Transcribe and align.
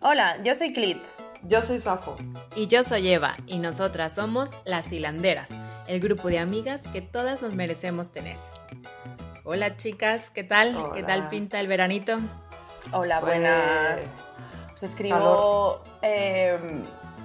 Hola, 0.00 0.36
yo 0.42 0.54
soy 0.54 0.72
Clit. 0.72 0.98
Yo 1.42 1.62
soy 1.62 1.78
Safo. 1.78 2.16
Y 2.56 2.66
yo 2.66 2.84
soy 2.84 3.08
Eva, 3.08 3.36
y 3.46 3.58
nosotras 3.58 4.14
somos 4.14 4.50
las 4.64 4.92
hilanderas, 4.92 5.48
el 5.88 6.00
grupo 6.00 6.28
de 6.28 6.38
amigas 6.38 6.82
que 6.92 7.02
todas 7.02 7.42
nos 7.42 7.54
merecemos 7.54 8.12
tener. 8.12 8.36
Hola 9.44 9.76
chicas, 9.76 10.30
¿qué 10.30 10.44
tal? 10.44 10.90
¿Qué 10.94 11.02
tal 11.02 11.28
pinta 11.28 11.60
el 11.60 11.66
veranito? 11.66 12.18
Hola, 12.92 13.20
Pues, 13.20 13.32
buenas. 13.34 14.12
Os 14.72 14.82
escribo 14.82 15.82
eh, 16.02 16.58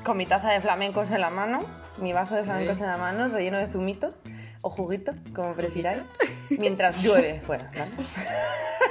con 0.04 0.18
mi 0.18 0.26
taza 0.26 0.52
de 0.52 0.60
flamencos 0.62 1.12
en 1.12 1.22
la 1.22 1.30
mano, 1.30 1.60
mi 2.02 2.14
vaso 2.14 2.36
de 2.36 2.44
flamencos 2.44 2.78
en 2.78 2.88
la 2.88 2.98
mano, 2.98 3.28
relleno 3.28 3.58
de 3.58 3.68
zumito 3.68 4.14
o 4.62 4.70
juguito, 4.70 5.14
como 5.34 5.54
prefiráis, 5.54 6.10
mientras 6.50 7.02
llueve 7.04 7.42
fuera, 7.46 7.72
¿vale? 7.78 7.92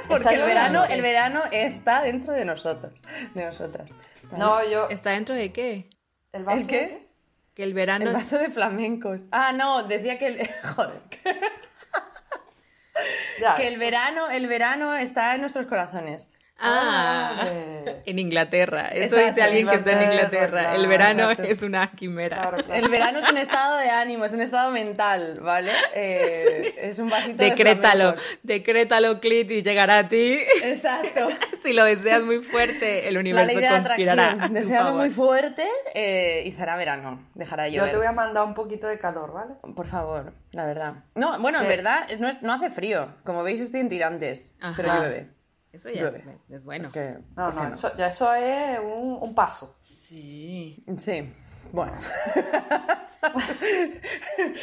Porque 0.07 0.33
el 0.35 0.41
verano, 0.41 0.85
el 0.85 1.01
verano 1.01 1.41
está 1.51 2.01
dentro 2.01 2.33
de 2.33 2.45
nosotros, 2.45 3.01
de 3.35 3.45
nosotras. 3.45 3.89
¿vale? 4.23 4.37
No, 4.37 4.67
yo. 4.69 4.89
¿Está 4.89 5.11
dentro 5.11 5.35
de 5.35 5.51
qué? 5.51 5.89
¿El 6.31 6.43
vaso 6.43 6.61
¿El 6.61 6.67
qué? 6.67 6.81
de 6.87 7.07
Que 7.53 7.63
el 7.63 7.73
verano... 7.73 8.05
El 8.05 8.13
vaso 8.13 8.37
de 8.39 8.49
flamencos. 8.49 9.27
Ah, 9.31 9.51
no, 9.51 9.83
decía 9.83 10.17
que 10.17 10.27
el, 10.27 10.49
joder, 10.75 11.01
que, 11.09 11.39
Ya. 13.41 13.55
que 13.55 13.67
el 13.67 13.77
verano, 13.77 14.29
el 14.29 14.47
verano 14.47 14.95
está 14.95 15.35
en 15.35 15.41
nuestros 15.41 15.67
corazones. 15.67 16.31
Ah, 16.61 17.43
en 18.05 18.19
Inglaterra. 18.19 18.87
Eso 18.89 19.15
Exacto, 19.17 19.25
dice 19.27 19.41
alguien 19.43 19.67
que 19.67 19.75
está 19.75 19.91
en 20.03 20.11
Inglaterra, 20.11 20.75
el 20.75 20.87
verano 20.87 21.31
es 21.31 21.61
una 21.61 21.91
quimera. 21.91 22.37
Claro, 22.37 22.57
claro. 22.63 22.85
El 22.85 22.89
verano 22.91 23.19
es 23.19 23.29
un 23.31 23.37
estado 23.37 23.77
de 23.77 23.89
ánimo, 23.89 24.25
es 24.25 24.33
un 24.33 24.41
estado 24.41 24.71
mental, 24.71 25.39
¿vale? 25.41 25.71
Eh, 25.93 26.75
es 26.81 26.99
un 26.99 27.09
vasito 27.09 27.43
de 27.43 27.49
Decrétalo, 27.51 28.15
decrétalo, 28.43 29.19
Clit, 29.19 29.49
y 29.51 29.61
llegará 29.61 29.99
a 29.99 30.09
ti. 30.09 30.37
Exacto. 30.63 31.29
si 31.63 31.73
lo 31.73 31.83
deseas 31.85 32.23
muy 32.23 32.39
fuerte, 32.43 33.07
el 33.07 33.13
La 33.15 33.19
universo 33.19 33.47
ley 33.47 33.55
de 33.55 33.61
la 33.69 33.81
conspirará. 33.83 34.49
favor. 34.67 34.93
muy 34.93 35.09
fuerte 35.11 35.63
eh, 35.93 36.43
y 36.45 36.51
será 36.51 36.75
verano. 36.75 37.27
Dejará 37.35 37.67
llover. 37.67 37.85
Yo 37.87 37.91
te 37.91 37.97
voy 37.97 38.07
a 38.07 38.11
mandar 38.11 38.43
un 38.43 38.53
poquito 38.53 38.87
de 38.87 38.99
calor, 38.99 39.33
¿vale? 39.33 39.53
Por 39.75 39.85
favor, 39.87 40.33
la 40.51 40.65
verdad. 40.65 40.93
No, 41.15 41.39
bueno, 41.39 41.61
en 41.61 41.67
verdad 41.67 42.05
es- 42.09 42.19
no, 42.19 42.27
es- 42.27 42.41
no 42.41 42.53
hace 42.53 42.69
frío. 42.69 43.13
Como 43.23 43.43
veis 43.43 43.59
estoy 43.61 43.81
en 43.81 43.89
tirantes, 43.89 44.55
Ajá. 44.59 44.73
pero 44.75 44.95
llueve. 44.95 45.29
Eso 45.71 45.89
ya 45.89 46.09
es, 46.49 46.63
bueno. 46.63 46.91
Que- 46.91 47.19
No, 47.35 47.51
¿por 47.51 47.55
no, 47.63 47.69
Eso, 47.69 47.95
ya 47.95 48.07
eso 48.07 48.33
es 48.33 48.79
un, 48.79 49.17
un 49.21 49.35
paso. 49.35 49.75
Sí. 49.95 50.83
Sí, 50.97 51.31
bueno. 51.71 51.93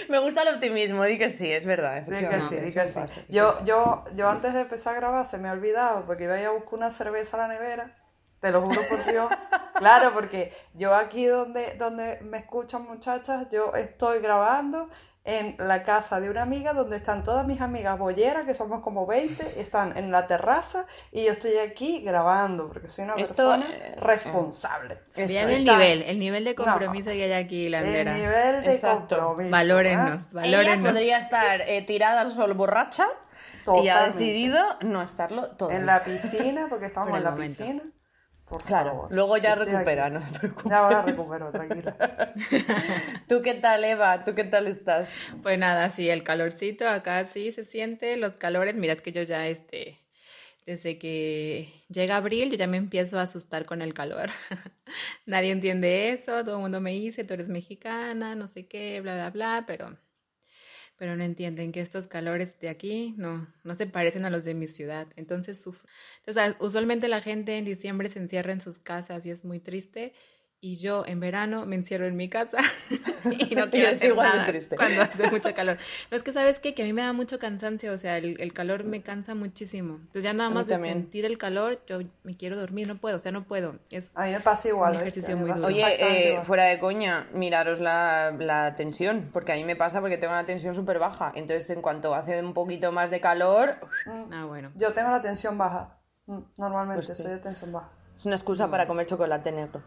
Me 0.09 0.19
gusta 0.19 0.43
el 0.43 0.55
optimismo, 0.55 1.05
di 1.05 1.19
que 1.19 1.31
sí, 1.31 1.51
es 1.53 1.67
verdad. 1.67 2.03
Di 2.03 2.11
que 2.11 2.17
efectivamente, 2.19 2.57
sí, 2.57 2.61
di 2.62 2.67
es 2.69 2.75
que 2.75 2.81
un 2.81 2.87
sí. 2.89 2.93
paso, 2.95 3.21
es 3.21 3.27
Yo, 3.29 3.65
yo, 3.65 4.05
yo 4.15 4.29
antes 4.29 4.55
de 4.55 4.61
empezar 4.62 4.95
a 4.95 5.01
grabar 5.01 5.27
se 5.27 5.39
me 5.39 5.49
ha 5.49 5.53
olvidado 5.53 6.05
porque 6.07 6.25
iba 6.25 6.34
a 6.34 6.41
ir 6.41 6.47
a 6.47 6.51
buscar 6.51 6.75
una 6.75 6.91
cerveza 6.91 7.37
a 7.37 7.47
la 7.49 7.55
nevera. 7.55 7.97
Te 8.41 8.51
lo 8.51 8.62
juro 8.62 8.81
por 8.89 9.05
Dios. 9.05 9.31
Claro, 9.77 10.12
porque 10.15 10.55
yo 10.73 10.95
aquí 10.95 11.27
donde, 11.27 11.75
donde 11.75 12.19
me 12.23 12.39
escuchan 12.39 12.84
muchachas, 12.87 13.47
yo 13.51 13.75
estoy 13.75 14.21
grabando 14.21 14.89
en 15.27 15.57
la 15.59 15.83
casa 15.83 16.21
de 16.21 16.31
una 16.31 16.43
amiga 16.43 16.73
donde 16.73 16.97
están 16.97 17.23
todas 17.23 17.47
mis 17.47 17.61
amigas 17.61 17.99
bolleras, 17.99 18.47
que 18.47 18.55
somos 18.55 18.81
como 18.83 19.07
20, 19.07 19.61
están 19.61 19.97
en 19.97 20.11
la 20.13 20.27
terraza 20.27 20.87
y 21.13 21.25
yo 21.27 21.33
estoy 21.33 21.57
aquí 21.59 22.01
grabando 22.01 22.69
porque 22.69 22.89
soy 22.89 23.05
una 23.05 23.15
Esto, 23.15 23.35
persona 23.35 23.67
eh, 23.75 23.97
responsable. 23.99 24.99
Eso 25.15 25.35
Vean 25.35 25.51
el 25.51 25.65
nivel, 25.65 26.03
el 26.03 26.19
nivel 26.19 26.45
de 26.45 26.55
compromiso 26.55 27.11
No. 27.11 27.17
que 27.17 27.25
hay 27.25 27.33
aquí, 27.33 27.67
El 27.67 27.73
Landera. 27.73 28.15
nivel 28.15 28.63
de 28.65 28.75
Exacto. 28.75 29.17
compromiso. 29.19 29.51
Valórennos, 29.51 30.21
¿eh? 30.21 30.23
Ella 30.45 30.59
valórennos. 30.59 30.93
podría 30.93 31.19
estar 31.19 31.61
eh, 31.63 31.83
tirada 31.83 32.21
al 32.23 32.31
sol 32.31 32.55
borracha 32.55 33.07
y 33.83 33.89
ha 33.89 34.11
decidido 34.11 34.61
no 34.83 35.03
estarlo 35.03 35.51
todo. 35.57 35.71
En 35.73 35.87
la 35.87 36.05
piscina, 36.05 36.67
porque 36.71 36.87
estamos 36.87 37.11
Por 37.11 37.19
en 37.19 37.23
el 37.23 37.25
la 37.25 37.31
momento. 37.33 37.59
piscina. 37.59 37.83
Por 38.49 38.62
Claro, 38.62 38.91
favor. 38.91 39.12
luego 39.12 39.37
ya 39.39 39.55
Estoy 39.55 39.73
recupera, 39.73 40.07
aquí. 40.07 40.15
no 40.15 40.21
te 40.33 40.39
preocupes. 40.39 40.71
Ya 40.71 40.79
ahora 40.79 41.03
recupero, 41.03 41.51
tranquila. 41.51 41.97
¿Tú 43.29 43.43
qué 43.43 43.55
tal, 43.55 43.84
Eva? 43.84 44.25
¿Tú 44.25 44.34
qué 44.34 44.45
tal 44.45 44.67
estás? 44.69 45.11
Pues 45.43 45.59
nada, 45.59 45.91
sí, 45.91 46.09
el 46.09 46.23
calorcito 46.23 46.89
acá 46.89 47.25
sí 47.25 47.53
se 47.53 47.65
siente, 47.65 48.17
los 48.17 48.37
calores, 48.37 48.75
mira, 48.77 48.93
es 48.93 49.03
que 49.03 49.12
yo 49.12 49.23
ya 49.23 49.49
este, 49.49 49.99
desde 50.65 50.99
que 50.99 51.73
llega 51.89 52.17
abril, 52.17 52.51
yo 52.51 52.56
ya 52.56 52.67
me 52.67 52.77
empiezo 52.77 53.19
a 53.19 53.23
asustar 53.23 53.65
con 53.67 53.83
el 53.83 53.95
calor. 53.95 54.31
Nadie 55.27 55.51
entiende 55.51 56.11
eso, 56.11 56.45
todo 56.45 56.56
el 56.56 56.62
mundo 56.62 56.81
me 56.81 56.93
dice, 56.93 57.25
tú 57.25 57.35
eres 57.35 57.49
mexicana, 57.49 58.35
no 58.37 58.47
sé 58.47 58.67
qué, 58.69 59.01
bla, 59.01 59.15
bla, 59.15 59.31
bla, 59.31 59.65
pero, 59.67 59.97
pero 60.97 61.17
no 61.17 61.25
entienden 61.25 61.73
que 61.73 61.81
estos 61.81 62.07
calores 62.09 62.59
de 62.61 62.69
aquí 62.69 63.15
no, 63.17 63.47
no 63.65 63.75
se 63.75 63.87
parecen 63.87 64.25
a 64.25 64.31
los 64.31 64.45
de 64.45 64.55
mi 64.55 64.67
ciudad. 64.67 65.09
Entonces, 65.17 65.61
sufro. 65.61 65.89
Entonces, 66.25 66.57
usualmente 66.61 67.09
la 67.09 67.21
gente 67.21 67.59
en 67.59 67.65
diciembre 67.65 68.09
se 68.09 68.19
encierra 68.19 68.53
en 68.53 68.61
sus 68.61 68.79
casas 68.79 69.27
y 69.27 69.31
es 69.31 69.45
muy 69.45 69.61
triste. 69.61 70.12
Y 70.59 70.78
yo 70.78 71.05
en 71.06 71.21
verano 71.21 71.67
me 71.67 71.77
encierro 71.77 72.06
en 72.06 72.17
mi 72.17 72.28
casa 72.31 72.59
y 73.31 73.55
no 73.55 73.67
Y 73.67 73.69
quiero 73.71 73.89
es 73.89 73.97
hacer 73.97 74.11
igual 74.11 74.31
de 74.33 74.37
nada 74.39 74.47
triste. 74.49 74.77
cuando 74.77 75.03
hace 75.03 75.31
mucho 75.31 75.55
calor. 75.55 75.77
No 76.11 76.17
es 76.17 76.22
que 76.22 76.33
sabes 76.33 76.59
qué? 76.61 76.75
que 76.75 76.83
a 76.83 76.84
mí 76.87 76.93
me 76.93 77.03
da 77.03 77.12
mucho 77.12 77.39
cansancio, 77.39 77.93
o 77.93 77.99
sea, 77.99 78.17
el, 78.17 78.41
el 78.41 78.53
calor 78.53 78.83
me 78.84 79.03
cansa 79.03 79.34
muchísimo. 79.34 79.97
Entonces 79.97 80.22
ya 80.25 80.33
nada 80.33 80.47
A 80.47 80.50
mí 80.50 80.55
más 80.56 80.67
de 80.67 80.77
sentir 80.81 81.25
el 81.27 81.37
calor, 81.39 81.81
yo 81.87 82.00
me 82.25 82.37
quiero 82.37 82.56
dormir, 82.56 82.89
no 82.89 82.97
puedo, 82.97 83.17
o 83.17 83.19
sea, 83.19 83.33
no 83.33 83.44
puedo. 83.44 83.77
Es 83.91 84.12
A 84.17 84.25
mí 84.27 84.33
me 84.33 84.41
pasa 84.41 84.69
igual. 84.69 84.94
Un 84.94 85.00
ejercicio 85.03 85.37
muy 85.37 85.50
duro. 85.53 85.67
Oye, 85.67 85.84
eh, 86.34 86.41
fuera 86.43 86.65
de 86.65 86.78
coña, 86.78 87.28
miraros 87.34 87.78
la, 87.78 88.33
la 88.38 88.75
tensión, 88.75 89.28
porque 89.33 89.53
a 89.53 89.56
mí 89.56 89.65
me 89.65 89.77
pasa 89.77 90.00
porque 90.00 90.17
tengo 90.17 90.33
una 90.33 90.47
tensión 90.47 90.75
súper 90.75 90.99
baja. 90.99 91.33
Entonces, 91.37 91.69
en 91.71 91.83
cuanto 91.83 92.15
hace 92.15 92.43
un 92.43 92.55
poquito 92.55 92.93
más 92.93 93.11
de 93.11 93.21
calor, 93.21 93.77
ah, 94.33 94.44
bueno. 94.47 94.73
Yo 94.75 94.93
tengo 94.94 95.11
la 95.11 95.21
tensión 95.21 95.59
baja. 95.59 95.99
Mm, 96.27 96.38
Normalmente 96.56 97.05
Pues 97.06 97.19
sí. 97.19 97.23
soy 97.23 97.33
de 97.33 97.38
tensión 97.38 97.73
baja. 97.73 97.91
Es 98.16 98.25
una 98.27 98.34
excusa 98.37 98.69
para 98.71 98.87
comer 98.87 99.06
chocolate 99.06 99.53
negro. 99.53 99.82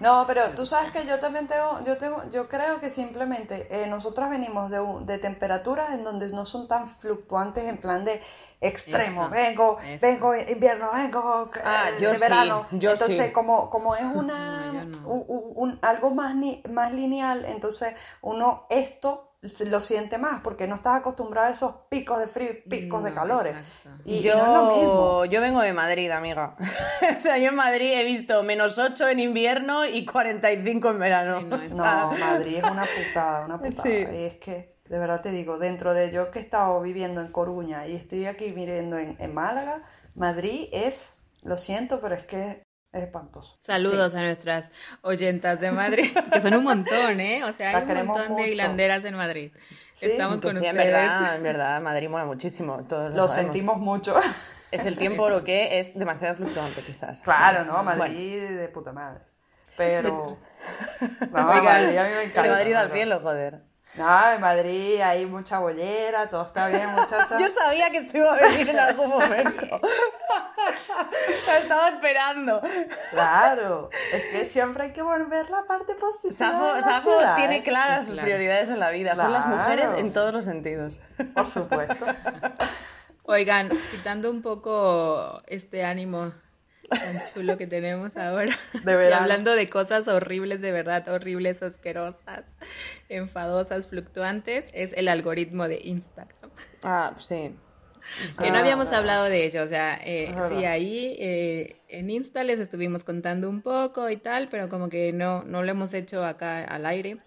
No, 0.00 0.24
pero 0.26 0.40
tú 0.56 0.64
sabes 0.64 0.92
que 0.92 1.06
yo 1.06 1.18
también 1.18 1.46
tengo, 1.46 1.84
yo 1.84 1.98
tengo, 1.98 2.22
yo 2.30 2.48
creo 2.48 2.80
que 2.80 2.90
simplemente 2.90 3.68
eh, 3.70 3.86
nosotras 3.86 4.30
venimos 4.30 4.70
de, 4.70 4.78
de 5.04 5.18
temperaturas 5.18 5.92
en 5.92 6.04
donde 6.04 6.32
no 6.32 6.46
son 6.46 6.68
tan 6.68 6.88
fluctuantes 6.88 7.64
en 7.68 7.76
plan 7.76 8.06
de 8.06 8.18
extremo, 8.62 9.22
Eso, 9.24 9.30
vengo, 9.30 9.78
eso. 9.78 10.06
vengo 10.06 10.34
invierno, 10.34 10.90
vengo 10.94 11.50
eh, 11.54 11.60
Ah, 11.62 11.88
yo 12.00 12.08
de 12.08 12.14
sí, 12.14 12.20
verano. 12.22 12.66
yo 12.70 12.92
entonces, 12.92 13.26
sí. 13.26 13.32
como, 13.32 13.68
como 13.68 13.94
es 13.94 14.04
una 14.04 14.72
No, 14.72 14.84
no. 14.84 15.08
un- 15.08 15.24
un- 15.28 15.52
un- 15.56 15.78
algo 15.82 16.14
más 16.14 16.34
ni- 16.34 16.62
más 16.70 16.94
lineal, 16.94 17.44
entonces 17.44 17.94
uno 18.22 18.64
esto 18.70 19.29
lo 19.66 19.80
siente 19.80 20.18
más 20.18 20.42
porque 20.42 20.66
no 20.66 20.74
estás 20.74 20.96
acostumbrado 20.98 21.48
a 21.48 21.50
esos 21.52 21.74
picos 21.88 22.18
de 22.18 22.26
frío 22.28 22.50
y 22.50 22.68
picos 22.68 23.02
de 23.02 23.14
calores. 23.14 23.56
exacto. 23.56 24.02
Y, 24.04 24.16
y 24.16 24.22
yo, 24.22 24.34
no 24.36 24.40
es 24.42 24.48
lo 24.48 24.76
mismo. 24.76 25.24
yo 25.24 25.40
vengo 25.40 25.60
de 25.62 25.72
Madrid, 25.72 26.10
amiga. 26.10 26.56
o 27.16 27.20
sea, 27.20 27.38
yo 27.38 27.48
en 27.48 27.54
Madrid 27.54 27.90
he 27.94 28.04
visto 28.04 28.42
menos 28.42 28.78
8 28.78 29.08
en 29.08 29.20
invierno 29.20 29.86
y 29.86 30.04
45 30.04 30.90
en 30.90 30.98
verano. 30.98 31.38
Sí, 31.40 31.44
no, 31.46 31.56
es- 31.62 31.72
No, 31.72 32.12
Madrid 32.18 32.56
es 32.58 32.64
una 32.70 32.84
putada, 33.08 33.44
una 33.46 33.58
putada. 33.58 33.82
Sí. 33.82 33.90
Y 34.12 34.24
es 34.24 34.36
que, 34.36 34.76
de 34.86 34.98
verdad 34.98 35.22
te 35.22 35.30
digo, 35.30 35.56
dentro 35.58 35.94
de 35.94 36.10
yo 36.10 36.30
que 36.30 36.40
he 36.40 36.42
estado 36.42 36.78
viviendo 36.82 37.22
en 37.22 37.32
Coruña 37.32 37.86
y 37.86 37.96
estoy 37.96 38.26
aquí 38.26 38.50
viviendo 38.52 38.98
en, 38.98 39.16
en 39.18 39.32
Málaga, 39.34 39.82
Madrid 40.14 40.68
es, 40.72 41.16
lo 41.42 41.56
siento, 41.56 42.00
pero 42.02 42.14
es 42.14 42.24
que 42.24 42.62
es 42.92 43.02
espantoso. 43.04 43.56
Saludos 43.60 44.14
a 44.14 44.22
nuestras 44.22 44.70
oyentas 45.02 45.60
de 45.60 45.70
Madrid, 45.70 46.10
que 46.32 46.40
son 46.40 46.54
un 46.54 46.64
montón, 46.64 47.20
¿eh? 47.20 47.44
O 47.44 47.52
sea, 47.52 47.68
hay 47.76 47.86
Las 47.86 48.00
un 48.02 48.06
montón 48.06 48.36
de 48.36 48.48
hilanderas 48.50 49.04
en 49.04 49.14
Madrid. 49.14 49.52
Sí, 49.92 50.06
Estamos 50.06 50.40
con 50.40 50.52
sí, 50.52 50.58
en 50.58 50.64
ustedes. 50.64 50.86
verdad, 50.92 51.36
en 51.36 51.42
verdad, 51.42 51.80
Madrid 51.80 52.08
mola 52.08 52.24
muchísimo. 52.24 52.84
Todos 52.88 53.14
lo, 53.14 53.28
sentimos 53.28 53.78
mucho. 53.78 54.14
Es 54.72 54.86
el 54.86 54.96
tiempo 54.96 55.28
lo 55.28 55.42
que 55.42 55.80
es 55.80 55.98
demasiado 55.98 56.36
fluctuante, 56.36 56.80
quizás. 56.82 57.22
claro, 57.22 57.64
¿no? 57.64 57.82
Bueno, 57.82 57.98
Madrid 57.98 58.40
de 58.56 58.68
puta 58.68 58.92
madre. 58.92 59.20
Pero... 59.76 60.38
No, 61.32 61.42
Madrid 61.42 61.96
a 61.98 62.04
mí 62.04 62.10
me 62.10 62.22
encanta. 62.22 62.42
pero 62.42 62.54
Madrid 62.54 62.74
al 62.74 62.86
pero- 62.86 62.94
cielo, 62.96 63.20
joder. 63.20 63.69
No, 63.94 64.30
en 64.30 64.40
Madrid 64.40 65.00
hay 65.00 65.26
mucha 65.26 65.58
bollera, 65.58 66.28
todo 66.28 66.46
está 66.46 66.68
bien, 66.68 66.88
muchachas. 66.94 67.40
Yo 67.40 67.50
sabía 67.50 67.90
que 67.90 67.98
esto 67.98 68.18
iba 68.18 68.32
a 68.34 68.36
venir 68.36 68.68
en 68.68 68.78
algún 68.78 69.10
momento. 69.10 69.66
Lo 71.46 71.52
estaba 71.58 71.88
esperando. 71.88 72.60
Claro, 73.10 73.90
es 74.12 74.24
que 74.26 74.46
siempre 74.46 74.84
hay 74.84 74.92
que 74.92 75.02
volver 75.02 75.50
la 75.50 75.64
parte 75.64 75.94
positiva. 75.96 76.30
de 76.30 76.36
Safo, 76.36 76.74
la 76.76 76.82
Safo 76.82 77.10
ciudad, 77.18 77.36
tiene 77.36 77.56
¿eh? 77.58 77.62
claras 77.64 78.04
sus 78.06 78.14
Claro. 78.14 78.26
prioridades 78.26 78.68
en 78.68 78.78
la 78.78 78.90
vida. 78.90 79.16
Son 79.16 79.32
las 79.32 79.46
mujeres 79.46 79.90
en 79.96 80.12
todos 80.12 80.32
los 80.32 80.44
sentidos. 80.44 81.00
Por 81.34 81.46
supuesto. 81.48 82.06
Oigan, 83.24 83.68
quitando 83.90 84.30
un 84.30 84.42
poco 84.42 85.42
este 85.46 85.84
ánimo 85.84 86.32
tan 86.90 87.22
chulo 87.32 87.56
que 87.56 87.66
tenemos 87.66 88.16
ahora. 88.16 88.58
De 88.84 88.92
y 88.92 88.96
verano. 88.96 89.22
hablando 89.22 89.52
de 89.52 89.68
cosas 89.70 90.08
horribles, 90.08 90.60
de 90.60 90.72
verdad, 90.72 91.08
horribles, 91.08 91.62
asquerosas, 91.62 92.58
enfadosas, 93.08 93.86
fluctuantes, 93.86 94.66
es 94.72 94.92
el 94.94 95.08
algoritmo 95.08 95.68
de 95.68 95.80
Instagram. 95.84 96.50
Ah, 96.82 97.14
sí. 97.18 97.54
Que 98.40 98.50
no 98.50 98.58
habíamos 98.58 98.86
verdad. 98.86 99.00
hablado 99.00 99.24
de 99.24 99.44
ello, 99.44 99.62
o 99.62 99.66
sea, 99.66 100.00
eh, 100.02 100.32
verdad. 100.34 100.48
sí, 100.48 100.64
ahí 100.64 101.16
eh, 101.18 101.82
en 101.88 102.08
Insta 102.10 102.44
les 102.44 102.58
estuvimos 102.58 103.04
contando 103.04 103.48
un 103.48 103.60
poco 103.62 104.08
y 104.08 104.16
tal, 104.16 104.48
pero 104.48 104.68
como 104.70 104.88
que 104.88 105.12
no, 105.12 105.44
no 105.44 105.62
lo 105.62 105.70
hemos 105.70 105.92
hecho 105.94 106.24
acá 106.24 106.64
al 106.64 106.86
aire. 106.86 107.18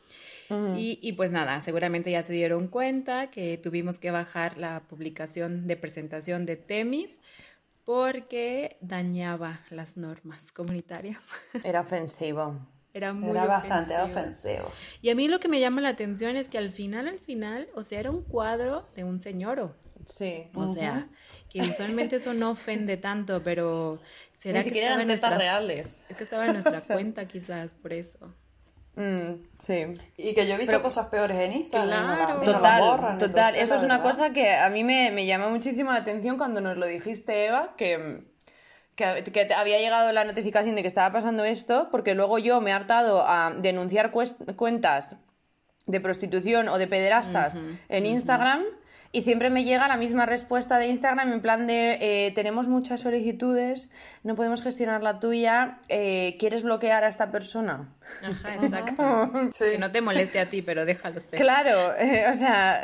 y, 0.75 0.99
y, 1.01 1.13
pues 1.13 1.31
nada, 1.31 1.61
seguramente 1.61 2.11
ya 2.11 2.21
se 2.21 2.33
dieron 2.33 2.67
cuenta 2.67 3.31
que 3.31 3.57
tuvimos 3.57 3.97
que 3.97 4.11
bajar 4.11 4.57
la 4.57 4.81
publicación 4.87 5.65
de 5.67 5.77
presentación 5.77 6.45
de 6.45 6.57
Temis 6.57 7.19
porque 7.85 8.77
dañaba 8.81 9.59
las 9.69 9.97
normas 9.97 10.51
comunitarias. 10.51 11.19
Era 11.63 11.81
ofensivo. 11.81 12.57
Era 12.93 13.11
muy 13.13 13.31
Era 13.31 13.45
bastante 13.45 13.95
ofensivo. 13.97 14.19
ofensivo. 14.19 14.71
Y 15.01 15.09
a 15.09 15.15
mí 15.15 15.27
lo 15.27 15.39
que 15.39 15.47
me 15.47 15.59
llama 15.59 15.81
la 15.81 15.89
atención 15.89 16.35
es 16.35 16.47
que 16.47 16.59
al 16.59 16.71
final, 16.71 17.07
al 17.07 17.19
final, 17.19 17.67
o 17.75 17.83
sea, 17.83 17.99
era 17.99 18.11
un 18.11 18.23
cuadro 18.23 18.85
de 18.95 19.03
un 19.03 19.17
señor. 19.19 19.75
Sí. 20.05 20.47
O 20.53 20.73
sea, 20.73 21.07
que 21.49 21.61
usualmente 21.61 22.17
eso 22.17 22.33
no 22.33 22.51
ofende 22.51 22.97
tanto, 22.97 23.41
pero 23.41 23.99
será 24.35 24.59
Ni 24.59 24.63
que 24.65 24.69
siquiera 24.69 24.87
eran 24.95 25.07
tetas 25.07 25.21
nuestras- 25.21 25.37
reales. 25.39 26.03
Es 26.09 26.17
que 26.17 26.23
estaba 26.23 26.45
en 26.45 26.53
nuestra 26.53 26.81
cuenta 26.95 27.27
quizás, 27.27 27.73
por 27.73 27.93
eso. 27.93 28.33
Mm, 28.95 29.41
sí. 29.57 29.85
Y 30.17 30.33
que 30.35 30.45
yo 30.47 30.53
he 30.53 30.57
visto 30.57 30.81
cosas 30.83 31.07
peores 31.07 31.37
en 31.37 31.51
Instagram 31.53 31.89
y 31.89 32.07
no 32.07 32.07
la- 32.07 32.15
Claro. 32.15 32.43
y 32.43 32.45
no 32.45 32.51
la 32.51 32.57
Total, 32.59 32.81
borran. 32.81 33.17
total. 33.17 33.29
entonces, 33.39 33.61
Eso 33.63 33.75
es 33.75 33.81
una 33.81 34.01
cosa 34.01 34.29
que 34.31 34.53
a 34.53 34.69
mí 34.69 34.83
me, 34.83 35.09
me 35.11 35.25
llama 35.25 35.49
muchísimo 35.49 35.91
la 35.91 35.97
atención 35.99 36.37
cuando 36.37 36.61
nos 36.61 36.77
lo 36.77 36.85
dijiste, 36.85 37.47
Eva, 37.47 37.73
que, 37.75 38.23
que, 38.95 39.53
había 39.55 39.79
llegado 39.79 40.11
la 40.11 40.23
notificación 40.25 40.75
de 40.75 40.83
que 40.83 40.87
estaba 40.87 41.11
pasando 41.11 41.43
esto, 41.43 41.87
porque 41.89 42.13
luego 42.13 42.37
yo 42.37 42.61
me 42.61 42.69
he 42.69 42.73
hartado 42.73 43.27
a 43.27 43.51
denunciar 43.57 44.11
cuentas 44.11 45.15
de 45.87 45.99
prostitución 45.99 46.69
o 46.69 46.77
de 46.77 46.87
pederastas 46.87 47.59
en 47.89 48.05
Instagram. 48.05 48.63
Y 49.15 49.21
siempre 49.21 49.49
me 49.49 49.63
llega 49.63 49.87
la 49.87 49.95
misma 49.95 50.25
respuesta 50.25 50.77
de 50.79 50.87
Instagram 50.87 51.31
en 51.33 51.41
plan 51.41 51.67
de 51.67 51.97
eh, 52.01 52.31
tenemos 52.33 52.67
muchas 52.67 52.99
solicitudes, 53.01 53.91
no 54.23 54.35
podemos 54.35 54.61
gestionar 54.63 55.03
la 55.03 55.19
tuya, 55.19 55.77
eh, 55.87 56.35
¿quieres 56.39 56.63
bloquear 56.63 57.03
a 57.03 57.07
esta 57.09 57.31
persona? 57.31 57.93
Ajá, 58.23 58.55
exacto. 58.61 59.31
Sí. 59.51 59.63
Que 59.73 59.77
no 59.77 59.91
te 59.91 60.01
moleste 60.01 60.39
a 60.39 60.47
ti, 60.47 60.61
pero 60.63 60.83
déjalo 60.85 61.21
ser. 61.21 61.39
Claro, 61.39 61.95
eh, 61.97 62.25
o 62.31 62.35
sea, 62.35 62.81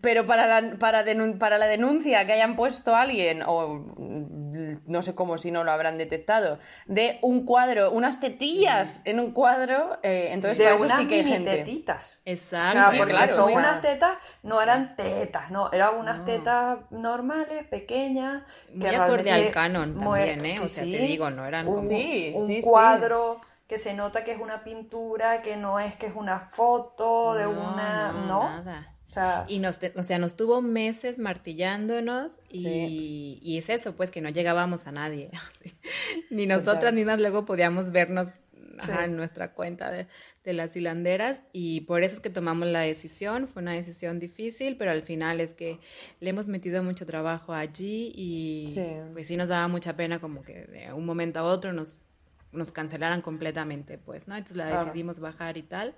pero 0.00 0.24
para 0.26 0.46
la, 0.46 0.76
para, 0.78 1.04
denun- 1.04 1.38
para 1.38 1.58
la 1.58 1.66
denuncia 1.66 2.24
que 2.26 2.32
hayan 2.34 2.54
puesto 2.56 2.94
a 2.94 3.00
alguien, 3.02 3.42
o 3.44 3.84
mm, 3.96 4.76
no 4.86 5.02
sé 5.02 5.14
cómo 5.14 5.36
si 5.36 5.50
no 5.50 5.64
lo 5.64 5.72
habrán 5.72 5.98
detectado, 5.98 6.58
de 6.86 7.18
un 7.22 7.44
cuadro, 7.44 7.90
unas 7.90 8.20
tetillas 8.20 9.00
en 9.04 9.18
un 9.20 9.32
cuadro, 9.32 9.98
eh, 10.02 10.28
entonces 10.30 10.58
de 10.58 10.64
para 10.64 10.76
eso 10.76 10.84
unas 10.84 10.98
sí 10.98 11.06
que 11.08 11.14
hay 11.16 11.24
mini 11.24 11.34
gente. 11.36 11.56
tetitas. 11.56 12.22
Exacto. 12.24 12.68
O 12.70 12.72
sea, 12.82 12.90
sí, 12.90 12.96
porque 12.98 13.12
claro, 13.14 13.32
son 13.32 13.44
o 13.44 13.48
sea- 13.48 13.58
unas 13.58 13.80
tetas, 13.80 14.16
no 14.42 14.62
eran 14.62 14.94
tetas, 14.96 15.07
no, 15.50 15.70
eran 15.72 15.96
unas 15.96 16.24
tetas 16.24 16.78
normales, 16.90 17.64
pequeñas. 17.64 18.42
Muy 18.72 18.88
que 18.88 18.96
acorde 18.96 19.30
al 19.30 19.50
canon 19.50 19.98
también, 19.98 20.44
¿eh? 20.44 20.60
O 20.60 20.68
sea, 20.68 20.84
te 20.84 20.98
digo, 20.98 21.30
no 21.30 21.46
eran 21.46 21.68
un, 21.68 21.86
Sí, 21.86 22.32
sí, 22.46 22.56
sí. 22.56 22.60
cuadro 22.62 23.40
que 23.66 23.78
se 23.78 23.94
nota 23.94 24.24
que 24.24 24.32
es 24.32 24.40
una 24.40 24.64
pintura, 24.64 25.42
que 25.42 25.56
no 25.56 25.78
es 25.78 25.94
que 25.96 26.06
es 26.06 26.14
una 26.16 26.40
foto 26.40 27.34
de 27.34 27.44
No, 27.44 27.50
una, 27.50 28.12
no, 28.12 28.42
nada. 28.48 28.94
O 29.06 29.10
sea, 29.10 29.44
Y 29.48 29.58
nos, 29.58 29.78
o 29.96 30.02
sea, 30.02 30.18
nos 30.18 30.36
tuvo 30.36 30.60
meses 30.60 31.18
martillándonos 31.18 32.40
y, 32.50 33.38
y 33.42 33.58
es 33.58 33.68
eso, 33.70 33.94
pues 33.94 34.10
que 34.10 34.20
no 34.20 34.28
llegábamos 34.28 34.86
a 34.86 34.92
nadie. 34.92 35.30
Sí. 35.62 35.74
Ni 36.30 36.46
nosotras 36.46 36.92
mismas 36.92 37.18
luego 37.18 37.44
podíamos 37.44 37.90
vernos 37.90 38.28
ajá, 38.78 38.96
Sí. 38.98 39.04
en 39.04 39.16
nuestra 39.16 39.52
cuenta 39.52 39.90
de, 39.90 40.06
de 40.44 40.52
las 40.52 40.74
hilanderas 40.76 41.42
y 41.52 41.82
por 41.82 42.02
eso 42.02 42.14
es 42.14 42.20
que 42.20 42.30
tomamos 42.30 42.68
la 42.68 42.80
decisión. 42.80 43.48
Fue 43.48 43.60
una 43.62 43.72
decisión 43.72 44.18
difícil, 44.18 44.76
pero 44.76 44.90
al 44.92 45.02
final 45.02 45.40
es 45.40 45.52
que 45.52 45.78
le 46.20 46.30
hemos 46.30 46.48
metido 46.48 46.82
mucho 46.82 47.04
trabajo 47.04 47.52
allí 47.52 48.12
y 48.14 48.70
Sí. 48.72 48.82
pues 49.12 49.26
sí 49.26 49.36
nos 49.36 49.48
daba 49.50 49.68
mucha 49.68 49.96
pena 49.96 50.20
como 50.20 50.42
que 50.42 50.64
de 50.66 50.92
un 50.92 51.04
momento 51.04 51.40
a 51.40 51.42
otro 51.44 51.72
nos, 51.72 52.00
nos 52.52 52.72
cancelaran 52.72 53.20
completamente, 53.20 53.98
pues, 53.98 54.26
¿no? 54.28 54.36
Entonces 54.36 54.56
la 54.56 54.84
decidimos 54.84 55.18
bajar 55.18 55.56
y 55.58 55.62
tal. 55.62 55.94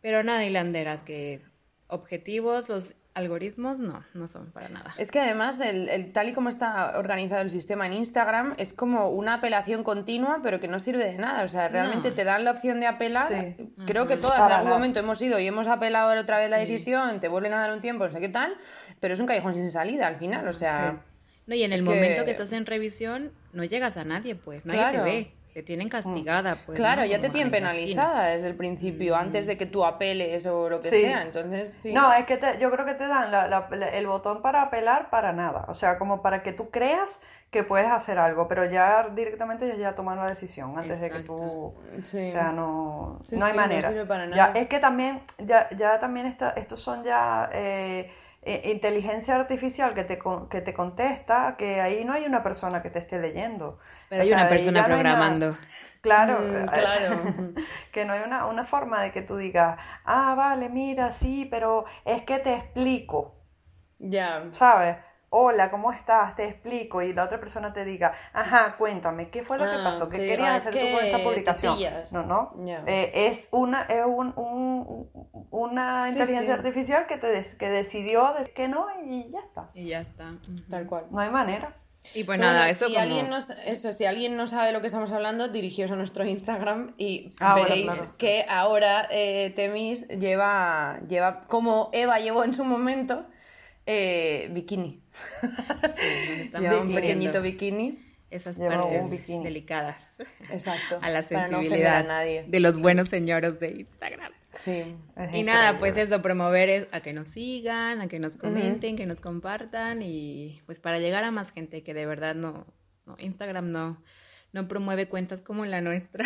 Pero 0.00 0.22
nada, 0.22 0.44
hilanderas, 0.44 1.02
que 1.02 1.40
objetivos, 1.88 2.68
los 2.68 2.94
algoritmos, 3.16 3.80
no, 3.80 4.04
no 4.14 4.28
son 4.28 4.50
para 4.52 4.68
nada. 4.68 4.94
Es 4.98 5.10
que 5.10 5.18
además, 5.20 5.58
el, 5.60 5.88
el- 5.88 6.12
tal 6.12 6.28
y 6.28 6.32
como 6.32 6.48
está 6.48 6.98
organizado 6.98 7.42
el 7.42 7.50
sistema 7.50 7.86
en 7.86 7.94
Instagram, 7.94 8.54
es 8.58 8.72
como 8.72 9.08
una 9.08 9.34
apelación 9.34 9.82
continua, 9.82 10.40
pero 10.42 10.60
que 10.60 10.68
no 10.68 10.78
sirve 10.78 11.04
de 11.04 11.14
nada. 11.18 11.42
O 11.44 11.48
sea, 11.48 11.68
realmente 11.68 12.10
No. 12.10 12.14
te 12.14 12.24
dan 12.24 12.44
la 12.44 12.52
opción 12.52 12.78
de 12.78 12.86
apelar. 12.86 13.24
Sí. 13.24 13.56
Creo 13.86 14.06
que 14.06 14.16
todas 14.16 14.36
en 14.36 14.42
Para 14.42 14.56
algún 14.56 14.68
nada. 14.68 14.78
momento 14.78 15.00
hemos 15.00 15.20
ido 15.22 15.38
y 15.38 15.46
hemos 15.46 15.66
apelado 15.66 16.18
otra 16.20 16.36
vez 16.38 16.50
la 16.50 16.58
decisión, 16.58 17.18
te 17.20 17.28
vuelven 17.28 17.52
a 17.54 17.60
dar 17.60 17.72
un 17.72 17.80
tiempo, 17.80 18.04
no 18.06 18.12
sé 18.12 18.20
qué 18.20 18.28
tal, 18.28 18.54
pero 19.00 19.14
es 19.14 19.20
un 19.20 19.26
callejón 19.26 19.54
sin 19.54 19.70
salida 19.70 20.06
al 20.06 20.16
final. 20.16 20.46
O 20.48 20.52
sea, 20.54 21.00
No, 21.46 21.54
y 21.54 21.62
en 21.62 21.72
el 21.72 21.82
momento 21.84 22.20
que- 22.20 22.26
que 22.26 22.30
estás 22.32 22.52
en 22.52 22.66
revisión, 22.66 23.32
no 23.52 23.64
llegas 23.64 23.96
a 23.96 24.04
nadie, 24.04 24.34
pues, 24.34 24.66
nadie 24.66 24.80
Claro. 24.80 24.98
te 24.98 25.04
ve, 25.10 25.32
te 25.56 25.62
tienen 25.62 25.88
castigada, 25.88 26.58
pues. 26.66 26.76
claro, 26.76 27.00
¿no? 27.00 27.06
ya 27.06 27.18
te 27.18 27.30
tienen 27.30 27.50
penalizada 27.50 28.26
desde 28.26 28.46
el 28.46 28.56
principio, 28.56 29.16
antes 29.16 29.46
de 29.46 29.56
que 29.56 29.64
tú 29.64 29.86
apeles 29.86 30.44
o 30.44 30.68
lo 30.68 30.82
que 30.82 30.90
Sí. 30.90 31.00
sea. 31.00 31.22
Entonces, 31.22 31.72
sí. 31.72 31.94
No, 31.94 32.12
es 32.12 32.26
que 32.26 32.36
te- 32.36 32.58
yo 32.58 32.70
creo 32.70 32.84
que 32.84 32.92
te 32.92 33.06
dan 33.08 33.30
la- 33.32 33.48
la- 33.48 33.66
la- 33.70 33.88
el 33.88 34.06
botón 34.06 34.42
para 34.42 34.60
apelar 34.60 35.08
para 35.08 35.32
nada. 35.32 35.64
O 35.68 35.72
sea, 35.72 35.96
como 35.96 36.20
para 36.20 36.42
que 36.42 36.52
tú 36.52 36.68
creas 36.68 37.20
que 37.50 37.64
puedes 37.64 37.88
hacer 37.90 38.18
algo, 38.18 38.48
pero 38.48 38.66
ya 38.66 39.08
directamente 39.14 39.64
ellos 39.64 39.78
ya 39.78 39.94
toman 39.94 40.18
la 40.18 40.26
decisión 40.26 40.78
antes 40.78 41.00
de 41.00 41.08
que 41.08 41.20
tú... 41.20 41.72
Sí. 42.02 42.28
O 42.28 42.32
sea, 42.32 42.52
no, 42.52 43.18
Sí, 43.26 43.36
no 43.38 43.46
hay 43.46 43.52
sí, 43.52 43.56
no 43.56 43.62
manera. 43.62 43.88
sirve 43.88 44.04
para 44.04 44.24
Ya, 44.26 44.48
nada. 44.48 44.52
es 44.58 44.68
que 44.68 44.78
también, 44.78 45.22
ya, 45.38 45.70
ya 45.70 45.98
también 45.98 46.26
está, 46.26 46.50
estos 46.50 46.80
son 46.82 47.02
ya 47.02 47.48
eh, 47.54 48.12
inteligencia 48.64 49.36
artificial 49.36 49.94
que 49.94 50.04
te, 50.04 50.18
con- 50.18 50.48
que 50.48 50.60
te 50.60 50.74
contesta, 50.74 51.56
que 51.58 51.80
ahí 51.80 52.04
no 52.04 52.12
hay 52.12 52.24
una 52.26 52.42
persona 52.42 52.82
que 52.82 52.90
te 52.90 52.98
esté 53.00 53.18
leyendo. 53.18 53.78
Pero 54.08 54.22
O 54.22 54.24
hay 54.24 54.30
sea, 54.30 54.38
una 54.38 54.48
persona 54.48 54.82
no 54.88 54.98
programando. 55.02 55.56
Claro, 56.02 56.40
Mm, 56.40 56.66
eh, 56.72 56.72
claro. 56.72 57.34
que 57.92 58.04
no 58.04 58.12
hay 58.12 58.22
una, 58.24 58.46
una 58.46 58.64
forma 58.64 59.02
de 59.02 59.12
que 59.12 59.22
tú 59.22 59.36
digas, 59.36 59.78
ah, 60.04 60.34
vale, 60.36 60.68
mira, 60.68 61.12
sí, 61.12 61.46
pero 61.50 61.84
es 62.04 62.22
que 62.24 62.38
te 62.38 62.54
explico, 62.54 63.34
Ya. 64.00 64.52
¿sabes? 64.52 64.96
Hola, 65.38 65.70
¿cómo 65.70 65.92
estás? 65.92 66.34
Te 66.34 66.44
explico. 66.44 67.02
Y 67.02 67.12
la 67.12 67.24
otra 67.24 67.38
persona 67.38 67.70
te 67.74 67.84
diga, 67.84 68.14
ajá, 68.32 68.76
cuéntame, 68.78 69.28
¿qué 69.28 69.42
fue 69.42 69.58
lo 69.58 69.64
que 69.64 69.76
Ah, 69.76 69.84
pasó? 69.84 70.08
¿Qué 70.08 70.16
querías 70.16 70.66
hacer 70.66 70.74
"Es 70.78 70.90
tú 70.90 70.96
con 70.96 71.04
esta 71.04 71.18
publicación? 71.22 71.74
tetillas". 71.74 72.12
No, 72.14 72.22
no. 72.22 72.54
Ya. 72.64 72.82
Eh, 72.86 73.12
es 73.28 73.48
una, 73.50 73.82
es 73.82 74.02
un, 74.06 74.32
un- 74.34 75.10
una 75.50 76.08
inteligencia 76.08 76.54
sí. 76.54 76.58
artificial 76.58 77.06
que, 77.06 77.18
te 77.18 77.26
des- 77.26 77.54
que 77.54 77.68
decidió 77.68 78.32
decir 78.32 78.54
que 78.54 78.68
no 78.68 78.86
y 79.04 79.30
ya 79.30 79.40
está. 79.40 79.68
Y 79.74 79.88
ya 79.88 80.00
está. 80.00 80.24
Tal 80.70 80.86
cual. 80.86 81.04
No 81.10 81.20
hay 81.20 81.28
manera. 81.28 81.76
Y 82.14 82.24
pues 82.24 82.38
Bueno, 82.38 82.44
nada, 82.54 82.68
eso 82.70 82.86
si 82.86 82.92
como... 82.94 83.02
alguien 83.02 83.28
no, 83.28 83.36
eso, 83.36 83.92
si 83.92 84.06
alguien 84.06 84.38
no 84.38 84.46
sabe 84.46 84.68
de 84.68 84.72
lo 84.72 84.80
que 84.80 84.86
estamos 84.86 85.12
hablando, 85.12 85.48
dirigíos 85.48 85.90
a 85.90 85.96
nuestro 85.96 86.24
Instagram 86.24 86.94
y 86.96 87.28
Ah, 87.40 87.52
bueno, 87.52 87.68
veréis 87.68 87.92
claro. 87.92 88.10
que 88.18 88.46
ahora 88.48 89.06
eh, 89.10 89.52
Temis 89.54 90.08
lleva, 90.08 90.98
lleva, 91.06 91.42
como 91.46 91.90
Eva 91.92 92.20
llevó 92.20 92.42
en 92.44 92.54
su 92.54 92.64
momento, 92.64 93.26
eh, 93.84 94.48
bikini. 94.52 95.02
Sí, 95.94 96.50
Lleva 96.58 96.80
un 96.80 96.94
pequeñito 96.94 97.42
bikini. 97.42 97.98
esas 98.30 98.58
Lleva 98.58 98.82
partes 98.82 99.26
delicadas 99.26 100.16
Exacto. 100.50 100.98
a 101.02 101.10
la 101.10 101.22
no 101.22 101.26
sensibilidad 101.28 101.98
a 101.98 102.02
nadie. 102.02 102.44
de 102.46 102.60
los 102.60 102.80
buenos 102.80 103.08
señores 103.08 103.60
de 103.60 103.70
Instagram. 103.72 104.32
Sí. 104.52 104.96
Y 105.32 105.42
nada, 105.42 105.78
pues 105.78 105.96
eso, 105.98 106.22
promover 106.22 106.70
es 106.70 106.88
a 106.90 107.00
que 107.00 107.12
nos 107.12 107.28
sigan, 107.28 108.00
a 108.00 108.08
que 108.08 108.18
nos 108.18 108.36
comenten, 108.38 108.96
que 108.96 109.04
nos 109.06 109.20
compartan 109.20 110.00
y 110.02 110.62
pues 110.66 110.80
para 110.80 110.98
llegar 110.98 111.24
a 111.24 111.30
más 111.30 111.50
gente 111.52 111.82
que 111.82 111.92
de 111.92 112.06
verdad 112.06 112.34
no, 112.34 112.66
no 113.04 113.16
Instagram 113.18 113.66
no, 113.66 114.02
no 114.52 114.66
promueve 114.68 115.08
cuentas 115.08 115.42
como 115.42 115.66
la 115.66 115.82
nuestra, 115.82 116.24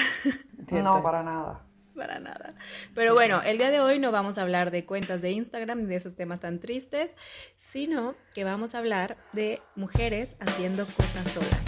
Cierto 0.69 0.83
No, 0.93 0.99
es. 0.99 1.03
para 1.03 1.23
nada. 1.25 1.67
Para 2.01 2.19
nada. 2.19 2.55
Pero 2.95 3.13
bueno, 3.15 3.43
el 3.43 3.59
día 3.59 3.71
de 3.71 3.79
hoy 3.81 3.99
no 3.99 4.11
vamos 4.11 4.39
a 4.39 4.43
hablar 4.43 4.71
de 4.71 4.87
cuentas 4.87 5.21
de 5.21 5.33
Instagram 5.33 5.81
ni 5.81 5.85
de 5.85 5.97
esos 5.97 6.15
temas 6.17 6.41
tan 6.41 6.59
tristes, 6.59 7.15
sino 7.59 8.15
que 8.33 8.43
vamos 8.43 8.75
a 8.75 8.79
hablar 8.79 9.19
de 9.35 9.61
mujeres 9.77 10.35
haciendo 10.41 10.87
cosas 10.87 11.31
solas. 11.31 11.63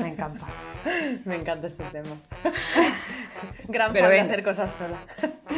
Me 0.00 0.08
encanta. 0.08 0.46
Me 1.24 1.36
encanta 1.36 1.66
este 1.68 1.84
tema. 1.84 2.16
Gran 3.68 3.92
Pero 3.92 4.06
fan 4.06 4.14
de 4.14 4.20
hacer 4.20 4.42
cosas 4.42 4.72
sola. 4.72 4.98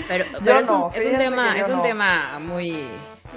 Pero, 0.06 0.26
pero 0.44 0.58
es, 0.58 0.66
no, 0.66 0.86
un, 0.86 0.92
es 0.92 0.98
un 0.98 1.02
fíjate 1.02 1.24
tema, 1.24 1.58
es 1.58 1.68
un 1.68 1.82
tema 1.82 2.38
muy, 2.40 2.86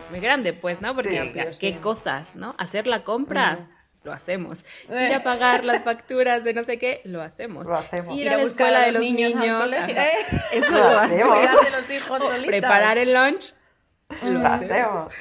muy 0.09 0.19
grande, 0.19 0.53
pues, 0.53 0.81
¿no? 0.81 0.93
Porque 0.95 1.31
Sí, 1.53 1.59
qué 1.59 1.71
sí. 1.73 1.77
cosas, 1.79 2.35
¿no? 2.35 2.55
Hacer 2.57 2.87
la 2.87 3.03
compra, 3.03 3.69
lo 4.03 4.13
hacemos. 4.13 4.65
Ir 4.89 5.13
a 5.13 5.21
pagar 5.23 5.65
las 5.65 5.83
facturas 5.83 6.43
de 6.43 6.53
no 6.53 6.63
sé 6.63 6.77
qué, 6.77 7.01
lo 7.05 7.21
hacemos. 7.21 7.67
Lo 7.67 7.75
hacemos. 7.75 8.15
Ir, 8.17 8.29
a 8.29 8.37
la 8.37 8.43
escuela 8.43 8.81
de 8.81 8.91
los 8.91 9.01
niños, 9.01 9.33
ajá, 9.35 9.65
¿eh? 9.87 10.09
eso 10.51 10.71
Lo 10.71 10.77
lo 10.77 10.99
hacemos. 10.99 11.37
hacemos. 11.37 11.37
Cuidar 11.37 11.65
de 11.65 11.71
los 11.71 11.89
hijos 11.89 12.19
solitas. 12.23 12.45
Preparar 12.47 12.97
el 12.97 13.13
lunch, 13.13 13.53
lo 14.21 14.29
Lo 14.31 14.47
hacemos. 14.47 14.71
hacemos. 14.71 15.13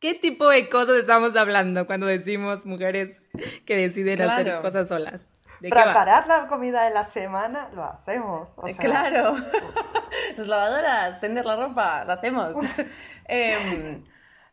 ¿Qué 0.00 0.14
tipo 0.14 0.48
de 0.48 0.68
cosas 0.68 0.96
estamos 0.96 1.36
hablando 1.36 1.86
cuando 1.86 2.06
decimos 2.06 2.66
mujeres 2.66 3.22
que 3.64 3.76
deciden 3.76 4.20
hacer 4.22 4.60
cosas 4.60 4.88
solas? 4.88 5.28
Preparar 5.60 6.26
la 6.26 6.48
comida 6.48 6.82
de 6.82 6.90
la 6.92 7.08
semana, 7.12 7.68
lo 7.72 7.84
hacemos. 7.84 8.48
o 8.56 8.66
sea, 8.66 8.76
Claro. 8.76 9.36
Las 10.36 10.46
lavadoras, 10.48 11.20
tender 11.20 11.44
la 11.46 11.54
ropa, 11.54 12.04
lo 12.04 12.12
hacemos. 12.14 12.52
Em, 13.28 14.02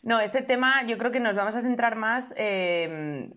no, 0.01 0.19
este 0.19 0.41
tema 0.41 0.83
yo 0.85 0.97
creo 0.97 1.11
que 1.11 1.19
nos 1.19 1.35
vamos 1.35 1.55
a 1.55 1.61
centrar 1.61 1.95
más 1.95 2.33
em, 2.37 3.33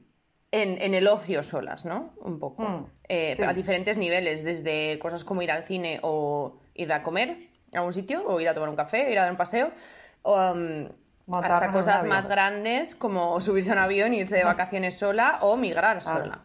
en, 0.50 0.80
en 0.82 0.94
el 0.94 1.08
ocio 1.08 1.42
solas, 1.42 1.84
¿no? 1.84 2.14
Un 2.20 2.38
poco. 2.38 2.62
Mm, 2.62 2.86
Eh, 3.08 3.34
sí. 3.36 3.42
A 3.42 3.52
diferentes 3.52 3.98
niveles, 3.98 4.44
desde 4.44 4.98
cosas 4.98 5.24
como 5.24 5.42
ir 5.42 5.50
al 5.50 5.64
cine 5.64 5.98
o 6.02 6.58
ir 6.74 6.92
a 6.92 7.02
comer 7.02 7.36
a 7.74 7.82
un 7.82 7.92
sitio, 7.92 8.22
o 8.26 8.40
ir 8.40 8.48
a 8.48 8.54
tomar 8.54 8.68
un 8.68 8.76
café, 8.76 9.10
ir 9.10 9.18
a 9.18 9.22
dar 9.22 9.30
un 9.30 9.36
paseo, 9.38 9.70
o, 10.22 10.34
um, 10.34 10.88
Montarnos 11.26 11.56
hasta 11.56 11.72
cosas 11.72 12.04
más 12.04 12.26
grandes 12.26 12.94
como 12.94 13.40
subirse 13.40 13.70
a 13.70 13.74
un 13.74 13.78
avión, 13.80 14.12
irse 14.12 14.36
de 14.36 14.44
vacaciones 14.44 14.98
sola 14.98 15.38
o 15.42 15.56
migrar 15.56 16.02
sola. 16.02 16.40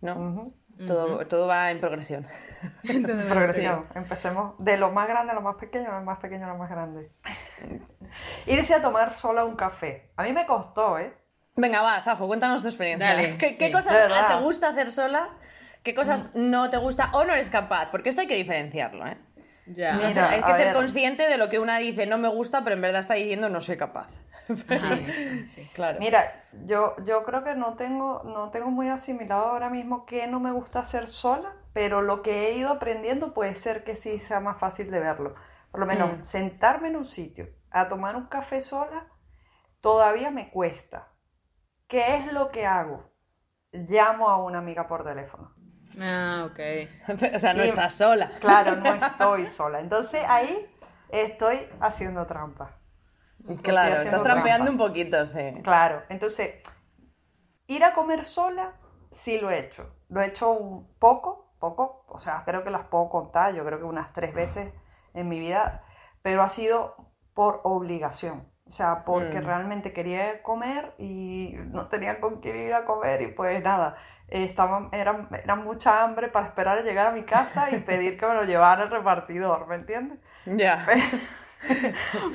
¿no? 0.00 0.52
Todo, 0.86 1.26
todo 1.26 1.46
va 1.48 1.70
en 1.70 1.80
progresión. 1.80 2.26
Progresión. 2.82 3.86
Empecemos 3.94 4.54
de 4.58 4.76
lo 4.76 4.90
más 4.90 5.08
grande 5.08 5.32
a 5.32 5.34
lo 5.34 5.40
más 5.40 5.56
pequeño, 5.56 5.90
lo 5.90 6.02
más 6.02 6.18
pequeño 6.18 6.46
a 6.46 6.48
lo 6.48 6.58
más 6.58 6.70
grande. 6.70 7.10
Irse 8.46 8.74
a 8.74 8.82
tomar 8.82 9.18
sola 9.18 9.44
un 9.44 9.56
café. 9.56 10.10
A 10.16 10.22
mí 10.22 10.32
me 10.32 10.46
costó, 10.46 10.98
¿eh? 10.98 11.16
Venga, 11.54 11.80
va, 11.80 12.00
Safo, 12.00 12.26
cuéntanos 12.26 12.62
tu 12.62 12.68
experiencia. 12.68 13.08
Dale, 13.08 13.38
¿Qué, 13.38 13.56
qué 13.56 13.72
cosas 13.72 13.94
te 14.28 14.34
gusta 14.42 14.68
hacer 14.68 14.92
sola? 14.92 15.30
¿Qué 15.82 15.94
cosas 15.94 16.34
no 16.34 16.68
te 16.68 16.76
gusta 16.78 17.10
o 17.12 17.24
no 17.24 17.32
eres 17.32 17.48
capaz? 17.48 17.90
Porque 17.90 18.10
esto 18.10 18.20
hay 18.20 18.26
que 18.26 18.34
diferenciarlo, 18.34 19.06
¿eh? 19.06 19.16
Ya. 19.66 19.96
Hay 19.96 20.42
que 20.42 20.52
ser 20.54 20.66
ver. 20.66 20.74
consciente 20.74 21.28
de 21.28 21.38
lo 21.38 21.48
que 21.48 21.58
una 21.58 21.78
dice 21.78 22.06
no 22.06 22.18
me 22.18 22.28
gusta, 22.28 22.62
pero 22.64 22.74
en 22.76 22.82
verdad 22.82 23.00
está 23.00 23.14
diciendo 23.14 23.48
no 23.48 23.60
soy 23.60 23.76
capaz. 23.76 24.08
Ajá, 24.68 24.96
sí, 25.22 25.46
sí. 25.46 25.68
Claro. 25.74 25.98
Mira, 25.98 26.44
yo, 26.66 26.94
yo 27.04 27.24
creo 27.24 27.42
que 27.42 27.54
no 27.54 27.74
tengo, 27.74 28.22
no 28.24 28.50
tengo 28.50 28.70
muy 28.70 28.88
asimilado 28.88 29.46
ahora 29.46 29.70
mismo 29.70 30.06
que 30.06 30.26
no 30.28 30.40
me 30.40 30.52
gusta 30.52 30.80
hacer 30.80 31.08
sola, 31.08 31.54
pero 31.72 32.02
lo 32.02 32.22
que 32.22 32.48
he 32.48 32.52
ido 32.56 32.70
aprendiendo 32.70 33.34
puede 33.34 33.54
ser 33.56 33.82
que 33.84 33.96
sí 33.96 34.20
sea 34.20 34.40
más 34.40 34.58
fácil 34.58 34.90
de 34.90 35.00
verlo. 35.00 35.34
Por 35.70 35.80
lo 35.80 35.86
menos 35.86 36.18
Mm. 36.20 36.24
sentarme 36.24 36.88
en 36.88 36.96
un 36.96 37.04
sitio 37.04 37.48
a 37.70 37.88
tomar 37.88 38.16
un 38.16 38.26
café 38.26 38.62
sola 38.62 39.08
todavía 39.80 40.30
me 40.30 40.50
cuesta. 40.50 41.08
¿Qué 41.88 42.16
es 42.16 42.32
lo 42.32 42.50
que 42.50 42.66
hago? 42.66 43.10
Llamo 43.72 44.30
a 44.30 44.38
una 44.44 44.58
amiga 44.58 44.88
por 44.88 45.04
teléfono. 45.04 45.55
Ah, 45.98 46.46
ok. 46.50 46.60
o 47.34 47.38
sea, 47.38 47.54
no 47.54 47.64
Y- 47.64 47.68
estás 47.68 47.94
sola. 47.94 48.30
Claro, 48.40 48.76
no 48.76 48.94
estoy 49.06 49.46
sola. 49.48 49.80
Entonces 49.80 50.22
ahí 50.28 50.66
estoy 51.08 51.68
haciendo 51.80 52.26
trampa. 52.26 52.78
Claro, 53.62 53.94
haciendo 53.94 54.04
estás 54.04 54.22
trampeando 54.22 54.66
trampa. 54.66 54.84
un 54.84 54.88
poquito, 54.90 55.24
sí. 55.26 55.60
Claro, 55.62 56.02
entonces, 56.08 56.62
ir 57.66 57.84
a 57.84 57.94
comer 57.94 58.24
sola, 58.24 58.74
sí 59.12 59.38
lo 59.40 59.50
he 59.50 59.58
hecho. 59.58 59.88
Lo 60.08 60.20
he 60.20 60.26
hecho 60.26 60.50
un 60.50 60.86
poco, 60.98 61.54
poco, 61.58 62.04
o 62.08 62.18
sea, 62.18 62.42
creo 62.44 62.64
que 62.64 62.70
las 62.70 62.86
puedo 62.88 63.08
contar, 63.08 63.54
yo 63.54 63.64
creo 63.64 63.78
que 63.78 63.84
unas 63.84 64.12
tres 64.12 64.34
veces 64.34 64.72
en 65.14 65.28
mi 65.28 65.38
vida, 65.38 65.84
pero 66.22 66.42
ha 66.42 66.48
sido 66.48 66.96
por 67.34 67.60
obligación. 67.64 68.50
O 68.68 68.72
sea, 68.72 69.04
porque 69.04 69.40
Mm. 69.40 69.44
realmente 69.44 69.92
quería 69.92 70.42
comer 70.42 70.94
y 70.98 71.54
no 71.66 71.86
tenía 71.88 72.20
con 72.20 72.40
quién 72.40 72.56
ir 72.56 72.74
a 72.74 72.84
comer 72.84 73.22
y 73.22 73.28
pues 73.28 73.62
nada, 73.62 73.96
eh, 74.28 74.44
estaba, 74.44 74.88
era, 74.92 75.28
era 75.42 75.54
mucha 75.56 76.02
hambre 76.02 76.28
para 76.28 76.46
esperar 76.46 76.78
a 76.78 76.82
llegar 76.82 77.06
a 77.06 77.12
mi 77.12 77.22
casa 77.24 77.70
y 77.70 77.78
pedir 77.80 78.18
que 78.18 78.26
me 78.26 78.34
lo 78.34 78.44
llevara 78.44 78.84
el 78.84 78.90
repartidor, 78.90 79.66
¿me 79.66 79.76
entiendes? 79.76 80.18
Ya. 80.46 80.86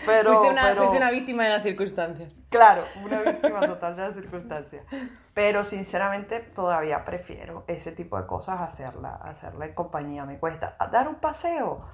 Pero, 0.05 0.29
fuiste, 0.33 0.49
una, 0.49 0.63
pero- 0.63 0.77
fuiste 0.77 0.97
una 0.97 1.11
víctima 1.11 1.43
de 1.43 1.49
las 1.49 1.63
circunstancias. 1.63 2.39
Claro, 2.49 2.83
una 3.03 3.21
víctima 3.21 3.61
total 3.61 3.95
de 3.95 4.01
las 4.01 4.13
circunstancias. 4.15 4.85
Pero 5.33 5.63
sinceramente 5.63 6.39
todavía 6.39 7.05
prefiero 7.05 7.63
ese 7.67 7.91
tipo 7.93 8.19
de 8.19 8.27
cosas 8.27 8.59
hacerla, 8.61 9.15
hacerla 9.23 9.65
en 9.67 9.73
compañía. 9.73 10.25
Me 10.25 10.37
cuesta. 10.39 10.75
¿Dar 10.91 11.07
un 11.07 11.15
paseo? 11.15 11.85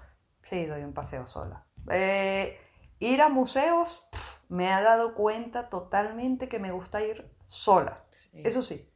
Sí, 0.43 0.65
doy 0.65 0.83
un 0.83 0.93
paseo 0.93 1.27
sola. 1.27 1.65
Eh, 1.91 2.59
ir 2.99 3.21
a 3.21 3.29
museos, 3.29 4.09
me 4.49 4.73
ha 4.73 4.81
dado 4.81 5.13
cuenta 5.13 5.69
totalmente 5.69 6.47
que 6.49 6.57
me 6.59 6.71
gusta 6.71 7.01
ir 7.03 7.29
sola. 7.47 7.99
Sí. 8.09 8.41
Eso 8.43 8.61
sí. 8.61 8.89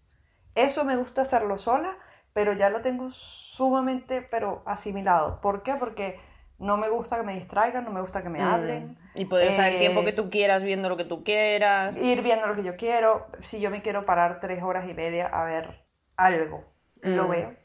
Eso 0.55 0.83
me 0.83 0.95
gusta 0.97 1.21
hacerlo 1.21 1.57
sola, 1.57 1.97
pero 2.33 2.53
ya 2.53 2.69
lo 2.69 2.81
tengo 2.81 3.09
sumamente, 3.09 4.21
pero 4.21 4.63
asimilado. 4.65 5.41
¿Por 5.41 5.63
qué? 5.63 5.75
Porque 5.75 6.19
no 6.59 6.77
me 6.77 6.89
gusta 6.89 7.17
que 7.17 7.23
me 7.23 7.33
distraigan, 7.35 7.83
no 7.85 7.91
me 7.91 8.01
gusta 8.01 8.21
que 8.23 8.29
me 8.29 8.41
hablen. 8.41 8.91
Mm. 8.91 8.97
Y 9.19 9.25
poder 9.25 9.47
estar 9.49 9.67
el 9.67 9.75
Eh, 9.75 9.79
tiempo 9.79 10.03
que 10.03 10.13
tú 10.13 10.29
quieras 10.29 10.63
viendo 10.63 10.87
lo 10.89 10.97
que 10.97 11.05
tú 11.05 11.23
quieras. 11.23 12.01
ir 12.01 12.21
viendo 12.21 12.47
lo 12.47 12.55
que 12.55 12.63
yo 12.63 12.75
quiero. 12.77 13.27
Si 13.41 13.59
yo 13.59 13.69
me 13.71 13.81
quiero 13.81 14.05
parar 14.05 14.39
tres 14.39 14.61
horas 14.63 14.87
y 14.89 14.93
media 14.93 15.27
a 15.27 15.43
ver 15.43 15.83
algo, 16.17 16.63
lo 17.01 17.25
Mm. 17.27 17.29
veo. 17.31 17.55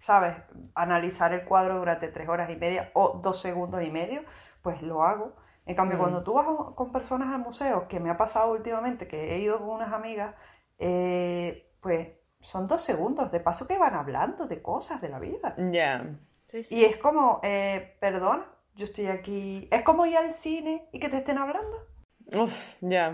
¿Sabes? 0.00 0.36
Analizar 0.74 1.32
el 1.32 1.44
cuadro 1.44 1.76
durante 1.78 2.08
tres 2.08 2.28
horas 2.28 2.50
y 2.50 2.56
media 2.56 2.90
o 2.94 3.20
dos 3.22 3.40
segundos 3.40 3.82
y 3.84 3.90
medio, 3.90 4.22
pues 4.60 4.82
lo 4.82 5.02
hago. 5.04 5.34
En 5.64 5.76
cambio, 5.76 5.96
Mm. 5.96 6.00
cuando 6.00 6.22
tú 6.24 6.34
vas 6.34 6.46
con 6.74 6.90
personas 6.92 7.32
al 7.32 7.40
museo, 7.40 7.86
que 7.88 8.00
me 8.00 8.10
ha 8.10 8.16
pasado 8.16 8.50
últimamente, 8.52 9.06
que 9.06 9.34
he 9.34 9.38
ido 9.38 9.58
con 9.60 9.70
unas 9.70 9.92
amigas, 9.92 10.34
eh, 10.78 11.70
pues 11.80 12.08
son 12.42 12.66
dos 12.68 12.82
segundos. 12.82 13.32
De 13.32 13.40
paso 13.40 13.66
que 13.66 13.78
van 13.78 13.94
hablando 13.94 14.46
de 14.46 14.62
cosas 14.62 15.00
de 15.00 15.08
la 15.10 15.18
vida. 15.20 15.64
Ya. 15.72 16.04
Sí, 16.46 16.62
sí. 16.64 16.78
Y 16.78 16.84
es 16.84 16.96
como, 16.98 17.40
eh, 17.44 17.96
perdona, 18.00 18.46
yo 18.74 18.84
estoy 18.84 19.08
aquí. 19.08 19.68
Es 19.72 19.82
como 19.82 20.06
ir 20.06 20.16
al 20.18 20.34
cine 20.34 20.88
y 20.92 21.00
que 21.00 21.08
te 21.10 21.18
estén 21.18 21.38
hablando. 21.38 21.78
Uf, 22.40 22.56
ya. 22.80 23.04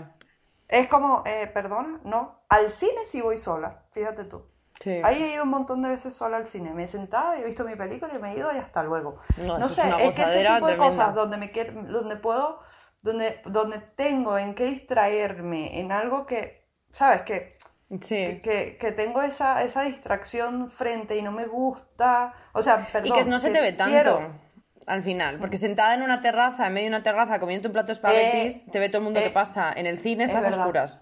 Es 0.67 0.87
como, 0.87 1.23
eh, 1.25 1.47
perdona, 1.53 1.99
no. 2.03 2.43
Al 2.49 2.71
cine 2.71 3.05
sí 3.05 3.21
voy 3.21 3.37
sola, 3.37 3.85
fíjate 3.91 4.25
tú. 4.25 4.45
Sí. 4.79 4.91
Ahí 5.01 5.21
he 5.23 5.33
ido 5.33 5.43
un 5.43 5.49
montón 5.49 5.81
de 5.81 5.89
veces 5.89 6.13
sola 6.13 6.37
al 6.37 6.47
cine. 6.47 6.73
Me 6.73 6.83
he 6.85 6.87
sentado, 6.87 7.33
he 7.33 7.43
visto 7.43 7.63
mi 7.65 7.75
película 7.75 8.13
y 8.15 8.19
me 8.19 8.33
he 8.33 8.37
ido 8.37 8.53
y 8.53 8.57
hasta 8.57 8.83
luego. 8.83 9.19
No, 9.37 9.57
No, 9.57 9.69
sé, 9.69 9.83
es 9.97 10.11
es, 10.11 10.13
que 10.13 10.23
ese 10.23 10.45
tipo 10.45 10.67
de 10.67 10.75
tremenda. 10.75 10.77
cosas 10.77 11.15
donde 11.15 11.37
me 11.37 11.51
quiero, 11.51 11.81
donde 11.83 12.15
puedo, 12.17 12.61
donde, 13.01 13.41
donde 13.45 13.79
tengo 13.79 14.37
en 14.37 14.55
qué 14.55 14.65
distraerme, 14.65 15.79
en 15.79 15.91
algo 15.91 16.25
que, 16.25 16.67
¿sabes? 16.91 17.23
Que, 17.23 17.57
Sí. 18.01 18.39
que, 18.43 18.77
que 18.79 18.91
tengo 18.91 19.21
esa, 19.23 19.63
esa 19.63 19.81
distracción 19.81 20.69
frente 20.69 21.17
y 21.17 21.21
no 21.23 21.31
me 21.31 21.45
gusta. 21.47 22.33
O 22.53 22.61
sea, 22.61 22.77
Y 22.87 22.91
perdón. 22.91 23.17
que 23.17 23.25
no 23.25 23.39
se 23.39 23.49
te 23.49 23.61
ve 23.61 23.73
tanto 23.73 23.91
quiero- 23.93 24.49
al 24.85 25.03
final, 25.03 25.37
porque 25.39 25.57
sentada 25.57 25.93
en 25.95 26.01
una 26.03 26.21
terraza, 26.21 26.67
en 26.67 26.73
medio 26.73 26.89
de 26.89 26.95
una 26.95 27.03
terraza, 27.03 27.39
comiendo 27.39 27.69
un 27.69 27.73
plato 27.73 27.87
de 27.87 27.93
espaguetis, 27.93 28.57
Eh, 28.57 28.65
te 28.71 28.79
ve 28.79 28.89
todo 28.89 28.99
el 28.99 29.03
mundo 29.05 29.19
eh, 29.19 29.23
que 29.25 29.29
pasa. 29.29 29.71
En 29.75 29.85
el 29.87 29.99
cine 29.99 30.23
es 30.23 30.31
estás 30.31 30.45
a 30.45 30.49
verdad. 30.49 30.65
oscuras. 30.65 30.93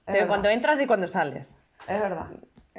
Es 0.00 0.06
Te 0.06 0.12
verdad. 0.12 0.28
cuando 0.28 0.48
entras 0.50 0.80
y 0.80 0.86
cuando 0.86 1.08
sales. 1.08 1.58
Es 1.88 2.00
verdad. 2.00 2.26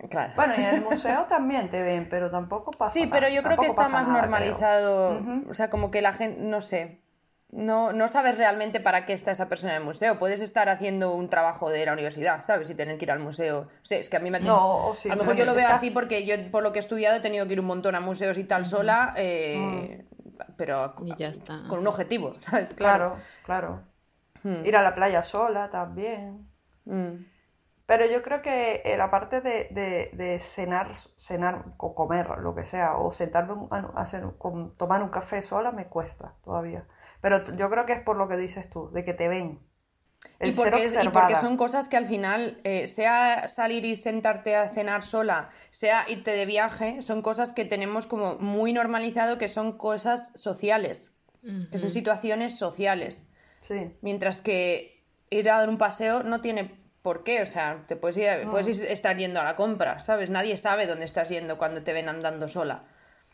Claro. 0.10 0.34
Bueno, 0.36 0.53
y 0.58 0.62
en 0.63 0.75
el 0.75 0.82
museo 0.89 1.25
también 1.25 1.70
te 1.70 1.82
ven, 1.82 2.08
pero 2.10 2.30
tampoco 2.32 2.72
pasa 2.72 2.91
Sí, 2.94 3.01
nada. 3.01 3.12
pero 3.12 3.27
yo 3.30 3.44
creo 3.44 3.58
que 3.58 3.68
Tampoco 3.68 3.70
está 3.70 3.84
pasa 3.84 3.98
más 3.98 4.08
nada, 4.08 4.22
normalizado. 4.22 5.20
Ujú. 5.20 5.50
O 5.50 5.53
sea, 5.53 5.70
como 5.70 5.89
que 5.91 6.01
la 6.01 6.13
gente, 6.13 6.41
no 6.41 6.62
sé. 6.62 7.00
No, 7.51 7.91
no 7.91 8.08
sabes 8.08 8.38
realmente 8.38 8.79
para 8.79 9.05
qué 9.05 9.12
está 9.13 9.31
esa 9.31 9.50
persona 9.50 9.74
en 9.74 9.79
el 9.81 9.86
museo. 9.86 10.17
Puedes 10.17 10.41
estar 10.41 10.70
haciendo 10.70 11.13
un 11.13 11.29
trabajo 11.29 11.70
de 11.70 11.86
la 11.86 11.91
universidad, 11.93 12.43
¿sabes? 12.43 12.70
Y 12.70 12.75
tener 12.75 12.98
que 12.98 13.03
ir 13.05 13.12
al 13.12 13.20
museo. 13.20 13.60
O 13.62 13.86
sea, 13.86 13.98
es 14.00 14.10
que 14.10 14.15
a 14.17 14.20
mí 14.22 14.31
me 14.31 14.39
No, 14.39 14.58
o 14.88 14.93
A 14.93 15.15
lo 15.15 15.15
mejor 15.17 15.36
yo 15.36 15.46
lo 15.46 15.51
veo 15.53 15.63
está- 15.63 15.75
así 15.75 15.91
porque 15.91 16.25
yo, 16.25 16.36
por 16.50 16.63
lo 16.63 16.72
que 16.72 16.79
he 16.79 16.81
estudiado, 16.81 17.17
he 17.17 17.20
tenido 17.20 17.46
que 17.48 17.53
ir 17.53 17.60
un 17.60 17.65
montón 17.65 17.93
a 17.96 18.00
museos 18.00 18.38
y 18.38 18.46
tal 18.46 18.65
sola, 18.65 19.13
eh, 19.17 20.05
pero 20.55 20.96
Y 21.03 21.13
ya 21.17 21.27
está. 21.27 21.63
con 21.67 21.79
un 21.79 21.88
objetivo, 21.88 22.36
¿sabes? 22.39 22.74
Claro, 22.74 23.17
claro. 23.43 23.81
Hmm. 24.43 24.65
Ir 24.65 24.75
a 24.77 24.81
la 24.81 24.96
playa 24.96 25.22
sola 25.22 25.70
también. 25.70 26.48
Mm. 26.86 27.25
Pero 27.86 28.05
yo 28.05 28.24
creo 28.24 28.41
que 28.41 28.81
eh, 28.86 28.96
la 28.98 29.12
parte 29.12 29.41
de, 29.41 29.67
de- 29.72 30.10
de 30.13 30.39
cenar, 30.39 30.96
cenar 31.20 31.65
o 31.77 31.93
comer, 31.93 32.29
lo 32.39 32.55
que 32.55 32.65
sea, 32.65 32.96
o 32.96 33.12
sentarme 33.12 33.53
un- 33.53 33.67
a 33.72 33.91
hacer, 34.01 34.24
con- 34.38 34.75
tomar 34.77 35.03
un 35.03 35.10
café 35.10 35.41
sola 35.41 35.72
me 35.74 35.88
cuesta 35.88 36.34
todavía. 36.46 36.86
Pero 37.22 37.56
yo 37.56 37.70
creo 37.70 37.86
que 37.86 37.94
es 37.94 38.01
por 38.01 38.18
lo 38.18 38.28
que 38.28 38.38
dices 38.38 38.70
tú, 38.70 38.90
de 38.92 39.06
que 39.06 39.13
te 39.13 39.28
ven. 39.28 39.60
Y 40.44 40.51
El 40.51 40.56
porque, 40.56 40.80
ser 40.82 40.86
es- 40.86 41.04
y 41.04 41.08
porque 41.10 41.36
son 41.36 41.58
cosas 41.58 41.88
que 41.90 41.98
al 41.98 42.06
final, 42.08 42.60
eh, 42.63 42.88
sea 42.88 43.48
salir 43.48 43.86
y 43.86 43.96
sentarte 43.96 44.56
a 44.56 44.70
cenar 44.70 45.04
sola, 45.04 45.50
sea 45.70 46.10
irte 46.10 46.32
de 46.32 46.46
viaje, 46.46 47.01
son 47.01 47.22
cosas 47.22 47.54
que 47.54 47.66
tenemos 47.66 48.08
como 48.08 48.36
muy 48.40 48.74
normalizado 48.74 49.38
que 49.38 49.50
son 49.50 49.78
cosas 49.78 50.32
sociales, 50.36 51.13
que 51.72 51.78
son 51.80 51.90
situaciones 51.92 52.58
sociales. 52.58 53.25
Sí, 53.68 53.96
Mientras 54.01 54.42
que 54.42 55.04
ir 55.30 55.50
a 55.50 55.60
dar 55.60 55.70
un 55.70 55.78
paseo 55.78 56.24
no 56.24 56.42
tiene 56.42 56.80
por 57.04 57.24
qué, 57.24 57.42
o 57.44 57.46
sea, 57.46 57.86
te 57.88 57.96
puedes, 57.96 58.18
ir, 58.18 58.50
puedes 58.50 58.68
ir- 58.68 58.86
estar 58.88 59.18
yendo 59.18 59.42
a 59.42 59.44
la 59.46 59.56
compra, 59.56 60.01
¿sabes? 60.04 60.30
Nadie 60.30 60.58
sabe 60.58 60.88
dónde 60.88 61.06
estás 61.06 61.30
yendo 61.30 61.58
cuando 61.58 61.84
te 61.84 61.94
ven 61.94 62.10
andando 62.10 62.48
sola. 62.48 62.86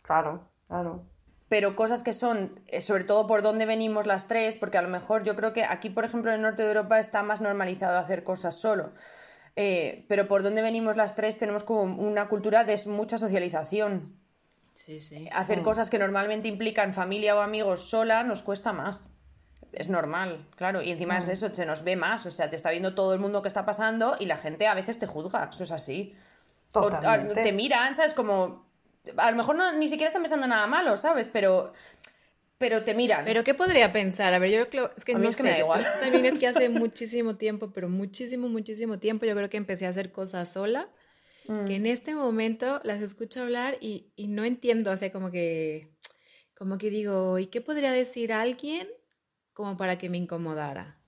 claro, 0.01 0.49
claro. 0.67 1.05
Pero 1.49 1.75
cosas 1.75 2.03
que 2.03 2.11
son, 2.13 2.59
eh, 2.67 2.81
sobre 2.81 3.05
todo 3.05 3.25
por 3.25 3.41
dónde 3.41 3.65
venimos 3.65 4.05
las 4.05 4.27
tres, 4.27 4.57
porque 4.57 4.77
a 4.77 4.81
lo 4.81 4.89
mejor 4.89 5.23
yo 5.23 5.35
creo 5.35 5.53
que 5.53 5.63
aquí, 5.63 5.89
por 5.89 6.03
ejemplo, 6.03 6.29
en 6.31 6.35
el 6.37 6.41
norte 6.41 6.61
de 6.63 6.67
Europa 6.69 6.99
está 6.99 7.23
más 7.23 7.39
normalizado 7.39 7.97
hacer 7.97 8.23
cosas 8.23 8.55
solo. 8.59 8.91
Eh, 9.55 10.05
pero 10.09 10.27
por 10.27 10.43
dónde 10.43 10.61
venimos 10.61 10.97
las 10.97 11.15
tres 11.15 11.37
tenemos 11.39 11.63
como 11.63 11.81
una 11.83 12.27
cultura 12.27 12.63
de 12.63 12.79
mucha 12.87 13.17
socialización. 13.17 14.13
Sí, 14.73 14.99
sí. 14.99 15.27
Hacer 15.31 15.63
cosas 15.63 15.89
que 15.89 15.97
normalmente 15.97 16.47
implican 16.47 16.93
familia 16.93 17.35
o 17.35 17.39
amigos 17.39 17.89
sola 17.89 18.23
nos 18.23 18.43
cuesta 18.43 18.73
más. 18.73 19.13
Es 19.71 19.89
normal, 19.89 20.47
claro. 20.55 20.81
Y 20.83 20.91
encima 20.91 21.17
es 21.17 21.27
eso, 21.27 21.53
se 21.53 21.65
nos 21.65 21.83
ve 21.83 21.95
más. 21.95 22.25
O 22.27 22.31
sea, 22.31 22.49
te 22.49 22.55
está 22.55 22.69
viendo 22.71 22.93
todo 22.93 23.13
el 23.13 23.19
mundo 23.19 23.41
que 23.41 23.47
está 23.47 23.65
pasando 23.65 24.15
y 24.19 24.25
la 24.25 24.37
gente 24.37 24.67
a 24.67 24.75
veces 24.75 24.99
te 24.99 25.07
juzga. 25.07 25.49
Eso 25.51 25.63
es 25.63 25.71
así. 25.71 26.15
O- 26.73 26.79
o 26.81 26.89
Totalmente. 26.89 27.41
te 27.41 27.51
miran, 27.53 27.95
¿sabes? 27.95 28.13
Como. 28.13 28.66
A 29.17 29.31
lo 29.31 29.37
mejor 29.37 29.55
no, 29.55 29.71
ni 29.73 29.87
siquiera 29.87 30.07
están 30.07 30.23
pensando 30.23 30.47
nada 30.47 30.67
malo, 30.67 30.97
¿sabes? 30.97 31.29
Pero. 31.31 31.73
Pero 32.57 32.83
te 32.83 32.95
miran. 32.95 33.23
Pero 33.25 33.43
¿qué 33.43 33.53
podría 33.53 33.91
pensar? 33.91 34.33
A 34.33 34.39
ver, 34.39 34.49
yo 34.49 34.69
creo 34.69 34.91
es 34.97 35.05
que 35.05 35.13
A 35.13 35.17
mí 35.17 35.23
no 35.23 35.29
es 35.29 35.35
que 35.35 35.43
sé. 35.43 35.49
me 35.49 35.51
da 35.51 35.59
igual. 35.59 35.85
También 35.99 36.25
es 36.25 36.39
que 36.39 36.47
hace 36.47 36.69
muchísimo 36.69 37.35
tiempo, 37.35 37.71
pero 37.71 37.87
muchísimo, 37.87 38.49
muchísimo 38.49 38.99
tiempo, 38.99 39.25
yo 39.25 39.35
creo 39.35 39.49
que 39.49 39.57
empecé 39.57 39.85
a 39.85 39.89
hacer 39.89 40.11
cosas 40.11 40.51
sola 40.51 40.89
que 41.65 41.75
en 41.75 41.85
este 41.85 42.13
momento 42.13 42.81
las 42.83 43.01
escucho 43.01 43.41
hablar 43.41 43.77
y, 43.79 44.11
y 44.17 44.27
no 44.27 44.43
entiendo, 44.43 44.91
o 44.91 44.97
sea, 44.97 45.11
como 45.13 45.31
que, 45.31 45.93
como 46.55 46.77
que 46.77 46.89
digo, 46.89 47.39
¿y 47.39 47.47
qué 47.47 47.61
podría 47.61 47.91
decir 47.91 48.33
alguien 48.33 48.87
como 49.53 49.77
para 49.77 49.97
que 49.97 50.09
me 50.09 50.17
incomodara? 50.17 50.99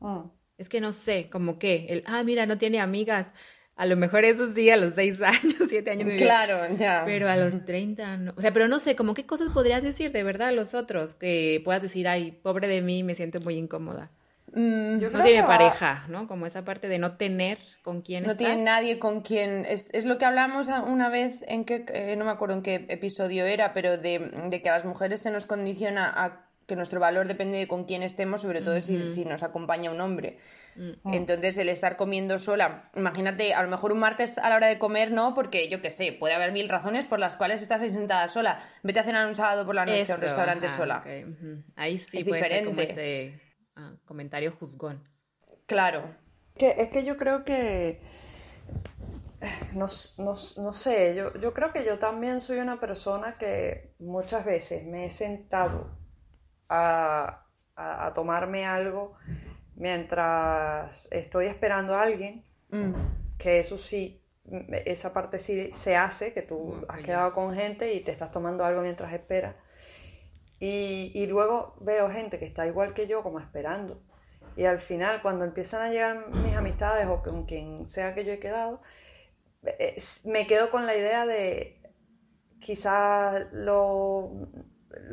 Mm. 0.00 0.30
Es 0.58 0.68
que 0.68 0.80
no 0.80 0.92
sé, 0.92 1.28
como 1.30 1.58
que, 1.58 1.86
el, 1.90 2.04
ah, 2.06 2.22
mira, 2.24 2.46
no 2.46 2.58
tiene 2.58 2.80
amigas. 2.80 3.32
A 3.76 3.86
lo 3.86 3.96
mejor 3.96 4.24
eso 4.24 4.52
sí, 4.52 4.68
a 4.70 4.76
los 4.76 4.94
seis 4.94 5.20
años, 5.22 5.54
siete 5.68 5.90
años. 5.90 6.06
de 6.06 6.14
vida. 6.14 6.24
Claro, 6.24 6.76
ya. 6.76 7.02
Pero 7.06 7.28
a 7.28 7.36
los 7.36 7.64
30, 7.64 8.16
no. 8.18 8.34
O 8.36 8.40
sea, 8.40 8.52
pero 8.52 8.68
no 8.68 8.78
sé, 8.78 8.94
como 8.96 9.14
qué 9.14 9.24
cosas 9.26 9.48
podrías 9.50 9.82
decir 9.82 10.12
de 10.12 10.22
verdad 10.22 10.48
a 10.48 10.52
los 10.52 10.74
otros 10.74 11.14
que 11.14 11.60
puedas 11.64 11.80
decir, 11.82 12.06
ay, 12.06 12.32
pobre 12.42 12.68
de 12.68 12.82
mí, 12.82 13.02
me 13.02 13.14
siento 13.14 13.40
muy 13.40 13.54
incómoda. 13.56 14.10
Mm, 14.54 14.98
Yo 14.98 15.08
No 15.08 15.12
creo 15.12 15.24
tiene 15.24 15.40
que 15.40 15.46
pareja, 15.46 16.04
¿no? 16.08 16.28
Como 16.28 16.44
esa 16.44 16.62
parte 16.64 16.86
de 16.88 16.98
no 16.98 17.16
tener 17.16 17.58
con 17.82 18.02
quién 18.02 18.24
no 18.24 18.32
estar. 18.32 18.46
tiene 18.46 18.62
nadie 18.62 18.98
con 18.98 19.22
quien. 19.22 19.64
Es, 19.66 19.88
es 19.94 20.04
lo 20.04 20.18
que 20.18 20.26
hablamos 20.26 20.68
una 20.68 21.08
vez 21.08 21.42
en 21.48 21.64
que. 21.64 21.86
eh, 21.88 22.14
no 22.16 22.26
me 22.26 22.30
acuerdo 22.32 22.56
en 22.56 22.62
qué 22.62 22.84
episodio 22.90 23.46
era, 23.46 23.72
pero 23.72 23.96
de, 23.96 24.18
de 24.50 24.60
que 24.62 24.68
a 24.68 24.74
las 24.74 24.84
mujeres 24.84 25.20
se 25.20 25.30
nos 25.30 25.46
condiciona 25.46 26.06
a 26.14 26.44
que 26.66 26.76
nuestro 26.76 27.00
valor 27.00 27.26
depende 27.26 27.56
de 27.58 27.66
con 27.66 27.84
quién 27.84 28.02
estemos, 28.02 28.42
sobre 28.42 28.60
todo 28.60 28.78
si, 28.82 29.10
si 29.10 29.24
nos 29.24 29.42
acompaña 29.42 29.90
un 29.90 30.00
hombre. 30.02 30.36
Mm. 30.74 31.12
Entonces, 31.14 31.58
el 31.58 31.68
estar 31.68 31.96
comiendo 31.96 32.38
sola, 32.38 32.90
imagínate, 32.96 33.54
a 33.54 33.62
lo 33.62 33.68
mejor 33.68 33.92
un 33.92 33.98
martes 33.98 34.38
a 34.38 34.48
la 34.48 34.56
hora 34.56 34.66
de 34.68 34.78
comer, 34.78 35.10
no, 35.12 35.34
porque 35.34 35.68
yo 35.68 35.82
qué 35.82 35.90
sé, 35.90 36.12
puede 36.12 36.34
haber 36.34 36.52
mil 36.52 36.68
razones 36.68 37.04
por 37.04 37.18
las 37.18 37.36
cuales 37.36 37.60
estás 37.62 37.80
ahí 37.82 37.90
sentada 37.90 38.28
sola. 38.28 38.58
Vete 38.82 39.00
a 39.00 39.04
cenar 39.04 39.26
un 39.28 39.34
sábado 39.34 39.66
por 39.66 39.74
la 39.74 39.84
noche 39.84 39.98
a 39.98 40.02
Eso, 40.02 40.14
un 40.14 40.20
restaurante 40.20 40.68
sola. 40.68 41.02
Ahí 41.76 41.98
sí 41.98 42.18
Es 42.18 42.24
puede 42.24 42.44
ser 42.48 42.64
como 42.64 42.76
diferente. 42.80 43.28
este 43.28 43.42
ah, 43.76 43.92
comentario 44.04 44.52
juzgón. 44.52 45.06
Claro. 45.66 46.14
Que, 46.56 46.70
es 46.78 46.88
que 46.90 47.04
yo 47.04 47.16
creo 47.16 47.44
que, 47.44 48.00
no, 49.72 49.86
no 50.18 50.34
no 50.58 50.72
sé, 50.72 51.14
yo, 51.14 51.34
yo 51.38 51.52
creo 51.54 51.72
que 51.72 51.84
yo 51.84 51.98
también 51.98 52.40
soy 52.40 52.58
una 52.58 52.78
persona 52.78 53.34
que 53.34 53.94
muchas 53.98 54.44
veces 54.44 54.84
me 54.86 55.06
he 55.06 55.10
sentado 55.10 55.90
a, 56.68 57.46
a- 57.74 58.06
a 58.06 58.12
tomarme 58.12 58.64
algo 58.66 59.14
mientras 59.76 61.08
estoy 61.10 61.46
esperando 61.46 61.94
a 61.94 62.02
alguien, 62.02 62.44
Mm. 62.70 62.92
que 63.38 63.60
eso 63.60 63.76
sí, 63.78 64.22
esa 64.86 65.12
parte 65.12 65.38
sí 65.38 65.72
se 65.72 65.96
hace, 65.96 66.32
que 66.32 66.42
tú 66.42 66.56
Bueno, 66.58 66.86
has 66.88 67.00
quedado 67.02 67.32
con 67.34 67.54
gente 67.54 67.92
y 67.94 68.00
te 68.00 68.12
estás 68.12 68.30
tomando 68.30 68.64
algo 68.64 68.82
mientras 68.82 69.12
esperas. 69.12 69.56
Y, 70.60 71.10
y 71.14 71.26
luego 71.26 71.76
veo 71.80 72.08
gente 72.10 72.38
que 72.38 72.46
está 72.46 72.66
igual 72.66 72.94
que 72.94 73.06
yo, 73.06 73.22
como 73.22 73.40
esperando. 73.40 74.02
Y 74.56 74.64
al 74.64 74.80
final, 74.80 75.22
cuando 75.22 75.44
empiezan 75.44 75.82
a 75.82 75.90
llegar 75.90 76.28
mis 76.30 76.54
amistades 76.54 77.06
o 77.08 77.22
con 77.22 77.46
quien 77.46 77.88
sea 77.90 78.14
que 78.14 78.24
yo 78.24 78.32
he 78.32 78.38
quedado, 78.38 78.80
me 80.24 80.46
quedo 80.46 80.70
con 80.70 80.86
la 80.86 80.96
idea 80.96 81.26
de 81.26 81.80
quizás 82.60 83.46
lo, 83.52 84.30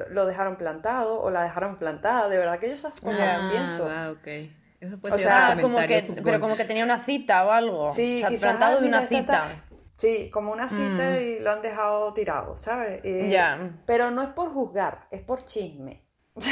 lo 0.10 0.26
dejaron 0.26 0.58
plantado 0.58 1.22
o 1.22 1.30
la 1.30 1.44
dejaron 1.44 1.78
plantada. 1.78 2.28
De 2.30 2.38
verdad 2.38 2.60
que 2.60 2.68
yo 2.68 2.74
esas 2.74 3.00
cosas 3.00 3.20
las 3.20 3.52
pienso. 3.52 3.86
va, 3.86 4.12
ok. 4.12 4.28
Eso 4.82 4.98
puede 5.00 5.16
O 5.16 5.20
sea, 5.20 5.50
Ah, 5.52 5.58
como 5.62 5.78
que, 5.86 6.08
pero 6.24 6.40
como 6.40 6.56
que 6.56 6.66
tenía 6.66 6.84
una 6.84 7.00
cita 7.00 7.46
o 7.46 7.52
algo. 7.52 7.94
Sí, 7.94 8.18
o 8.18 8.20
sea, 8.20 8.30
quizás, 8.30 8.42
plantado 8.50 8.78
ah, 8.78 8.82
de 8.82 8.88
una 8.88 9.02
mira, 9.02 9.08
cita. 9.22 9.48
Sí, 9.98 10.30
como 10.32 10.54
una 10.54 10.70
cita 10.70 11.20
y 11.20 11.40
lo 11.40 11.52
han 11.52 11.62
dejado 11.62 12.14
tirado, 12.14 12.56
¿sabes? 12.56 13.02
Eh, 13.04 13.28
Ya. 13.30 13.72
Pero 13.86 14.12
no 14.12 14.22
es 14.24 14.30
por 14.30 14.54
juzgar, 14.54 15.08
es 15.12 15.22
por 15.22 15.44
chisme. 15.46 16.06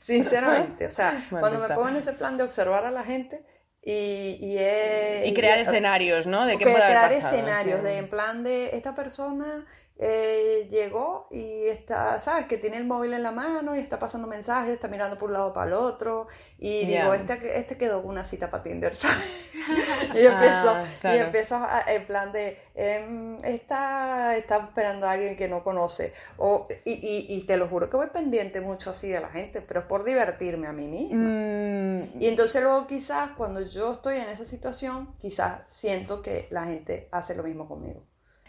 Sinceramente, 0.00 0.86
o 0.86 0.90
sea, 0.90 1.24
cuando 1.30 1.60
me 1.60 1.68
pongo 1.74 1.88
en 1.88 1.96
ese 1.96 2.12
plan 2.12 2.36
de 2.36 2.42
observar 2.42 2.84
a 2.84 2.90
la 2.90 3.04
gente 3.04 3.44
y, 3.80 4.36
y, 4.40 4.56
he- 4.58 5.24
Y 5.28 5.34
crear 5.34 5.58
y- 5.58 5.62
escenarios, 5.62 6.26
¿no? 6.26 6.44
De 6.46 6.58
qué 6.58 6.64
puede 6.64 6.82
haber 6.82 6.96
crear 6.96 7.08
pasado, 7.22 7.34
escenarios 7.36 7.78
sí. 7.80 7.84
de 7.86 7.98
en 7.98 8.08
plan 8.10 8.42
de 8.42 8.76
esta 8.76 8.94
persona 8.94 9.64
eh, 9.98 10.68
llegó 10.70 11.28
y 11.30 11.64
está, 11.66 12.18
¿sabes? 12.18 12.46
Que 12.46 12.58
tiene 12.58 12.76
el 12.78 12.84
móvil 12.86 13.12
en 13.14 13.22
la 13.22 13.30
mano 13.30 13.76
y 13.76 13.78
está 13.78 13.98
pasando 13.98 14.26
mensajes, 14.26 14.74
está 14.74 14.88
mirando 14.88 15.16
por 15.18 15.28
un 15.28 15.34
lado 15.34 15.52
para 15.52 15.66
el 15.68 15.72
otro 15.74 16.26
y 16.58 16.86
digo, 16.86 17.14
este, 17.14 17.58
este 17.58 17.76
quedó 17.76 18.00
con 18.02 18.10
una 18.10 18.24
cita 18.24 18.50
para 18.50 18.62
Tinder, 18.62 18.96
¿sabes? 18.96 19.52
y 20.14 20.26
empiezo, 20.26 20.70
Ah, 20.74 20.84
y 20.84 21.00
claro. 21.00 21.24
empiezo 21.26 21.56
a- 21.56 21.84
en 21.86 22.06
plan 22.06 22.32
de, 22.32 22.58
em, 22.74 23.36
está, 23.44 24.36
está 24.36 24.56
esperando 24.58 25.06
a 25.06 25.12
alguien 25.12 25.36
que 25.36 25.46
no 25.48 25.62
conoce 25.62 26.12
o, 26.38 26.66
y, 26.84 26.92
y, 26.92 27.26
y 27.36 27.46
te 27.46 27.56
lo 27.56 27.68
juro 27.68 27.88
que 27.88 27.96
voy 27.96 28.08
pendiente 28.08 28.60
mucho 28.60 28.90
así 28.90 29.08
de 29.08 29.20
la 29.20 29.28
gente, 29.28 29.62
pero 29.62 29.80
es 29.80 29.86
por 29.86 30.04
divertirme 30.04 30.66
a 30.66 30.72
mí 30.72 30.88
misma. 30.88 31.28
Mm, 31.28 32.20
Y 32.20 32.26
entonces 32.26 32.62
luego 32.62 32.86
quizás 32.86 33.30
cuando 33.36 33.60
yo 33.60 33.92
estoy 33.92 34.16
en 34.16 34.28
esa 34.30 34.44
situación, 34.44 35.14
quizás 35.20 35.60
siento 35.68 36.22
que 36.22 36.48
la 36.50 36.64
gente 36.64 37.08
hace 37.12 37.34
lo 37.36 37.42
mismo 37.44 37.68
conmigo. 37.68 38.02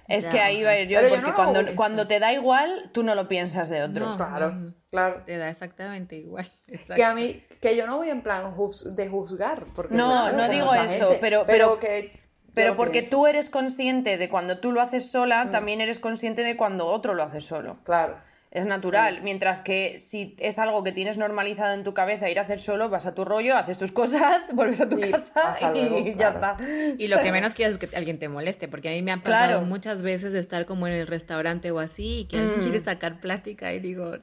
Es 0.07 0.25
Ya, 0.25 0.29
que 0.31 0.39
ahí 0.39 0.57
iba 0.59 0.71
a 0.71 0.79
ir 0.79 0.87
yo, 0.89 0.97
Pero 0.99 1.09
yo 1.09 1.15
porque 1.15 1.29
no 1.31 1.35
cuando, 1.35 1.75
cuando 1.75 2.07
te 2.07 2.19
da 2.19 2.33
igual, 2.33 2.89
tú 2.93 3.03
no 3.03 3.15
lo 3.15 3.27
piensas 3.27 3.69
de 3.69 3.83
otros. 3.83 4.09
No. 4.09 4.17
Claro, 4.17 4.73
claro. 4.89 5.23
Te 5.25 5.37
da 5.37 5.49
exactamente 5.49 6.15
igual. 6.17 6.51
exacto. 6.67 6.95
Que 6.95 7.03
a 7.03 7.13
mí, 7.13 7.43
que 7.61 7.75
yo 7.77 7.87
no 7.87 7.97
voy 7.97 8.09
en 8.09 8.21
plan 8.21 8.53
de 8.95 9.07
juzgar, 9.09 9.63
porque 9.75 9.95
No, 9.95 10.31
no 10.31 10.49
digo 10.49 10.73
eso, 10.73 10.87
gente, 11.09 11.17
pero- 11.21 11.45
pero- 11.47 11.79
que 11.79 12.21
Pero 12.53 12.75
porque 12.75 13.01
tú 13.01 13.25
eres 13.25 13.49
consciente 13.49 14.17
de 14.17 14.29
cuando 14.29 14.59
tú 14.59 14.71
lo 14.71 14.79
haces 14.81 15.05
Mm. 15.05 15.09
sola, 15.09 15.49
también 15.51 15.81
eres 15.81 15.97
consciente 15.99 16.43
de 16.43 16.55
cuando 16.55 16.85
otro 16.85 17.15
lo 17.15 17.23
hace 17.23 17.41
solo. 17.41 17.77
Claro. 17.83 18.17
Es 18.55 18.67
natural. 18.67 19.21
Mientras 19.23 19.63
que 19.63 19.97
si 19.97 20.35
es 20.37 20.59
algo 20.59 20.83
que 20.83 20.91
tienes 20.91 21.17
normalizado 21.17 21.73
en 21.73 21.83
tu 21.83 21.95
cabeza 21.95 22.29
ir 22.29 22.37
a 22.37 22.43
hacer 22.43 22.59
solo, 22.59 22.87
vas 22.87 23.07
a 23.07 23.15
tu 23.15 23.25
rollo, 23.25 23.57
haces 23.57 23.79
tus 23.79 23.91
cosas, 23.91 24.43
vuelves 24.53 24.79
a 24.79 24.87
tu 24.87 24.99
Y 24.99 25.09
casa 25.09 25.57
y 25.59 25.89
luego, 25.89 26.05
ya 26.05 26.13
claro. 26.31 26.35
está. 26.35 26.57
Y 26.99 27.07
lo 27.07 27.19
que 27.19 27.31
menos 27.31 27.55
quieres 27.55 27.77
es 27.77 27.89
que 27.89 27.97
alguien 27.97 28.19
te 28.19 28.29
moleste, 28.29 28.67
porque 28.67 28.89
a 28.89 28.91
mí 28.91 29.01
me 29.01 29.11
ha 29.11 29.17
pasado 29.17 29.47
Claro. 29.53 29.61
muchas 29.65 30.03
veces 30.03 30.33
de 30.33 30.39
estar 30.39 30.67
como 30.67 30.85
en 30.85 30.93
el 30.93 31.07
restaurante 31.07 31.71
o 31.71 31.79
así 31.79 32.19
y 32.19 32.25
que 32.25 32.37
alguien 32.37 32.59
Mm. 32.59 32.61
quiere 32.61 32.79
sacar 32.79 33.19
plática 33.19 33.73
y 33.73 33.79
digo, 33.79 34.19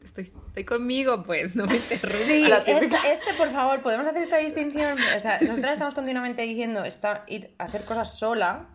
estoy, 0.00 0.32
estoy 0.46 0.64
conmigo, 0.64 1.24
pues, 1.24 1.56
no 1.56 1.66
me 1.66 1.74
interrumpas. 1.74 2.20
Sí, 2.20 2.44
esta- 2.66 3.12
este, 3.12 3.34
por 3.36 3.50
favor, 3.50 3.82
podemos 3.82 4.06
hacer 4.06 4.22
esta 4.22 4.36
distinción. 4.38 4.96
O 5.16 5.18
sea, 5.18 5.40
nosotras 5.40 5.72
estamos 5.72 5.94
continuamente 5.94 6.42
diciendo 6.42 6.84
está, 6.84 7.24
ir 7.26 7.52
a 7.58 7.64
hacer 7.64 7.84
cosas 7.84 8.16
sola, 8.16 8.68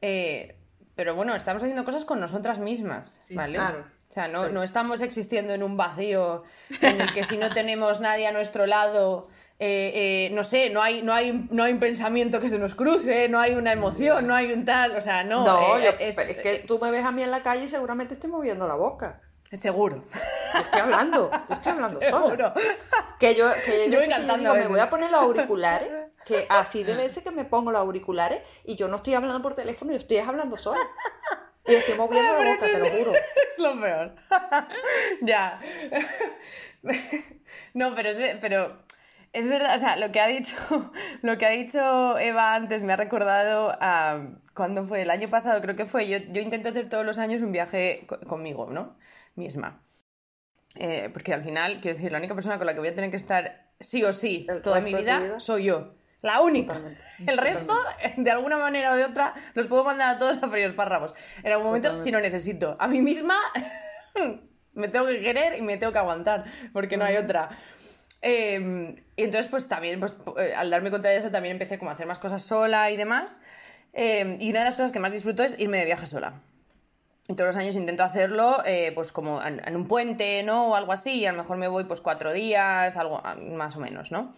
eh, 0.00 0.56
pero 0.94 1.14
bueno, 1.14 1.34
estamos 1.34 1.62
haciendo 1.62 1.84
cosas 1.84 2.06
con 2.06 2.20
nosotras 2.20 2.58
mismas, 2.58 3.18
Sí, 3.20 3.34
¿vale? 3.34 3.54
claro. 3.56 3.99
O 4.10 4.12
sea, 4.12 4.26
no, 4.28 4.46
Sí. 4.46 4.50
no 4.52 4.62
estamos 4.64 5.00
existiendo 5.02 5.52
en 5.54 5.62
un 5.62 5.76
vacío 5.76 6.42
en 6.80 7.00
el 7.00 7.12
que 7.14 7.22
si 7.24 7.36
no 7.38 7.52
tenemos 7.52 8.00
nadie 8.00 8.26
a 8.26 8.32
nuestro 8.32 8.66
lado, 8.66 9.22
eh, 9.60 9.92
eh, 9.94 10.30
no 10.34 10.42
sé, 10.42 10.68
no 10.70 10.82
hay, 10.82 11.00
no, 11.02 11.14
hay, 11.14 11.46
no 11.50 11.62
hay 11.62 11.72
un 11.72 11.78
pensamiento 11.78 12.40
que 12.40 12.48
se 12.48 12.58
nos 12.58 12.74
cruce, 12.74 13.28
no 13.28 13.38
hay 13.38 13.54
una 13.54 13.72
emoción, 13.72 14.26
no 14.26 14.34
hay 14.34 14.52
un 14.52 14.64
tal, 14.64 14.96
o 14.96 15.00
sea, 15.00 15.22
no. 15.22 15.44
No, 15.44 15.78
eh, 15.78 15.84
yo- 15.84 15.92
es, 16.00 16.16
que 16.16 16.64
tú 16.66 16.80
me 16.80 16.90
ves 16.90 17.04
a 17.04 17.12
mí 17.12 17.22
en 17.22 17.30
la 17.30 17.42
calle 17.44 17.66
y 17.66 17.68
seguramente 17.68 18.14
estoy 18.14 18.30
moviendo 18.30 18.66
la 18.66 18.74
boca. 18.74 19.20
Seguro. 19.52 20.04
Yo 20.54 20.60
estoy 20.60 20.80
hablando, 20.80 21.30
yo 21.48 21.54
estoy 21.54 21.72
hablando. 21.72 22.00
Seguro. 22.00 22.52
Que 23.20 23.34
yo, 23.36 23.46
que 23.64 23.86
yo, 23.90 23.92
Yo 23.92 24.00
que 24.00 24.08
yo 24.26 24.36
digo, 24.38 24.54
me 24.54 24.66
voy 24.66 24.80
a 24.80 24.90
poner 24.90 25.10
los 25.10 25.20
auriculares, 25.20 25.88
que 26.24 26.46
así 26.48 26.82
de 26.84 26.94
veces 26.96 27.22
que 27.22 27.30
me 27.30 27.44
pongo 27.44 27.70
los 27.70 27.80
auriculares 27.80 28.42
y 28.64 28.74
yo 28.76 28.88
no 28.88 28.96
estoy 28.96 29.14
hablando 29.14 29.40
por 29.42 29.54
teléfono, 29.54 29.92
yo 29.92 29.98
estoy 29.98 30.18
hablando 30.18 30.56
sola. 30.56 30.80
Y 31.70 31.74
estoy 31.74 31.94
moviendo 31.96 32.32
la 32.32 32.42
boca, 32.42 32.66
te 32.66 32.78
lo 32.78 32.86
juro. 32.90 33.12
Es 33.14 33.58
lo 33.58 33.80
peor. 33.80 34.14
ya. 35.22 35.60
no, 37.74 37.94
pero 37.94 38.10
es, 38.10 38.18
pero 38.40 38.78
es 39.32 39.48
verdad, 39.48 39.76
o 39.76 39.78
sea, 39.78 39.96
lo 39.96 40.10
que 40.12 40.20
ha 40.20 40.26
dicho, 40.26 40.56
lo 41.22 41.38
que 41.38 41.46
ha 41.46 41.50
dicho 41.50 42.18
Eva 42.18 42.54
antes 42.54 42.82
me 42.82 42.92
ha 42.92 42.96
recordado 42.96 43.76
a 43.80 44.26
cuando 44.54 44.86
fue 44.86 45.02
el 45.02 45.10
año 45.10 45.30
pasado, 45.30 45.60
creo 45.62 45.76
que 45.76 45.86
fue, 45.86 46.08
yo, 46.08 46.18
yo 46.18 46.40
intento 46.42 46.68
hacer 46.70 46.88
todos 46.88 47.06
los 47.06 47.18
años 47.18 47.40
un 47.42 47.52
viaje 47.52 48.04
co- 48.06 48.20
conmigo, 48.20 48.68
¿no? 48.70 48.96
Misma. 49.36 49.82
Eh, 50.74 51.08
porque 51.12 51.32
al 51.34 51.42
final, 51.42 51.80
quiero 51.80 51.96
decir, 51.96 52.12
la 52.12 52.18
única 52.18 52.34
persona 52.34 52.58
con 52.58 52.66
la 52.66 52.74
que 52.74 52.80
voy 52.80 52.88
a 52.88 52.94
tener 52.94 53.10
que 53.10 53.16
estar 53.16 53.70
sí 53.80 54.04
o 54.04 54.12
sí 54.12 54.46
toda 54.62 54.80
mi 54.80 54.92
vida. 54.94 55.40
soy 55.40 55.64
yo. 55.64 55.94
La 56.22 56.40
única. 56.40 56.74
Totalmente. 56.74 57.02
El 57.26 57.38
resto, 57.38 57.76
de 58.16 58.30
alguna 58.30 58.58
manera 58.58 58.92
o 58.92 58.96
de 58.96 59.04
otra, 59.04 59.34
los 59.54 59.66
puedo 59.66 59.84
mandar 59.84 60.16
a 60.16 60.18
todos 60.18 60.42
a 60.42 60.48
freír 60.48 60.68
espárragos. 60.68 61.14
En 61.42 61.52
algún 61.52 61.66
momento, 61.66 61.88
Totalmente. 61.88 62.04
si 62.04 62.10
lo 62.10 62.20
necesito. 62.20 62.76
A 62.78 62.86
mí 62.88 63.00
misma 63.00 63.36
me 64.74 64.88
tengo 64.88 65.06
que 65.06 65.20
querer 65.20 65.58
y 65.58 65.62
me 65.62 65.76
tengo 65.76 65.92
que 65.92 65.98
aguantar, 65.98 66.44
porque 66.72 66.96
no 66.96 67.04
hay 67.04 67.16
otra. 67.16 67.50
Eh, 68.22 69.02
y 69.16 69.22
entonces, 69.22 69.50
pues 69.50 69.68
también, 69.68 69.98
pues, 70.00 70.16
eh, 70.38 70.52
al 70.54 70.70
darme 70.70 70.90
cuenta 70.90 71.08
de 71.08 71.16
eso, 71.16 71.30
también 71.30 71.52
empecé 71.52 71.78
como 71.78 71.90
a 71.90 71.94
hacer 71.94 72.06
más 72.06 72.18
cosas 72.18 72.42
sola 72.42 72.90
y 72.90 72.96
demás. 72.96 73.38
Eh, 73.92 74.36
y 74.38 74.50
una 74.50 74.60
de 74.60 74.66
las 74.66 74.76
cosas 74.76 74.92
que 74.92 75.00
más 75.00 75.12
disfruto 75.12 75.42
es 75.42 75.58
irme 75.58 75.78
de 75.78 75.86
viaje 75.86 76.06
sola. 76.06 76.42
Y 77.30 77.34
todos 77.34 77.50
los 77.54 77.56
años 77.56 77.76
intento 77.76 78.02
hacerlo, 78.02 78.60
eh, 78.66 78.90
pues 78.92 79.12
como 79.12 79.40
en, 79.40 79.76
un 79.76 79.86
puente, 79.86 80.42
¿no? 80.42 80.70
O 80.70 80.74
algo 80.74 80.90
así, 80.90 81.24
a 81.26 81.30
lo 81.30 81.38
mejor 81.38 81.58
me 81.58 81.68
voy 81.68 81.84
pues 81.84 82.00
cuatro 82.00 82.32
días, 82.32 82.96
algo 82.96 83.20
ah, 83.22 83.36
más 83.36 83.76
o 83.76 83.80
menos, 83.80 84.10
¿no? 84.10 84.34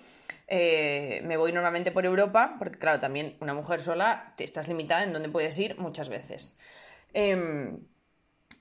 Eh, 0.46 1.22
me 1.24 1.38
voy 1.38 1.52
normalmente 1.52 1.90
por 1.90 2.04
Europa, 2.04 2.56
porque 2.58 2.78
claro, 2.78 3.00
también 3.00 3.38
una 3.40 3.54
mujer 3.54 3.80
sola 3.80 4.34
te 4.36 4.44
estás 4.44 4.68
limitada 4.68 5.04
en 5.04 5.14
donde 5.14 5.30
puedes 5.30 5.58
ir 5.58 5.78
muchas 5.78 6.10
veces. 6.10 6.58
Em, 7.14 7.78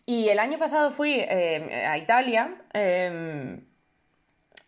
y 0.06 0.30
el 0.30 0.40
año 0.40 0.58
pasado 0.58 0.92
fui 0.92 1.14
eh, 1.18 1.86
a 1.86 1.98
Italia 1.98 2.56
em, 2.74 3.66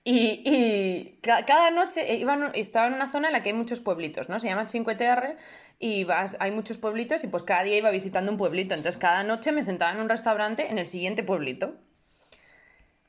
y, 0.03 0.41
y 0.45 1.19
ca- 1.21 1.45
cada 1.45 1.71
noche 1.71 2.01
un- 2.25 2.51
estaba 2.55 2.87
en 2.87 2.95
una 2.95 3.09
zona 3.09 3.27
en 3.27 3.33
la 3.33 3.41
que 3.43 3.49
hay 3.49 3.55
muchos 3.55 3.79
pueblitos, 3.79 4.27
¿no? 4.27 4.39
Se 4.41 4.47
llama 4.47 4.67
Cinque 4.67 4.95
Terre 4.95 5.37
y 5.83 6.07
hay 6.39 6.51
muchos 6.51 6.77
pueblitos 6.77 7.25
y 7.25 7.27
pues 7.27 7.43
cada 7.43 7.63
día 7.63 7.75
iba 7.75 7.91
visitando 7.91 8.31
un 8.31 8.37
pueblito. 8.37 8.73
Entonces 8.73 8.97
cada 8.97 9.21
noche 9.23 9.51
me 9.51 9.63
sentaba 9.63 9.91
en 9.91 9.99
un 9.99 10.07
restaurante 10.07 10.71
en 10.71 10.79
el 10.79 10.85
siguiente 10.85 11.23
pueblito. 11.23 11.75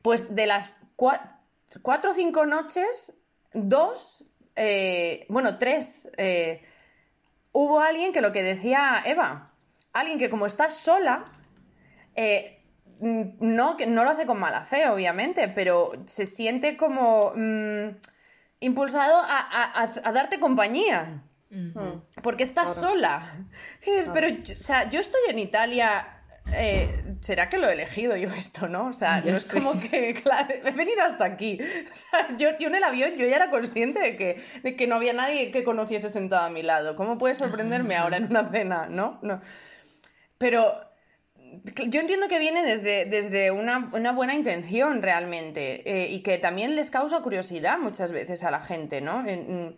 Pues 0.02 0.34
de 0.34 0.48
las 0.48 0.80
cuatro 0.96 2.10
o 2.10 2.12
cinco 2.12 2.46
noches, 2.46 3.14
dos, 3.52 4.24
eh, 4.56 5.24
bueno, 5.28 5.56
tres, 5.56 6.08
eh, 6.16 6.64
hubo 7.52 7.78
alguien 7.78 8.12
que 8.12 8.20
lo 8.20 8.32
que 8.32 8.42
decía 8.42 9.04
Eva, 9.06 9.52
alguien 9.92 10.18
que 10.18 10.28
como 10.28 10.46
está 10.46 10.68
sola, 10.70 11.26
eh, 12.16 12.60
no, 12.98 13.76
no 13.86 14.02
lo 14.02 14.10
hace 14.10 14.26
con 14.26 14.40
mala 14.40 14.64
fe, 14.64 14.88
obviamente, 14.88 15.46
pero 15.46 15.92
se 16.06 16.26
siente 16.26 16.76
como 16.76 17.34
mm, 17.36 17.90
impulsado 18.58 19.22
a, 19.24 20.10
darte 20.12 20.40
compañía. 20.40 21.22
Porque 22.22 22.42
estás 22.42 22.74
sola. 22.74 23.46
Pero, 24.12 24.28
o 24.28 24.44
sea, 24.44 24.90
yo 24.90 25.00
estoy 25.00 25.20
en 25.28 25.38
Italia 25.38 26.14
eh, 26.52 27.16
¿será 27.20 27.48
que 27.48 27.56
lo 27.56 27.68
he 27.68 27.72
elegido 27.72 28.16
yo 28.16 28.28
esto, 28.34 28.68
no? 28.68 28.88
O 28.88 28.92
sea, 28.92 29.22
no 29.22 29.36
es 29.36 29.46
como 29.46 29.80
que, 29.80 30.14
claro, 30.22 30.54
he 30.64 30.70
venido 30.72 31.02
hasta 31.02 31.24
aquí. 31.24 31.58
O 31.60 31.94
sea, 31.94 32.36
yo, 32.36 32.50
en 32.66 32.74
el 32.74 32.84
avión 32.84 33.16
yo 33.16 33.26
ya 33.26 33.36
era 33.36 33.50
consciente 33.50 34.00
de 34.00 34.16
que, 34.16 34.44
de 34.62 34.76
que 34.76 34.86
no 34.86 34.96
había 34.96 35.12
nadie 35.12 35.50
que 35.50 35.64
conociese 35.64 36.10
sentado 36.10 36.44
a 36.44 36.50
mi 36.50 36.62
lado. 36.62 36.96
¿Cómo 36.96 37.18
puede 37.18 37.34
sorprenderme 37.34 37.96
ahora 37.96 38.18
en 38.18 38.24
una 38.24 38.50
cena, 38.50 38.86
no? 38.88 39.18
no. 39.22 39.40
Pero 40.36 40.74
yo 41.88 42.00
entiendo 42.00 42.28
que 42.28 42.38
viene 42.38 42.62
desde, 42.62 43.06
desde 43.06 43.50
una, 43.50 43.78
buena 44.12 44.34
intención 44.34 45.02
realmente 45.02 45.82
eh, 45.88 46.10
y 46.10 46.22
que 46.22 46.38
también 46.38 46.76
les 46.76 46.90
causa 46.90 47.20
curiosidad 47.20 47.78
muchas 47.78 48.12
veces 48.12 48.42
a 48.42 48.50
la 48.50 48.60
gente, 48.60 49.00
¿no? 49.00 49.26
En, 49.26 49.76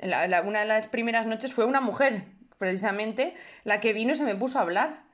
una 0.00 0.60
de 0.60 0.66
las 0.66 0.86
primeras 0.86 1.26
noches 1.26 1.52
fue 1.52 1.64
una 1.64 1.80
mujer, 1.80 2.24
precisamente, 2.58 3.34
la 3.64 3.80
que 3.80 3.92
vino 3.92 4.12
y 4.12 4.16
se 4.16 4.24
me 4.24 4.34
puso 4.34 4.58
a 4.58 4.62
hablar. 4.62 5.04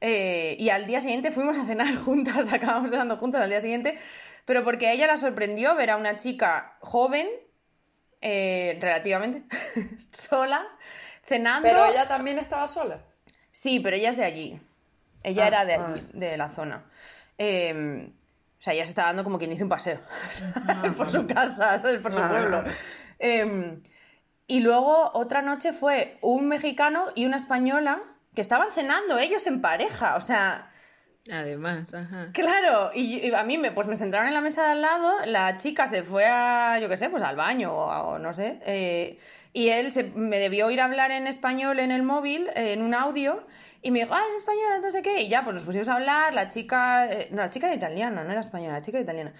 Eh, 0.00 0.56
y 0.58 0.70
al 0.70 0.86
día 0.86 1.00
siguiente 1.00 1.30
fuimos 1.30 1.58
a 1.58 1.66
cenar 1.66 1.94
juntas, 2.04 2.52
acabamos 2.52 2.90
cenando 2.90 3.16
juntas 3.18 3.42
al 3.42 3.50
día 3.50 3.60
siguiente, 3.60 3.98
pero 4.44 4.64
porque 4.64 4.88
a 4.88 4.92
ella 4.92 5.06
la 5.06 5.16
sorprendió 5.16 5.74
ver 5.74 5.90
a 5.90 5.96
una 5.96 6.16
chica 6.16 6.76
joven, 6.80 7.28
eh, 8.20 8.78
relativamente, 8.80 9.44
sola, 10.12 10.66
cenando. 11.24 11.68
Pero 11.68 11.84
ella 11.86 12.08
también 12.08 12.38
estaba 12.38 12.68
sola. 12.68 13.02
Sí, 13.52 13.80
pero 13.80 13.96
ella 13.96 14.10
es 14.10 14.16
de 14.16 14.24
allí. 14.24 14.60
Ella 15.22 15.44
ah, 15.44 15.48
era 15.48 15.64
de, 15.64 15.74
allí, 15.74 16.06
de 16.14 16.36
la 16.36 16.48
zona. 16.48 16.84
Em, 17.36 18.06
o 18.58 18.62
sea, 18.62 18.72
ella 18.74 18.84
se 18.84 18.90
estaba 18.90 19.08
dando 19.08 19.24
como 19.24 19.38
quien 19.38 19.50
dice 19.50 19.62
un 19.62 19.68
paseo 19.68 20.00
por 20.96 21.10
su 21.10 21.26
casa, 21.26 21.80
por 22.02 22.12
su 22.12 22.20
pueblo. 22.20 22.64
Em, 23.18 23.82
y 24.50 24.58
luego 24.58 25.12
otra 25.14 25.42
noche 25.42 25.72
fue 25.72 26.18
un 26.22 26.48
mexicano 26.48 27.04
y 27.14 27.24
una 27.24 27.36
española 27.36 28.02
que 28.34 28.40
estaban 28.40 28.72
cenando 28.72 29.16
ellos 29.16 29.46
en 29.46 29.60
pareja, 29.60 30.16
o 30.16 30.20
sea... 30.20 30.72
Además, 31.30 31.94
ajá. 31.94 32.30
Claro, 32.32 32.90
y, 32.92 33.32
a 33.32 33.44
mí 33.44 33.58
me, 33.58 33.70
pues 33.70 33.86
me 33.86 33.96
sentaron 33.96 34.26
en 34.26 34.34
la 34.34 34.40
mesa 34.40 34.64
de 34.64 34.72
al 34.72 34.82
lado, 34.82 35.24
la 35.24 35.56
chica 35.58 35.86
se 35.86 36.02
fue 36.02 36.26
a, 36.26 36.80
yo 36.80 36.88
qué 36.88 36.96
sé, 36.96 37.08
pues 37.08 37.22
al 37.22 37.36
baño 37.36 37.72
o, 37.72 38.18
no 38.18 38.34
sé, 38.34 38.58
eh, 38.66 39.20
y 39.52 39.68
él 39.68 39.92
se, 39.92 40.02
me 40.02 40.40
debió 40.40 40.68
ir 40.72 40.80
a 40.80 40.86
hablar 40.86 41.12
en 41.12 41.28
español 41.28 41.78
en 41.78 41.92
el 41.92 42.02
móvil, 42.02 42.50
en 42.56 42.82
un 42.82 42.92
audio, 42.92 43.46
y 43.82 43.92
me 43.92 44.00
dijo, 44.00 44.14
ah, 44.14 44.22
es 44.30 44.38
española, 44.38 44.80
no 44.82 44.90
sé 44.90 45.00
qué, 45.00 45.20
y 45.20 45.28
ya, 45.28 45.44
pues 45.44 45.54
nos 45.54 45.62
pusimos 45.62 45.86
a 45.88 45.94
hablar, 45.94 46.34
la 46.34 46.48
chica, 46.48 47.06
eh, 47.06 47.28
no, 47.30 47.36
la 47.36 47.50
chica 47.50 47.68
era 47.68 47.76
italiana, 47.76 48.24
no 48.24 48.32
era 48.32 48.40
española, 48.40 48.72
la 48.72 48.82
chica 48.82 48.98
era 48.98 49.04
italiana. 49.04 49.32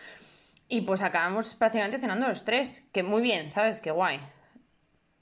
Y 0.68 0.82
pues 0.82 1.02
acabamos 1.02 1.54
prácticamente 1.54 1.98
cenando 1.98 2.28
los 2.28 2.44
tres, 2.44 2.84
que 2.92 3.02
muy 3.02 3.22
bien, 3.22 3.50
¿sabes? 3.50 3.80
Qué 3.80 3.90
guay 3.90 4.20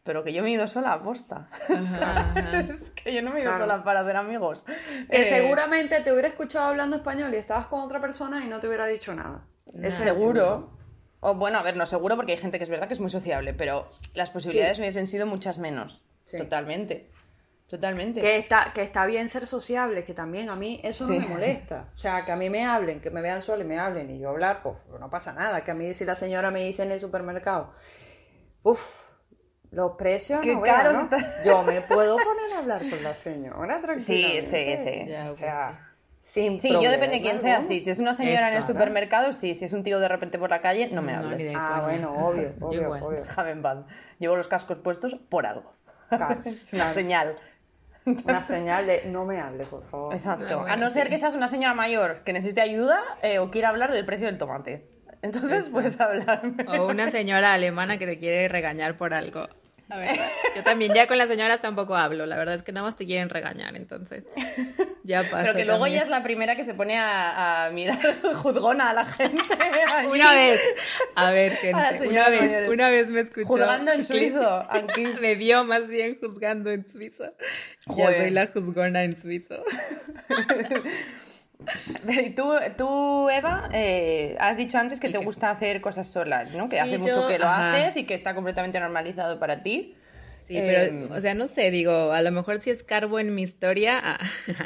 pero 0.08 0.24
que 0.24 0.32
yo 0.32 0.42
me 0.42 0.48
he 0.48 0.52
ido 0.52 0.66
sola 0.66 0.94
a 0.94 1.02
posta. 1.02 1.50
es 1.68 2.92
que 2.92 3.12
yo 3.12 3.20
no 3.20 3.30
me 3.30 3.40
he 3.40 3.42
ido 3.42 3.52
sola 3.52 3.84
para 3.84 4.00
hacer 4.00 4.16
amigos. 4.16 4.64
Que 5.10 5.20
eh, 5.20 5.28
seguramente 5.28 6.00
te 6.00 6.10
hubiera 6.10 6.28
escuchado 6.28 6.68
hablando 6.68 6.96
español 6.96 7.34
y 7.34 7.36
estabas 7.36 7.66
con 7.66 7.82
otra 7.82 8.00
persona 8.00 8.42
y 8.42 8.48
no 8.48 8.58
te 8.58 8.68
hubiera 8.68 8.86
dicho 8.86 9.14
nada. 9.14 9.44
Es 9.82 9.96
seguro. 9.96 10.70
O 11.20 11.34
bueno, 11.34 11.58
a 11.58 11.62
ver, 11.62 11.76
no 11.76 11.84
seguro 11.84 12.16
porque 12.16 12.32
hay 12.32 12.38
gente 12.38 12.56
que 12.56 12.64
es 12.64 12.70
verdad 12.70 12.88
que 12.88 12.94
es 12.94 13.00
muy 13.00 13.10
sociable, 13.10 13.52
pero 13.52 13.86
las 14.14 14.30
posibilidades 14.30 14.78
hubiesen 14.78 15.06
sido 15.06 15.26
muchas 15.26 15.58
menos. 15.58 16.08
Totalmente. 16.24 17.10
Totalmente. 17.66 18.22
Que 18.22 18.38
está, 18.38 18.72
que 18.74 18.80
está 18.80 19.04
bien 19.04 19.28
ser 19.28 19.46
sociable, 19.46 20.04
que 20.04 20.14
también 20.14 20.48
a 20.48 20.56
mí 20.56 20.80
eso 20.84 21.06
no 21.06 21.20
me 21.20 21.28
molesta. 21.28 21.90
O 21.94 21.98
sea, 21.98 22.24
que 22.24 22.32
a 22.32 22.36
mí 22.36 22.48
me 22.48 22.64
hablen, 22.64 23.02
que 23.02 23.10
me 23.10 23.20
vean 23.20 23.42
sola 23.42 23.62
y 23.62 23.66
me 23.66 23.78
hablen 23.78 24.08
y 24.08 24.18
yo 24.18 24.30
hablar, 24.30 24.62
pues 24.62 24.76
no 24.98 25.10
pasa 25.10 25.34
nada. 25.34 25.64
Que 25.64 25.72
a 25.72 25.74
mí 25.74 25.92
si 25.92 26.06
la 26.06 26.14
señora 26.14 26.50
me 26.50 26.64
dice 26.64 26.84
en 26.84 26.92
el 26.92 26.98
supermercado, 26.98 27.74
uff, 28.62 29.07
los 29.70 29.92
precios 29.92 30.40
Qué 30.40 30.54
no 30.54 30.62
caros 30.62 31.08
Yo 31.44 31.62
me 31.62 31.80
puedo 31.82 32.16
poner 32.16 32.52
a 32.54 32.58
hablar 32.58 32.88
con 32.88 33.02
la 33.02 33.14
señora 33.14 33.80
tranquilamente. 33.80 34.42
Sí, 34.42 34.76
sí, 34.78 35.06
sí. 35.06 35.12
o 35.28 35.32
sea, 35.32 35.88
sin 36.20 36.58
Sí, 36.58 36.70
yo 36.70 36.90
depende 36.90 37.16
de 37.16 37.22
quién 37.22 37.38
sea. 37.38 37.62
Sí, 37.62 37.80
si 37.80 37.90
es 37.90 37.98
una 37.98 38.12
señora 38.12 38.50
en 38.50 38.56
el 38.58 38.62
supermercado, 38.62 39.32
sí. 39.32 39.54
Si 39.54 39.64
es 39.64 39.72
un 39.72 39.82
tío 39.82 39.98
de 39.98 40.08
repente 40.08 40.38
por 40.38 40.50
la 40.50 40.60
calle, 40.60 40.90
no 40.92 41.00
me 41.02 41.14
hables. 41.14 41.54
ah, 41.56 41.80
bueno, 41.84 42.12
obvio, 42.26 42.52
obvio, 42.60 42.90
obvio. 42.90 43.86
Llevo 44.18 44.36
los 44.36 44.48
cascos 44.48 44.78
puestos 44.78 45.14
por 45.14 45.46
algo. 45.46 45.72
es 46.44 46.72
una 46.72 46.90
señal. 46.90 47.36
Una 48.04 48.42
señal 48.42 48.86
de 48.86 49.04
no 49.06 49.24
me 49.24 49.40
hable, 49.40 49.64
por 49.64 49.84
favor. 49.84 50.12
Exacto. 50.14 50.60
a 50.66 50.76
no 50.76 50.88
ser 50.90 51.08
que 51.10 51.18
seas 51.18 51.34
una 51.34 51.48
señora 51.48 51.74
mayor 51.74 52.22
que 52.24 52.32
necesite 52.32 52.62
ayuda 52.62 53.00
eh, 53.22 53.38
o 53.38 53.50
quiera 53.50 53.68
hablar 53.68 53.92
del 53.92 54.06
precio 54.06 54.26
del 54.26 54.38
tomate. 54.38 54.86
Entonces 55.22 55.68
puedes 55.68 56.00
hablarme. 56.00 56.64
O 56.68 56.88
una 56.88 57.08
señora 57.08 57.52
alemana 57.52 57.98
que 57.98 58.06
te 58.06 58.18
quiere 58.18 58.48
regañar 58.48 58.96
por 58.96 59.14
algo. 59.14 59.48
Yo 60.54 60.62
también 60.64 60.92
ya 60.94 61.06
con 61.06 61.16
las 61.16 61.28
señoras 61.28 61.62
tampoco 61.62 61.96
hablo, 61.96 62.26
la 62.26 62.36
verdad 62.36 62.54
es 62.54 62.62
que 62.62 62.72
nada 62.72 62.84
más 62.84 62.96
te 62.96 63.06
quieren 63.06 63.30
regañar, 63.30 63.74
entonces 63.74 64.24
ya 65.02 65.22
pasa. 65.22 65.38
Pero 65.42 65.54
que 65.54 65.64
luego 65.64 65.86
ella 65.86 66.02
es 66.02 66.08
la 66.08 66.22
primera 66.22 66.56
que 66.56 66.64
se 66.64 66.74
pone 66.74 66.98
a, 66.98 67.70
mirar 67.72 67.98
juzgona 68.42 68.90
a 68.90 68.92
la 68.92 69.04
gente. 69.06 69.42
Una 70.10 70.34
vez, 70.34 70.60
a 71.14 71.30
ver, 71.30 71.52
gente, 71.52 72.08
una 72.08 72.28
vez, 72.28 72.68
una 72.68 72.90
vez 72.90 73.08
me 73.08 73.20
escuchó. 73.20 73.48
Juzgando 73.48 73.92
en 73.92 74.04
suizo. 74.04 74.66
Me 75.20 75.34
vio 75.34 75.64
más 75.64 75.88
bien 75.88 76.18
juzgando 76.20 76.70
en 76.70 76.86
suizo. 76.86 77.32
Yo 77.86 78.06
soy 78.12 78.30
la 78.30 78.48
juzgona 78.48 79.04
en 79.04 79.16
suizo. 79.16 79.62
Tú, 82.36 82.52
tú 82.76 83.28
Eva, 83.30 83.68
eh, 83.72 84.36
has 84.38 84.56
dicho 84.56 84.78
antes 84.78 85.00
que 85.00 85.10
te 85.10 85.18
gusta 85.18 85.50
hacer 85.50 85.80
cosas 85.80 86.08
solas, 86.08 86.52
¿no? 86.54 86.68
Que 86.68 86.78
hace 86.78 86.98
mucho 86.98 87.26
que 87.26 87.38
lo 87.38 87.48
haces 87.48 87.96
y 87.96 88.04
que 88.04 88.14
está 88.14 88.34
completamente 88.34 88.78
normalizado 88.78 89.38
para 89.38 89.62
ti. 89.62 89.94
Sí, 90.38 90.54
pero, 90.54 90.80
em, 90.80 91.12
o 91.12 91.20
sea, 91.20 91.34
no 91.34 91.48
sé, 91.48 91.70
digo, 91.70 92.12
a 92.12 92.22
lo 92.22 92.30
mejor 92.30 92.60
si 92.60 92.70
escarbo 92.70 93.18
en 93.18 93.34
mi 93.34 93.42
historia, 93.42 94.00
ah, 94.04 94.18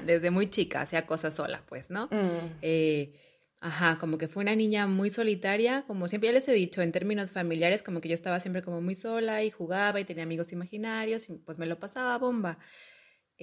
desde 0.04 0.30
muy 0.30 0.48
chica 0.50 0.82
hacía 0.82 1.06
cosas 1.06 1.34
sola, 1.34 1.62
pues, 1.68 1.90
¿no? 1.90 2.06
Mm. 2.06 2.58
Eh, 2.60 3.14
ajá, 3.60 3.98
como 3.98 4.18
que 4.18 4.28
fue 4.28 4.42
una 4.42 4.54
niña 4.54 4.86
muy 4.86 5.10
solitaria, 5.10 5.84
como 5.86 6.08
siempre 6.08 6.28
ya 6.28 6.34
les 6.34 6.46
he 6.46 6.52
dicho, 6.52 6.82
en 6.82 6.92
términos 6.92 7.32
familiares, 7.32 7.82
como 7.82 8.00
que 8.00 8.08
yo 8.08 8.14
estaba 8.14 8.38
siempre 8.38 8.62
como 8.62 8.80
muy 8.80 8.94
sola 8.94 9.42
y 9.42 9.50
jugaba 9.50 9.98
y 9.98 10.04
tenía 10.04 10.24
amigos 10.24 10.52
imaginarios 10.52 11.28
y 11.28 11.32
pues 11.32 11.58
me 11.58 11.66
lo 11.66 11.78
pasaba 11.80 12.18
bomba. 12.18 12.58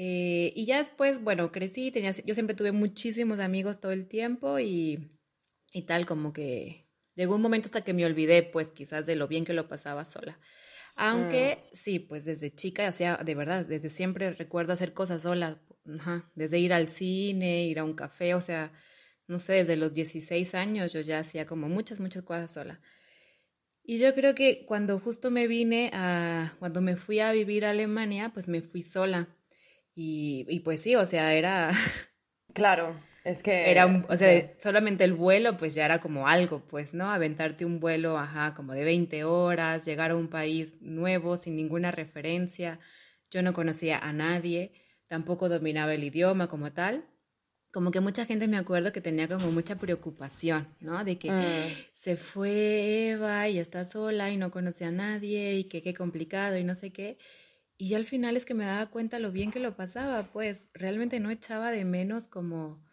Eh, 0.01 0.53
y 0.55 0.65
ya 0.65 0.77
después, 0.77 1.21
bueno, 1.21 1.51
crecí, 1.51 1.91
tenía, 1.91 2.11
yo 2.11 2.33
siempre 2.33 2.55
tuve 2.55 2.71
muchísimos 2.71 3.41
amigos 3.41 3.81
todo 3.81 3.91
el 3.91 4.07
tiempo 4.07 4.57
y, 4.57 5.09
y 5.73 5.81
tal, 5.81 6.05
como 6.05 6.31
que 6.31 6.87
llegó 7.15 7.35
un 7.35 7.41
momento 7.41 7.65
hasta 7.65 7.83
que 7.83 7.91
me 7.91 8.05
olvidé, 8.05 8.43
pues 8.43 8.71
quizás 8.71 9.05
de 9.05 9.17
lo 9.17 9.27
bien 9.27 9.43
que 9.43 9.51
lo 9.51 9.67
pasaba 9.67 10.05
sola. 10.05 10.39
Aunque 10.95 11.57
mm. 11.57 11.75
sí, 11.75 11.99
pues 11.99 12.23
desde 12.23 12.55
chica, 12.55 12.87
hacía, 12.87 13.17
de 13.17 13.35
verdad, 13.35 13.65
desde 13.65 13.89
siempre 13.89 14.31
recuerdo 14.31 14.71
hacer 14.71 14.93
cosas 14.93 15.23
sola, 15.23 15.61
desde 16.33 16.59
ir 16.59 16.71
al 16.71 16.87
cine, 16.87 17.65
ir 17.65 17.79
a 17.79 17.83
un 17.83 17.93
café, 17.93 18.35
o 18.35 18.41
sea, 18.41 18.71
no 19.27 19.41
sé, 19.41 19.51
desde 19.55 19.75
los 19.75 19.91
16 19.91 20.55
años 20.55 20.93
yo 20.93 21.01
ya 21.01 21.19
hacía 21.19 21.45
como 21.45 21.67
muchas, 21.67 21.99
muchas 21.99 22.23
cosas 22.23 22.53
sola. 22.53 22.79
Y 23.83 23.99
yo 23.99 24.13
creo 24.13 24.33
que 24.33 24.65
cuando 24.65 24.97
justo 25.01 25.29
me 25.29 25.47
vine 25.47 25.91
a, 25.93 26.55
cuando 26.59 26.79
me 26.79 26.95
fui 26.95 27.19
a 27.19 27.33
vivir 27.33 27.65
a 27.65 27.71
Alemania, 27.71 28.31
pues 28.33 28.47
me 28.47 28.61
fui 28.61 28.83
sola. 28.83 29.35
Y, 30.01 30.61
pues 30.61 30.81
sí, 30.81 30.95
o 30.95 31.05
sea, 31.05 31.33
era... 31.33 31.71
Claro, 32.53 32.99
es 33.25 33.43
que... 33.43 33.69
Era 33.69 33.85
o 33.85 34.17
sea, 34.17 34.53
solamente 34.59 35.03
el 35.03 35.13
vuelo 35.13 35.55
pues 35.57 35.75
ya 35.75 35.85
era 35.85 35.99
como 35.99 36.27
algo, 36.27 36.61
pues, 36.67 36.95
¿no? 36.95 37.11
Aventarte 37.11 37.63
un 37.63 37.79
vuelo, 37.79 38.17
ajá, 38.17 38.55
como 38.55 38.73
de 38.73 38.83
20 38.83 39.23
horas, 39.23 39.85
llegar 39.85 40.11
a 40.11 40.15
un 40.15 40.29
país 40.29 40.81
nuevo 40.81 41.37
sin 41.37 41.55
ninguna 41.55 41.91
referencia. 41.91 42.79
Yo 43.29 43.43
no 43.43 43.53
conocía 43.53 43.99
a 43.99 44.11
nadie, 44.13 44.71
tampoco 45.07 45.47
dominaba 45.47 45.93
el 45.93 46.03
idioma 46.03 46.47
como 46.47 46.71
tal. 46.71 47.05
Como 47.71 47.91
que 47.91 47.99
mucha 47.99 48.25
gente 48.25 48.47
me 48.47 48.57
acuerdo 48.57 48.91
que 48.91 49.01
tenía 49.01 49.27
como 49.27 49.51
mucha 49.51 49.75
preocupación, 49.75 50.75
¿no? 50.79 51.03
De 51.03 51.19
que 51.19 51.29
mm. 51.29 51.91
se 51.93 52.17
fue 52.17 53.09
Eva 53.11 53.47
y 53.47 53.59
está 53.59 53.85
sola 53.85 54.31
y 54.31 54.37
no 54.37 54.49
conoce 54.49 54.85
a 54.85 54.91
nadie 54.91 55.55
y 55.55 55.65
que 55.65 55.83
qué 55.83 55.93
complicado 55.93 56.57
y 56.57 56.63
no 56.63 56.73
sé 56.73 56.91
qué. 56.91 57.19
Y 57.81 57.93
al 57.93 58.05
final 58.05 58.35
es 58.35 58.43
que 58.43 58.53
me 58.53 58.65
daba 58.65 58.87
cuenta 58.91 59.19
lo 59.19 59.31
bien 59.31 59.51
que 59.51 59.61
lo 59.61 59.77
pasaba, 59.77 60.33
pues 60.33 60.67
realmente 60.73 61.21
no 61.21 61.31
echaba 61.31 61.71
de 61.71 61.85
menos 61.85 62.27
como 62.27 62.83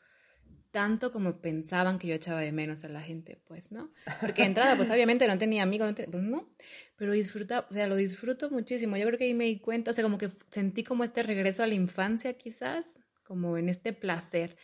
tanto 0.71 1.11
como 1.11 1.41
pensaban 1.41 1.99
que 1.99 2.07
yo 2.07 2.15
echaba 2.15 2.41
de 2.41 2.53
menos 2.53 2.85
a 2.85 2.89
la 2.89 3.01
gente, 3.01 3.37
pues, 3.49 3.73
¿no? 3.73 3.91
Porque 4.21 4.43
de 4.43 4.49
entrada, 4.49 4.77
pues 4.77 4.89
obviamente 4.89 5.27
no 5.27 5.39
tenía 5.39 5.65
amigos, 5.65 5.93
pues 6.11 6.23
no, 6.23 6.49
pero 6.97 7.13
disfruta, 7.13 7.67
o 7.69 7.75
sea, 7.75 7.89
lo 7.89 7.97
disfruto 7.97 8.49
muchísimo. 8.51 8.97
Yo 8.97 9.07
creo 9.07 9.19
que 9.19 9.25
ahí 9.25 9.35
me 9.35 9.47
di 9.47 9.59
cuenta, 9.59 9.91
o 9.91 9.95
sea, 9.95 10.05
como 10.05 10.19
que 10.19 10.31
sentí 10.51 10.85
como 10.85 11.03
este 11.03 11.25
regreso 11.25 11.65
a 11.65 11.67
la 11.67 11.75
infancia 11.75 12.35
quizás, 12.35 13.01
como 13.25 13.59
en 13.59 13.69
este 13.69 13.93
placer 13.93 14.57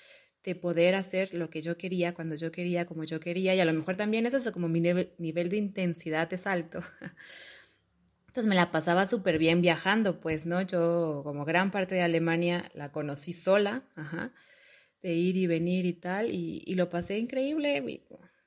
de 0.44 0.54
poder 0.54 0.94
hacer 0.94 1.35
lo 1.35 1.50
que 1.50 1.62
yo 1.62 1.76
quería, 1.76 2.14
cuando 2.14 2.37
yo 2.37 2.52
quería, 2.52 2.87
como 2.87 3.02
yo 3.04 3.18
quería, 3.18 3.54
y 3.56 3.61
a 3.61 3.64
lo 3.64 3.72
mejor 3.72 3.96
también 3.96 4.26
es 4.26 4.35
eso, 4.35 4.52
como 4.52 4.68
mi 4.68 4.80
nivel, 4.80 5.48
de 5.48 5.56
intensidad 5.56 6.32
es 6.32 6.46
alto. 6.46 6.80
Entonces 8.33 8.49
me 8.49 8.55
la 8.55 8.71
pasaba 8.71 9.05
súper 9.05 9.37
bien 9.37 9.61
viajando, 9.61 10.18
pues, 10.18 10.47
¿no? 10.47 10.62
Yo, 10.62 11.21
como 11.23 11.45
gran 11.45 11.71
parte 11.71 11.97
de 11.97 12.01
Alemania, 12.01 12.71
la 12.73 12.90
conocí 12.90 13.35
sola, 13.35 13.83
ajá, 13.95 14.33
de 15.03 15.12
ir 15.12 15.37
y 15.37 15.47
venir 15.47 15.85
y 15.85 15.92
tal, 15.92 16.31
y, 16.31 16.62
y 16.64 16.75
lo 16.77 16.88
pasé 16.88 17.18
increíble, 17.18 18.01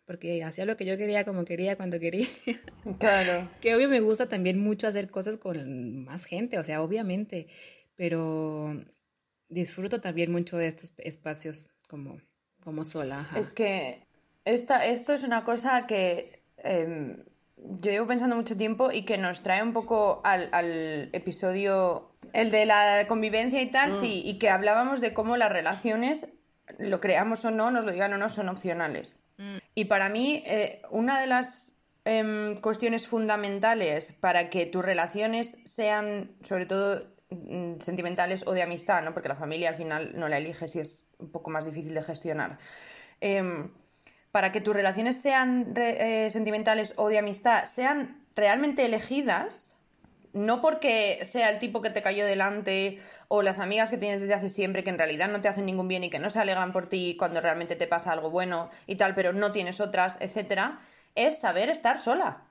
porque 0.05 0.43
hacía 0.43 0.65
lo 0.65 0.75
que 0.75 0.85
yo 0.85 0.97
quería, 0.97 1.23
como 1.23 1.45
quería, 1.45 1.77
cuando 1.77 1.99
quería. 1.99 2.25
Claro. 2.99 3.47
que 3.61 3.75
obvio 3.75 3.87
me 3.87 3.99
gusta 3.99 4.27
también 4.27 4.57
mucho 4.57 4.87
hacer 4.87 5.11
cosas 5.11 5.37
con 5.37 6.03
más 6.03 6.25
gente, 6.25 6.57
o 6.57 6.63
sea, 6.63 6.81
obviamente, 6.81 7.45
pero 7.95 8.83
disfruto 9.49 10.01
también 10.01 10.31
mucho 10.31 10.57
de 10.57 10.65
estos 10.65 10.93
espacios 10.97 11.69
como, 11.87 12.19
como 12.63 12.85
sola. 12.85 13.29
Es 13.35 13.51
que 13.51 14.07
esta, 14.45 14.83
esto 14.87 15.13
es 15.13 15.21
una 15.21 15.45
cosa 15.45 15.85
que 15.85 16.41
em, 16.57 17.23
yo 17.81 17.91
llevo 17.91 18.07
pensando 18.07 18.35
mucho 18.35 18.55
tiempo 18.55 18.91
y 18.91 19.03
que 19.03 19.17
nos 19.17 19.43
trae 19.43 19.61
un 19.61 19.73
poco 19.73 20.21
al, 20.23 20.49
al 20.51 21.09
episodio, 21.13 22.11
el 22.33 22.51
de 22.51 22.65
la 22.65 23.05
convivencia 23.07 23.61
y 23.61 23.67
tal, 23.67 23.89
mm. 23.89 23.93
sí, 23.93 24.21
y 24.25 24.37
que 24.37 24.49
hablábamos 24.49 25.01
de 25.01 25.13
cómo 25.13 25.37
las 25.37 25.51
relaciones, 25.51 26.27
lo 26.79 26.99
creamos 26.99 27.45
o 27.45 27.51
no, 27.51 27.71
nos 27.71 27.85
lo 27.85 27.91
digan 27.91 28.13
o 28.13 28.17
no, 28.17 28.29
son 28.29 28.49
opcionales. 28.49 29.21
Mm. 29.37 29.57
Y 29.75 29.85
para 29.85 30.09
mí, 30.09 30.43
eh, 30.45 30.81
una 30.89 31.19
de 31.19 31.27
las 31.27 31.73
em, 32.05 32.55
cuestiones 32.57 33.07
fundamentales 33.07 34.13
para 34.19 34.49
que 34.49 34.65
tus 34.65 34.83
relaciones 34.83 35.57
sean, 35.63 36.31
sobre 36.43 36.65
todo 36.65 37.15
Mm, 37.29 37.79
sentimentales 37.79 38.45
o 38.45 38.51
de 38.53 38.61
amistad, 38.61 39.01
¿no? 39.03 39.13
Porque 39.13 39.29
la 39.29 39.35
familia 39.35 39.69
al 39.69 39.75
final 39.75 40.13
no 40.15 40.27
la 40.27 40.37
eliges 40.37 40.75
y 40.75 40.79
es 40.79 41.07
un 41.17 41.31
poco 41.31 41.49
más 41.49 41.65
difícil 41.65 41.93
de 41.93 42.03
gestionar. 42.03 42.59
Em, 43.19 43.71
para 44.35 44.51
que 44.51 44.59
tus 44.59 44.75
relaciones 44.75 45.15
sean 45.21 45.71
eh, 45.77 46.27
sentimentales 46.29 46.93
o 46.97 47.07
de 47.07 47.19
amistad 47.19 47.63
sean 47.63 48.21
realmente 48.35 48.83
elegidas, 48.83 49.77
no 50.33 50.59
porque 50.59 51.23
sea 51.23 51.51
el 51.51 51.59
tipo 51.59 51.81
que 51.81 51.89
te 51.89 52.01
cayó 52.01 52.25
delante 52.25 52.99
o 53.29 53.43
las 53.43 53.59
amigas 53.59 53.89
que 53.89 53.97
tienes 53.97 54.19
desde 54.19 54.33
hace 54.33 54.49
siempre 54.49 54.83
que 54.83 54.89
en 54.89 54.97
realidad 54.97 55.29
no 55.29 55.39
te 55.39 55.47
hacen 55.47 55.65
ningún 55.65 55.87
bien 55.87 56.03
y 56.03 56.09
que 56.09 56.19
no 56.19 56.29
se 56.29 56.39
alegran 56.39 56.73
por 56.73 56.89
ti 56.89 57.15
cuando 57.17 57.39
realmente 57.39 57.77
te 57.77 57.87
pasa 57.87 58.11
algo 58.11 58.29
bueno 58.29 58.69
y 58.87 58.97
tal, 58.97 59.15
pero 59.15 59.31
no 59.31 59.53
tienes 59.53 59.79
otras, 59.79 60.17
etcétera, 60.19 60.81
es 61.15 61.39
saber 61.39 61.69
estar 61.69 61.97
sola. 61.97 62.41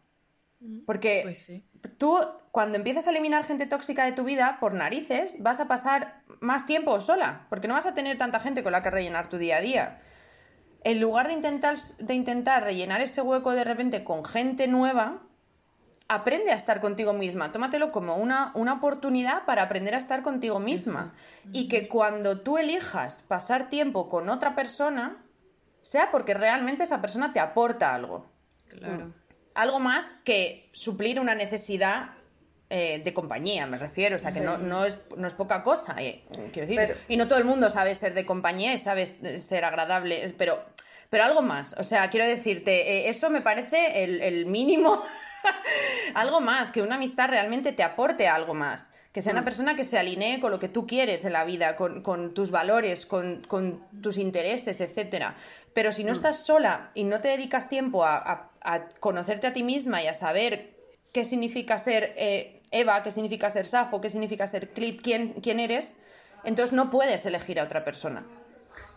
Mm, 0.60 0.86
porque 0.86 1.20
pues 1.22 1.52
tú, 1.98 2.18
cuando 2.50 2.78
empiezas 2.78 3.08
a 3.08 3.10
eliminar 3.10 3.44
gente 3.44 3.66
tóxica 3.66 4.06
de 4.06 4.12
tu 4.12 4.24
vida, 4.24 4.56
por 4.58 4.72
narices, 4.72 5.36
vas 5.40 5.60
a 5.60 5.68
pasar 5.68 6.22
más 6.40 6.64
tiempo 6.64 6.98
sola, 7.02 7.44
porque 7.50 7.68
no 7.68 7.74
vas 7.74 7.84
a 7.84 7.92
tener 7.92 8.16
tanta 8.16 8.40
gente 8.40 8.62
con 8.62 8.72
la 8.72 8.82
que 8.82 8.88
rellenar 8.88 9.28
tu 9.28 9.36
día 9.36 9.58
a 9.58 9.60
día. 9.60 10.00
En 10.84 11.00
lugar 11.00 11.28
de 11.28 11.34
intentar, 11.34 11.76
de 11.98 12.14
intentar 12.14 12.62
rellenar 12.62 13.00
ese 13.00 13.22
hueco 13.22 13.52
de 13.52 13.64
repente 13.64 14.04
con 14.04 14.24
gente 14.24 14.68
nueva, 14.68 15.22
aprende 16.08 16.52
a 16.52 16.54
estar 16.54 16.80
contigo 16.80 17.12
misma. 17.12 17.52
Tómatelo 17.52 17.90
como 17.90 18.16
una, 18.16 18.52
una 18.54 18.74
oportunidad 18.74 19.44
para 19.46 19.62
aprender 19.62 19.94
a 19.94 19.98
estar 19.98 20.22
contigo 20.22 20.60
misma. 20.60 21.12
Y 21.52 21.68
que 21.68 21.88
cuando 21.88 22.40
tú 22.40 22.58
elijas 22.58 23.22
pasar 23.22 23.70
tiempo 23.70 24.08
con 24.08 24.28
otra 24.28 24.54
persona, 24.54 25.24
sea 25.82 26.10
porque 26.10 26.34
realmente 26.34 26.84
esa 26.84 27.00
persona 27.00 27.32
te 27.32 27.40
aporta 27.40 27.94
algo. 27.94 28.26
Claro 28.68 29.12
algo 29.54 29.78
más 29.80 30.16
que 30.24 30.68
suplir 30.72 31.20
una 31.20 31.34
necesidad 31.34 32.10
eh, 32.76 32.98
de 32.98 33.14
compañía, 33.14 33.66
me 33.66 33.78
refiero. 33.78 34.16
O 34.16 34.18
sea, 34.18 34.32
que 34.32 34.40
no, 34.40 34.58
no, 34.58 34.84
es, 34.84 34.98
no 35.16 35.28
es 35.28 35.34
poca 35.34 35.62
cosa, 35.62 35.94
eh, 36.00 36.24
quiero 36.52 36.66
decir. 36.66 36.96
Y 37.08 37.16
no 37.16 37.28
todo 37.28 37.38
el 37.38 37.44
mundo 37.44 37.70
sabe 37.70 37.94
ser 37.94 38.14
de 38.14 38.26
compañía 38.26 38.74
y 38.74 38.78
sabe 38.78 39.06
ser 39.06 39.64
agradable, 39.64 40.34
pero, 40.36 40.60
pero 41.08 41.22
algo 41.22 41.40
más. 41.40 41.76
O 41.78 41.84
sea, 41.84 42.10
quiero 42.10 42.26
decirte, 42.26 42.96
eh, 42.96 43.08
eso 43.10 43.30
me 43.30 43.42
parece 43.42 44.02
el, 44.02 44.20
el 44.20 44.46
mínimo. 44.46 45.00
algo 46.14 46.40
más, 46.40 46.72
que 46.72 46.82
una 46.82 46.96
amistad 46.96 47.28
realmente 47.28 47.70
te 47.70 47.84
aporte 47.84 48.26
algo 48.26 48.54
más 48.54 48.90
que 49.12 49.22
sea 49.22 49.30
una 49.30 49.42
mm. 49.42 49.44
persona 49.44 49.76
que 49.76 49.84
se 49.84 49.96
alinee 49.96 50.40
con 50.40 50.50
lo 50.50 50.58
que 50.58 50.68
tú 50.68 50.88
quieres 50.88 51.24
en 51.24 51.34
la 51.34 51.44
vida, 51.44 51.76
con, 51.76 52.34
tus 52.34 52.50
valores, 52.50 53.06
con, 53.06 53.46
tus 54.02 54.18
intereses, 54.18 54.80
etc. 54.80 55.26
Pero 55.72 55.92
si 55.92 56.02
no 56.02 56.10
mm. 56.10 56.14
estás 56.14 56.44
sola 56.44 56.90
y 56.94 57.04
no 57.04 57.20
te 57.20 57.28
dedicas 57.28 57.68
tiempo 57.68 58.04
a, 58.04 58.50
conocerte 58.98 59.46
a 59.46 59.52
ti 59.52 59.62
misma 59.62 60.02
y 60.02 60.08
a 60.08 60.14
saber 60.14 60.74
qué 61.12 61.24
significa 61.24 61.78
ser 61.78 62.12
eh, 62.16 62.53
Eva, 62.74 63.02
qué 63.02 63.10
significa 63.10 63.48
ser 63.50 63.66
Safo, 63.66 64.00
qué 64.00 64.10
significa 64.10 64.46
ser 64.46 64.70
Clit, 64.70 65.00
quién, 65.00 65.34
quién 65.34 65.60
eres, 65.60 65.96
entonces 66.42 66.72
no 66.72 66.90
puedes 66.90 67.24
elegir 67.24 67.60
a 67.60 67.64
otra 67.64 67.84
persona. 67.84 68.24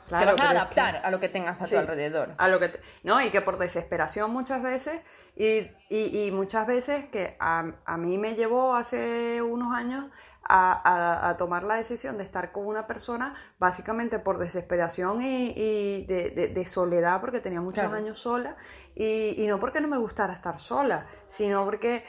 te 0.10 0.26
vas 0.26 0.40
a 0.40 0.50
adaptar 0.50 1.02
a 1.04 1.12
lo 1.12 1.20
que 1.20 1.30
tengas 1.30 1.62
a 1.62 1.66
tu 1.66 1.78
alrededor. 1.78 2.34
A 2.38 2.48
lo 2.48 2.60
que 2.60 2.80
no, 3.04 3.22
y 3.22 3.30
que 3.30 3.42
por 3.42 3.60
desesperación 3.60 4.32
muchas 4.32 4.64
veces 4.64 5.02
y, 5.36 5.68
y, 5.90 6.32
muchas 6.32 6.66
veces 6.66 7.06
que 7.06 7.38
a, 7.40 7.72
a, 7.86 7.98
mí 7.98 8.18
me 8.18 8.34
llevó 8.34 8.76
hace 8.76 9.44
unos 9.44 9.76
años 9.76 10.06
a, 10.50 11.30
a, 11.30 11.38
tomar 11.38 11.64
la 11.64 11.76
decisión 11.76 12.18
de 12.18 12.24
estar 12.24 12.52
con 12.52 12.66
una 12.66 12.88
persona 12.88 13.36
básicamente 13.60 14.18
por 14.18 14.38
desesperación 14.38 15.22
y, 15.22 15.54
y 15.56 16.06
de, 16.06 16.52
de, 16.54 16.66
soledad, 16.66 17.20
porque 17.20 17.42
tenía 17.42 17.62
muchos 17.62 17.92
años 17.92 18.20
sola, 18.20 18.56
y, 18.96 19.36
y 19.38 19.48
no 19.48 19.60
porque 19.60 19.82
no 19.82 19.88
me 19.88 19.98
gustara 19.98 20.34
estar 20.34 20.58
sola, 20.60 21.06
sino 21.28 21.66
porque 21.66 22.04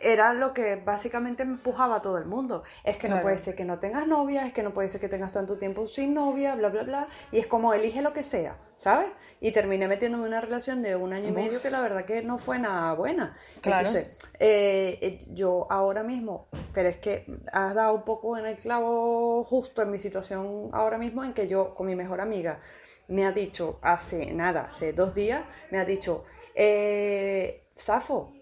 era 0.00 0.34
lo 0.34 0.52
que 0.52 0.76
básicamente 0.76 1.44
me 1.44 1.54
empujaba 1.54 1.96
a 1.96 2.02
todo 2.02 2.18
el 2.18 2.26
mundo. 2.26 2.62
Es 2.84 2.96
que 2.96 3.08
no 3.08 3.22
puede 3.22 3.38
ser 3.38 3.54
que 3.54 3.64
no 3.64 3.78
tengas 3.78 4.06
novia, 4.06 4.46
es 4.46 4.52
que 4.52 4.62
no 4.62 4.72
puede 4.72 4.88
ser 4.88 5.00
que 5.00 5.08
tengas 5.08 5.32
tanto 5.32 5.58
tiempo 5.58 5.86
sin 5.86 6.14
novia, 6.14 6.54
bla, 6.54 6.68
bla, 6.68 6.82
bla. 6.82 7.08
Y 7.32 7.38
es 7.38 7.46
como 7.46 7.72
elige 7.72 8.02
lo 8.02 8.12
que 8.12 8.22
sea, 8.22 8.58
¿sabes? 8.76 9.08
Y 9.40 9.52
terminé 9.52 9.88
metiéndome 9.88 10.24
en 10.24 10.28
una 10.28 10.40
relación 10.40 10.82
de 10.82 10.96
un 10.96 11.12
año 11.12 11.28
y 11.28 11.32
medio 11.32 11.62
que 11.62 11.70
la 11.70 11.80
verdad 11.80 12.04
que 12.04 12.22
no 12.22 12.38
fue 12.38 12.58
nada 12.58 12.92
buena. 12.94 13.36
Entonces, 13.56 14.08
eh, 14.38 14.98
eh, 15.00 15.26
yo 15.30 15.66
ahora 15.70 16.02
mismo, 16.02 16.48
pero 16.72 16.88
es 16.88 16.98
que 16.98 17.26
has 17.52 17.74
dado 17.74 17.94
un 17.94 18.04
poco 18.04 18.36
en 18.36 18.46
el 18.46 18.56
clavo 18.56 19.44
justo 19.44 19.82
en 19.82 19.90
mi 19.90 19.98
situación 19.98 20.68
ahora 20.72 20.98
mismo 20.98 21.24
en 21.24 21.32
que 21.32 21.48
yo 21.48 21.74
con 21.74 21.86
mi 21.86 21.96
mejor 21.96 22.20
amiga 22.20 22.60
me 23.08 23.26
ha 23.26 23.32
dicho 23.32 23.78
hace 23.82 24.32
nada, 24.32 24.66
hace 24.68 24.92
dos 24.92 25.14
días, 25.14 25.42
me 25.70 25.78
ha 25.78 25.84
dicho, 25.84 26.24
eh, 26.54 27.64
Safo, 27.74 28.32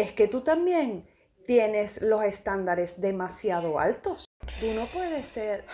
es 0.00 0.12
que 0.12 0.28
tú 0.28 0.40
también 0.40 1.06
tienes 1.44 2.02
los 2.02 2.24
estándares 2.24 3.00
demasiado 3.00 3.78
altos. 3.78 4.24
Tú 4.60 4.66
no 4.74 4.84
puedes 4.86 5.26
ser, 5.26 5.64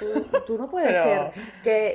tú, 0.46 0.58
no 0.58 0.70
puedes 0.70 0.90
ser 1.02 1.32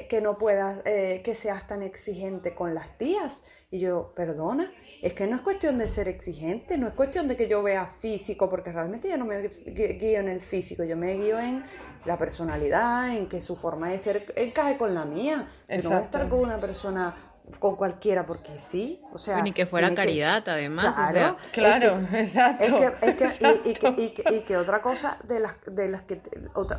que, 0.07 0.21
no 0.21 0.37
puedas, 0.37 0.79
eh, 0.85 1.21
que 1.23 1.35
seas 1.35 1.67
tan 1.67 1.83
exigente 1.83 2.55
con 2.55 2.73
las 2.73 2.97
tías. 2.97 3.43
Y 3.69 3.79
yo, 3.79 4.13
perdona, 4.15 4.71
es 5.01 5.13
que 5.13 5.27
no 5.27 5.37
es 5.37 5.41
cuestión 5.41 5.77
de 5.77 5.87
ser 5.87 6.07
exigente, 6.07 6.77
no 6.77 6.87
es 6.87 6.93
cuestión 6.93 7.27
de 7.27 7.37
que 7.37 7.47
yo 7.47 7.63
vea 7.63 7.87
físico, 7.87 8.49
porque 8.49 8.71
realmente 8.71 9.09
yo 9.09 9.17
no 9.17 9.25
me 9.25 9.47
guío 9.47 10.19
en 10.19 10.29
el 10.29 10.41
físico, 10.41 10.83
yo 10.83 10.97
me 10.97 11.13
guío 11.13 11.39
en 11.39 11.63
la 12.05 12.17
personalidad, 12.17 13.15
en 13.15 13.27
que 13.29 13.39
su 13.41 13.55
forma 13.55 13.89
de 13.89 13.99
ser 13.99 14.33
encaje 14.35 14.77
con 14.77 14.93
la 14.93 15.05
mía. 15.05 15.47
Yo 15.69 15.83
no 15.83 15.89
voy 15.89 15.97
a 15.99 16.01
estar 16.01 16.27
con 16.27 16.39
una 16.39 16.59
persona 16.59 17.30
con 17.59 17.75
cualquiera 17.75 18.25
porque 18.25 18.59
sí, 18.59 19.01
o 19.13 19.17
sea... 19.17 19.41
Ni 19.41 19.51
que 19.51 19.65
fuera 19.65 19.93
caridad, 19.93 20.47
además, 20.47 20.95
claro, 20.95 21.37
Claro, 21.51 22.07
exacto. 22.13 22.77
y, 23.63 24.43
que, 24.43 24.57
otra 24.57 24.81
cosa 24.81 25.17
de 25.23 25.39
las, 25.39 25.57
de 25.65 25.89
las 25.89 26.03
que... 26.03 26.21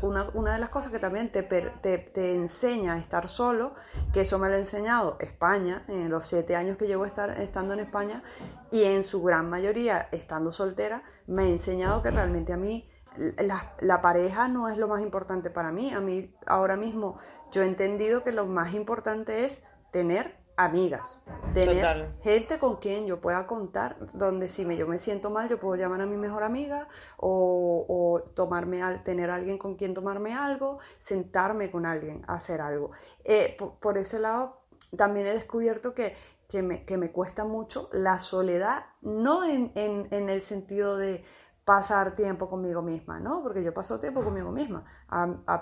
una, 0.02 0.28
una, 0.34 0.54
de 0.54 0.58
las 0.58 0.70
cosas 0.70 0.92
que 0.92 0.98
también 0.98 1.30
te, 1.30 1.42
te, 1.42 1.98
te, 1.98 2.34
enseña 2.34 2.94
a 2.94 2.98
estar 2.98 3.28
solo, 3.28 3.74
que 4.12 4.22
eso 4.22 4.38
me 4.38 4.48
lo 4.48 4.54
ha 4.54 4.58
enseñado 4.58 5.16
España, 5.20 5.84
en 5.88 6.10
los 6.10 6.26
siete 6.26 6.56
años 6.56 6.76
que 6.76 6.86
llevo 6.86 7.04
estar, 7.04 7.40
estando 7.40 7.74
en 7.74 7.80
España, 7.80 8.22
y 8.70 8.84
en 8.84 9.04
su 9.04 9.22
gran 9.22 9.50
mayoría 9.50 10.08
estando 10.12 10.52
soltera, 10.52 11.02
me 11.26 11.44
ha 11.44 11.46
enseñado 11.46 12.02
que 12.02 12.10
realmente 12.10 12.52
a 12.52 12.56
mí... 12.56 12.88
La, 13.36 13.74
la, 13.80 14.00
pareja 14.00 14.48
no 14.48 14.70
es 14.70 14.78
lo 14.78 14.88
más 14.88 15.02
importante 15.02 15.50
para 15.50 15.70
mí. 15.70 15.92
A 15.92 16.00
mí 16.00 16.34
ahora 16.46 16.76
mismo 16.76 17.18
yo 17.52 17.60
he 17.60 17.66
entendido 17.66 18.24
que 18.24 18.32
lo 18.32 18.46
más 18.46 18.72
importante 18.72 19.44
es 19.44 19.66
tener 19.90 20.41
amigas, 20.56 21.22
tener 21.54 22.10
gente 22.22 22.58
con 22.58 22.76
quien 22.76 23.06
yo 23.06 23.20
pueda 23.20 23.46
contar, 23.46 23.96
donde 24.12 24.48
si 24.48 24.64
me, 24.64 24.76
yo 24.76 24.86
me 24.86 24.98
siento 24.98 25.30
mal, 25.30 25.48
yo 25.48 25.58
puedo 25.58 25.76
llamar 25.76 26.00
a 26.02 26.06
mi 26.06 26.16
mejor 26.16 26.42
amiga 26.42 26.88
o, 27.16 28.22
tomarme 28.34 28.82
al, 28.82 29.02
tener 29.02 29.30
alguien 29.30 29.58
con 29.58 29.76
quien 29.76 29.94
tomarme 29.94 30.34
algo, 30.34 30.78
sentarme 30.98 31.70
con 31.70 31.86
alguien 31.86 32.22
a 32.26 32.34
hacer 32.34 32.60
algo. 32.60 32.92
Eh, 33.24 33.56
por, 33.80 33.98
ese 33.98 34.18
lado, 34.18 34.62
también 34.96 35.26
he 35.26 35.32
descubierto 35.32 35.94
que, 35.94 36.14
que, 36.48 36.62
me, 36.62 36.84
que, 36.84 36.96
me, 36.96 37.10
cuesta 37.10 37.44
mucho 37.44 37.88
la 37.92 38.18
soledad, 38.18 38.84
no 39.00 39.44
en, 39.44 39.72
en, 39.74 40.28
el 40.28 40.42
sentido 40.42 40.96
de 40.96 41.24
pasar 41.64 42.14
tiempo 42.14 42.50
conmigo 42.50 42.82
misma, 42.82 43.20
¿no? 43.20 43.42
Porque 43.42 43.62
yo 43.62 43.72
paso 43.72 44.00
tiempo 44.00 44.22
conmigo 44.22 44.50
misma, 44.50 44.84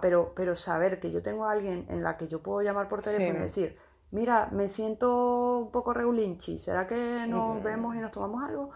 pero, 0.01 0.33
pero 0.35 0.57
saber 0.57 0.99
que 0.99 1.11
yo 1.11 1.23
tengo 1.23 1.45
a 1.45 1.53
alguien 1.53 1.87
en 1.89 2.03
la 2.03 2.17
que 2.17 2.27
yo 2.27 2.43
puedo 2.43 2.63
llamar 2.63 2.89
por 2.89 3.03
teléfono 3.03 3.39
y 3.39 3.43
decir, 3.43 3.79
mira, 4.11 4.49
me 4.53 4.69
siento 4.69 5.59
un 5.59 5.71
poco 5.71 5.93
regulinchi, 5.93 6.59
¿será 6.59 6.87
que 6.87 7.27
nos 7.29 7.63
vemos 7.63 7.97
y 7.97 7.99
nos 7.99 8.11
tomamos 8.11 8.43
algo? 8.43 8.71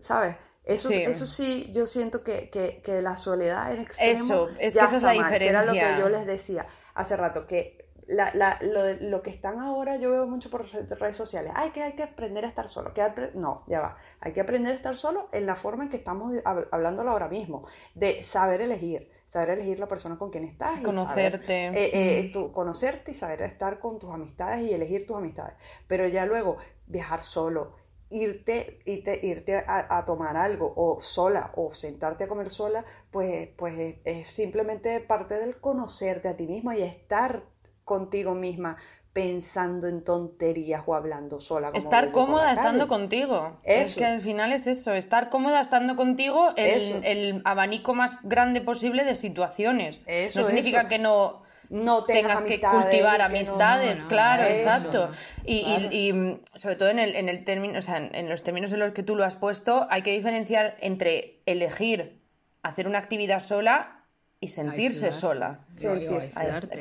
¿Sabes? 0.00 0.36
Eso 0.64 0.88
sí. 0.90 0.94
eso 0.96 1.24
sí, 1.24 1.72
yo 1.72 1.86
siento 1.86 2.22
que, 2.22 2.50
que, 2.50 2.82
que 2.82 3.00
la 3.00 3.16
soledad 3.16 3.72
en 3.72 3.80
extremo 3.80 4.24
Eso, 4.24 4.48
es 4.58 4.74
que 4.74 4.84
esa 4.84 4.96
es 4.96 5.02
la 5.02 5.12
diferencia. 5.12 5.48
era 5.48 5.64
lo 5.64 5.72
que 5.72 5.98
yo 5.98 6.08
les 6.10 6.26
decía 6.26 6.66
hace 6.94 7.16
rato, 7.16 7.46
que 7.46 7.87
la, 8.08 8.32
la, 8.34 8.58
lo, 8.62 9.08
lo, 9.08 9.22
que 9.22 9.30
están 9.30 9.58
ahora, 9.58 9.96
yo 9.96 10.10
veo 10.10 10.26
mucho 10.26 10.48
por 10.50 10.66
redes 10.66 11.16
sociales, 11.16 11.52
ay, 11.54 11.70
que 11.70 11.82
hay 11.82 11.92
que 11.92 12.02
aprender 12.02 12.44
a 12.46 12.48
estar 12.48 12.66
solo. 12.66 12.94
Que 12.94 13.02
no, 13.34 13.64
ya 13.66 13.80
va. 13.80 13.96
Hay 14.20 14.32
que 14.32 14.40
aprender 14.40 14.72
a 14.72 14.76
estar 14.76 14.96
solo 14.96 15.28
en 15.30 15.44
la 15.44 15.56
forma 15.56 15.84
en 15.84 15.90
que 15.90 15.98
estamos 15.98 16.32
hablándolo 16.44 17.10
ahora 17.10 17.28
mismo, 17.28 17.66
de 17.94 18.22
saber 18.22 18.62
elegir, 18.62 19.10
saber 19.26 19.50
elegir 19.50 19.78
la 19.78 19.88
persona 19.88 20.16
con 20.16 20.30
quien 20.30 20.44
estás. 20.44 20.80
Conocerte. 20.80 21.68
Eh, 21.68 21.90
eh, 22.20 22.30
tu, 22.32 22.50
conocerte 22.50 23.10
y 23.10 23.14
saber 23.14 23.42
estar 23.42 23.78
con 23.78 23.98
tus 23.98 24.10
amistades 24.10 24.62
y 24.62 24.72
elegir 24.72 25.06
tus 25.06 25.16
amistades. 25.16 25.54
Pero 25.86 26.08
ya 26.08 26.24
luego, 26.24 26.56
viajar 26.86 27.24
solo, 27.24 27.76
irte, 28.08 28.80
irte, 28.86 29.20
irte 29.22 29.54
a, 29.54 30.02
tomar 30.06 30.38
algo 30.38 30.72
o 30.74 30.98
sola 31.02 31.52
o 31.56 31.74
sentarte 31.74 32.24
a 32.24 32.28
comer 32.28 32.48
sola, 32.48 32.86
pues, 33.10 33.50
pues 33.56 33.96
es 34.04 34.30
simplemente 34.30 34.98
parte 35.00 35.34
del 35.34 35.60
conocerte 35.60 36.28
a 36.28 36.36
ti 36.36 36.46
misma 36.46 36.74
y 36.74 36.82
estar 36.82 37.42
contigo 37.88 38.34
misma 38.34 38.76
pensando 39.12 39.88
en 39.88 40.04
tonterías 40.04 40.84
o 40.86 40.94
hablando 40.94 41.40
sola. 41.40 41.72
estar 41.74 42.12
cómoda 42.12 42.52
estando 42.52 42.86
contigo. 42.86 43.58
Es 43.64 43.96
que 43.96 44.04
al 44.04 44.20
final 44.20 44.52
es 44.52 44.68
eso, 44.68 44.92
estar 44.92 45.28
cómoda 45.28 45.60
estando 45.60 45.96
contigo 45.96 46.50
el, 46.56 47.04
el 47.04 47.42
abanico 47.44 47.94
más 47.94 48.14
grande 48.22 48.60
posible 48.60 49.04
de 49.04 49.16
situaciones. 49.16 50.06
no 50.36 50.44
significa 50.44 50.86
que 50.86 51.00
no 51.00 51.42
no 51.70 52.04
tengas, 52.04 52.44
que 52.44 52.60
cultivar 52.60 53.20
amistades, 53.20 54.04
claro, 54.04 54.44
exacto. 54.44 55.10
Y, 55.44 55.58
y, 55.90 56.40
sobre 56.54 56.76
todo 56.76 56.88
en 56.88 56.98
el, 56.98 57.16
en 57.16 57.28
el 57.28 57.44
término, 57.44 57.80
o 57.80 57.82
sea, 57.82 57.98
en 57.98 58.28
los 58.28 58.42
términos 58.42 58.72
en 58.72 58.78
los 58.78 58.92
que 58.92 59.02
tú 59.02 59.16
lo 59.16 59.24
has 59.24 59.36
puesto, 59.36 59.86
hay 59.90 60.02
que 60.02 60.12
diferenciar 60.12 60.76
entre 60.80 61.40
elegir 61.44 62.18
hacer 62.62 62.86
una 62.86 62.98
actividad 62.98 63.40
sola 63.40 64.04
y 64.40 64.48
sentirse 64.48 65.12
sola. 65.12 65.58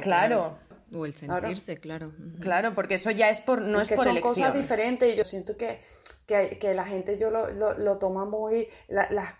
claro. 0.01 0.57
O 0.93 1.05
el 1.05 1.13
sentirse, 1.13 1.77
claro. 1.77 2.13
Claro, 2.39 2.73
porque 2.73 2.95
eso 2.95 3.11
ya 3.11 3.29
es 3.29 3.41
por, 3.41 3.61
no 3.61 3.81
es, 3.81 3.89
por 3.89 4.05
son 4.05 4.19
cosas 4.21 4.53
diferentes 4.53 5.13
y 5.13 5.17
yo 5.17 5.23
siento 5.23 5.57
que, 5.57 5.81
que, 6.25 6.57
que 6.59 6.73
la 6.73 6.85
gente 6.85 7.17
yo 7.17 7.29
lo, 7.29 7.49
lo, 7.51 7.77
lo 7.77 7.97
toma 7.97 8.25
muy, 8.25 8.69
la, 8.87 9.07
las 9.11 9.33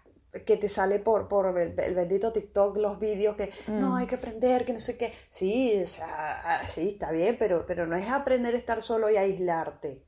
que 0.46 0.58
te 0.58 0.70
sale 0.70 1.00
por, 1.00 1.28
por 1.28 1.58
el, 1.58 1.74
bendito 1.74 2.32
TikTok 2.32 2.78
los 2.78 3.00
vídeos 3.00 3.36
que 3.36 3.52
no 3.68 3.96
hay 3.96 4.08
que 4.08 4.16
aprender, 4.16 4.66
que 4.66 4.74
no 4.74 4.80
sé 4.80 4.98
qué. 4.98 5.14
Sí, 5.30 5.82
o 5.82 5.88
sea, 5.88 6.42
ah, 6.44 6.68
sí, 6.68 6.90
está 6.90 7.12
bien, 7.12 7.38
pero, 7.40 7.66
pero 7.66 7.88
no 7.88 7.96
es 7.96 8.10
aprender 8.10 8.54
a 8.54 8.58
estar 8.58 8.82
solo 8.82 9.10
y 9.10 9.18
aislarte. 9.18 10.04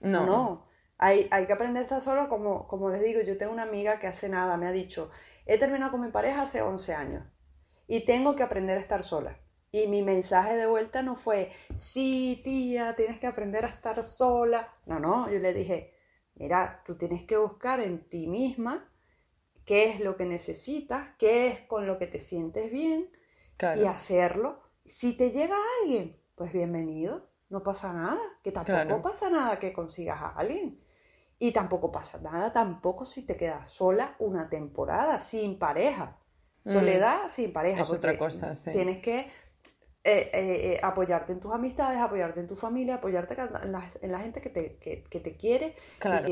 No. 0.00 0.26
No. 0.26 0.66
Hay, 0.98 1.26
hay 1.30 1.46
que 1.46 1.52
aprender 1.52 1.80
a 1.80 1.84
estar 1.84 2.00
solo, 2.00 2.28
como, 2.28 2.68
como 2.68 2.90
les 2.90 3.02
digo, 3.02 3.20
yo 3.22 3.36
tengo 3.36 3.52
una 3.52 3.64
amiga 3.64 3.98
que 3.98 4.06
hace 4.06 4.28
nada 4.28 4.56
me 4.56 4.68
ha 4.68 4.72
dicho, 4.72 5.10
he 5.46 5.58
terminado 5.58 5.90
con 5.90 6.00
mi 6.00 6.08
pareja 6.08 6.42
hace 6.42 6.62
11 6.62 6.94
años 6.94 7.24
y 7.88 8.04
tengo 8.04 8.36
que 8.36 8.44
aprender 8.44 8.78
a 8.78 8.80
estar 8.80 9.02
sola. 9.02 9.36
Y 9.74 9.86
mi 9.86 10.02
mensaje 10.02 10.54
de 10.54 10.66
vuelta 10.66 11.02
no 11.02 11.16
fue, 11.16 11.50
sí, 11.78 12.42
tía, 12.44 12.94
tienes 12.94 13.18
que 13.18 13.26
aprender 13.26 13.64
a 13.64 13.68
estar 13.68 14.02
sola. 14.02 14.68
No, 14.84 15.00
no, 15.00 15.30
yo 15.30 15.38
le 15.38 15.54
dije, 15.54 15.94
mira, 16.34 16.82
tú 16.84 16.96
tienes 16.98 17.24
que 17.24 17.38
buscar 17.38 17.80
en 17.80 18.06
ti 18.06 18.26
misma 18.26 18.86
qué 19.64 19.88
es 19.88 20.00
lo 20.00 20.14
que 20.18 20.26
necesitas, 20.26 21.16
qué 21.16 21.46
es 21.48 21.60
con 21.60 21.86
lo 21.86 21.98
que 21.98 22.06
te 22.06 22.18
sientes 22.18 22.70
bien 22.70 23.10
y 23.76 23.84
hacerlo. 23.86 24.60
Si 24.84 25.14
te 25.14 25.30
llega 25.30 25.56
alguien, 25.80 26.20
pues 26.34 26.52
bienvenido, 26.52 27.30
no 27.48 27.62
pasa 27.62 27.94
nada, 27.94 28.20
que 28.44 28.52
tampoco 28.52 29.00
pasa 29.00 29.30
nada 29.30 29.58
que 29.58 29.72
consigas 29.72 30.20
a 30.20 30.28
alguien. 30.34 30.82
Y 31.38 31.50
tampoco 31.52 31.90
pasa 31.90 32.20
nada 32.20 32.52
tampoco 32.52 33.06
si 33.06 33.24
te 33.24 33.38
quedas 33.38 33.70
sola 33.70 34.16
una 34.18 34.50
temporada 34.50 35.18
sin 35.18 35.58
pareja. 35.58 36.18
Mm. 36.64 36.70
Soledad 36.70 37.28
sin 37.28 37.54
pareja. 37.54 37.80
Es 37.80 37.90
otra 37.90 38.18
cosa. 38.18 38.52
Tienes 38.64 39.02
que 39.02 39.30
eh, 40.04 40.30
eh, 40.32 40.80
apoyarte 40.82 41.32
en 41.32 41.40
tus 41.40 41.52
amistades, 41.52 42.00
apoyarte 42.00 42.40
en 42.40 42.48
tu 42.48 42.56
familia, 42.56 42.96
apoyarte 42.96 43.36
en 43.62 43.72
la, 44.10 44.18
gente 44.18 44.40
que 44.40 44.50
te, 44.50 44.76
que, 44.78 45.20
te 45.20 45.36
quiere. 45.36 45.76
Claro. 45.98 46.28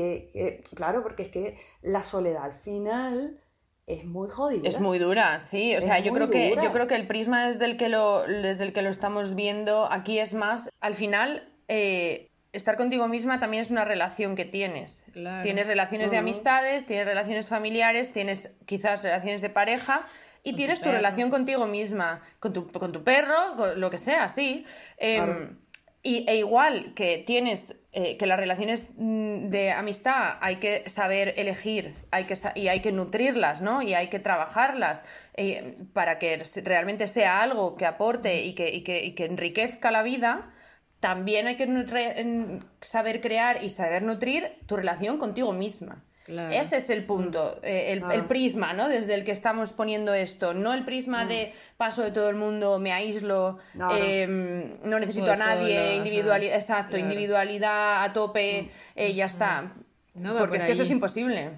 claro, 0.75 1.03
porque 1.03 1.23
es 1.23 1.29
que 1.29 1.57
la 1.81 2.03
soledad 2.03 2.43
al 2.43 2.55
final 2.55 3.39
es 3.87 4.05
muy 4.05 4.29
jodida. 4.29 4.67
Es 4.67 4.79
muy 4.79 4.99
dura, 4.99 5.39
sí. 5.39 5.75
O 5.75 5.81
sea, 5.81 5.99
yo 5.99 6.13
creo, 6.13 6.29
que, 6.29 6.55
yo 6.55 6.71
creo 6.71 6.87
que 6.87 6.95
el 6.95 7.07
prisma 7.07 7.47
desde 7.47 7.65
el 7.65 7.77
que 7.77 7.89
lo, 7.89 8.21
desde 8.21 8.63
el 8.63 8.73
que 8.73 8.81
lo 8.81 8.89
estamos 8.89 9.35
viendo 9.35 9.91
aquí 9.91 10.19
es 10.19 10.33
más, 10.33 10.69
al 10.79 10.93
final, 10.93 11.51
eh, 11.67 12.29
estar 12.53 12.77
contigo 12.77 13.07
misma 13.07 13.39
también 13.39 13.61
es 13.61 13.71
una 13.71 13.85
relación 13.85 14.35
que 14.35 14.45
tienes. 14.45 15.03
Tienes 15.41 15.67
relaciones 15.67 16.11
de 16.11 16.17
amistades, 16.17 16.85
tienes 16.85 17.05
relaciones 17.05 17.49
familiares, 17.49 18.11
tienes 18.11 18.53
quizás 18.65 19.03
relaciones 19.03 19.41
de 19.41 19.49
pareja 19.49 20.05
y 20.43 20.53
tienes 20.53 20.81
tu, 20.81 20.89
relación 20.89 21.29
contigo 21.29 21.67
misma, 21.67 22.21
con 22.39 22.53
tu, 22.53 22.67
con 22.67 22.91
tu 22.91 23.03
perro, 23.03 23.55
con 23.57 23.79
lo 23.79 23.89
que 23.89 23.97
sea, 23.97 24.29
sí. 24.29 24.65
Em, 24.97 25.57
y, 26.03 26.25
e 26.27 26.37
igual 26.37 26.93
que 26.95 27.19
tienes 27.19 27.75
eh, 27.91 28.17
que 28.17 28.25
las 28.25 28.39
relaciones 28.39 28.89
mm, 28.95 29.49
de 29.49 29.71
amistad 29.71 30.37
hay 30.41 30.55
que 30.55 30.89
saber 30.89 31.35
elegir 31.37 31.93
hay 32.09 32.23
que, 32.23 32.35
y 32.55 32.69
hay 32.69 32.79
que 32.79 32.91
nutrirlas, 32.91 33.61
¿no? 33.61 33.81
Y 33.83 33.93
hay 33.93 34.07
que 34.07 34.19
trabajarlas 34.19 35.05
eh, 35.35 35.77
para 35.93 36.17
que 36.17 36.41
realmente 36.63 37.05
sea 37.07 37.41
algo 37.43 37.75
que 37.75 37.85
aporte 37.85 38.43
y 38.43 38.55
que, 38.55 38.69
y 38.71 38.83
que, 38.83 39.03
y 39.03 39.13
que 39.13 39.25
enriquezca 39.25 39.91
la 39.91 40.01
vida. 40.01 40.53
También 40.99 41.47
hay 41.47 41.57
que 41.57 42.59
saber 42.79 43.21
crear 43.21 43.63
y 43.63 43.69
saber 43.69 44.03
nutrir 44.03 44.59
tu 44.67 44.75
relación 44.75 45.17
contigo 45.17 45.51
misma. 45.51 46.03
Ese 46.39 46.77
es 46.77 46.89
el 46.89 47.05
punto, 47.05 47.57
mm. 47.61 47.65
eh, 47.65 47.91
el, 47.91 48.25
prisma, 48.25 48.73
¿no? 48.73 48.87
Desde 48.87 49.13
el 49.13 49.23
que 49.23 49.31
estamos 49.31 49.73
poniendo 49.73 50.13
esto. 50.13 50.53
No 50.53 50.73
el 50.73 50.85
prisma 50.85 51.25
mm. 51.25 51.27
de 51.27 51.53
paso 51.77 52.01
de 52.01 52.11
todo 52.11 52.29
el 52.29 52.35
mundo, 52.35 52.79
me 52.79 52.93
aíslo, 52.93 53.59
no, 53.73 53.95
em, 53.95 54.79
necesito 54.83 55.31
a 55.31 55.35
nadie, 55.35 55.95
individualidad, 55.95 56.55
exacto, 56.55 56.97
individualidad 56.97 58.03
a 58.03 58.13
tope, 58.13 58.63
mm. 58.63 58.69
eh, 58.95 59.13
ya 59.13 59.25
está. 59.25 59.75
Porque 60.13 60.57
es 60.57 60.65
que 60.65 60.71
eso 60.71 60.83
es 60.83 60.91
imposible. 60.91 61.51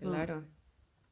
Claro. 0.00 0.44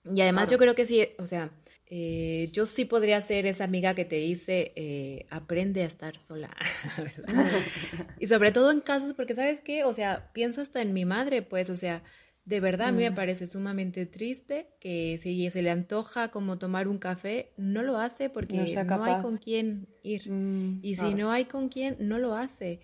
Y 0.05 0.20
además 0.20 0.50
yo 0.50 0.59
creo 0.59 0.74
que 0.74 0.85
sí, 0.85 1.09
o 1.18 1.27
sea, 1.27 1.50
eh, 1.87 2.48
yo 2.53 2.66
sí 2.66 2.85
podría 2.85 3.20
ser 3.20 3.46
esa 3.46 3.64
amiga 3.64 3.94
que 3.94 4.05
te 4.05 4.16
dice, 4.16 5.27
aprende 5.31 5.83
a 5.83 5.87
estar 5.87 6.18
sola, 6.18 6.50
y 8.18 8.27
sobre 8.27 8.53
todo 8.53 8.70
en 8.70 8.81
casos, 8.81 9.14
porque 9.14 9.35
sabes 9.35 9.61
qué, 9.61 9.85
o 9.85 9.92
sea, 9.94 10.31
pienso 10.33 10.61
hasta 10.61 10.83
en 10.83 10.92
mi 10.92 11.05
madre, 11.05 11.42
pues, 11.42 11.70
o 11.70 11.77
sea, 11.77 12.03
de 12.46 12.61
verdad, 12.61 12.88
a 12.88 12.92
mí 12.92 13.02
me 13.02 13.11
mm. 13.11 13.14
parece 13.14 13.46
sumamente 13.46 14.04
triste 14.04 14.68
que 14.78 15.18
si 15.18 15.50
se 15.50 15.62
le 15.62 15.70
antoja 15.70 16.28
como 16.28 16.59
tomar 16.59 16.88
un 16.88 16.98
café, 16.98 17.52
no 17.57 17.83
lo 17.83 17.96
hace 17.96 18.28
porque 18.28 18.54
no, 18.85 19.04
hay 19.04 19.22
con 19.22 19.38
quién 19.38 19.88
ir. 20.02 20.30
Mm, 20.30 20.80
y 20.83 20.96
si 20.96 21.14
no 21.14 21.30
hay 21.30 21.46
con 21.46 21.70
quién, 21.70 21.96
no 22.00 22.18
lo 22.18 22.37
hace. 22.37 22.80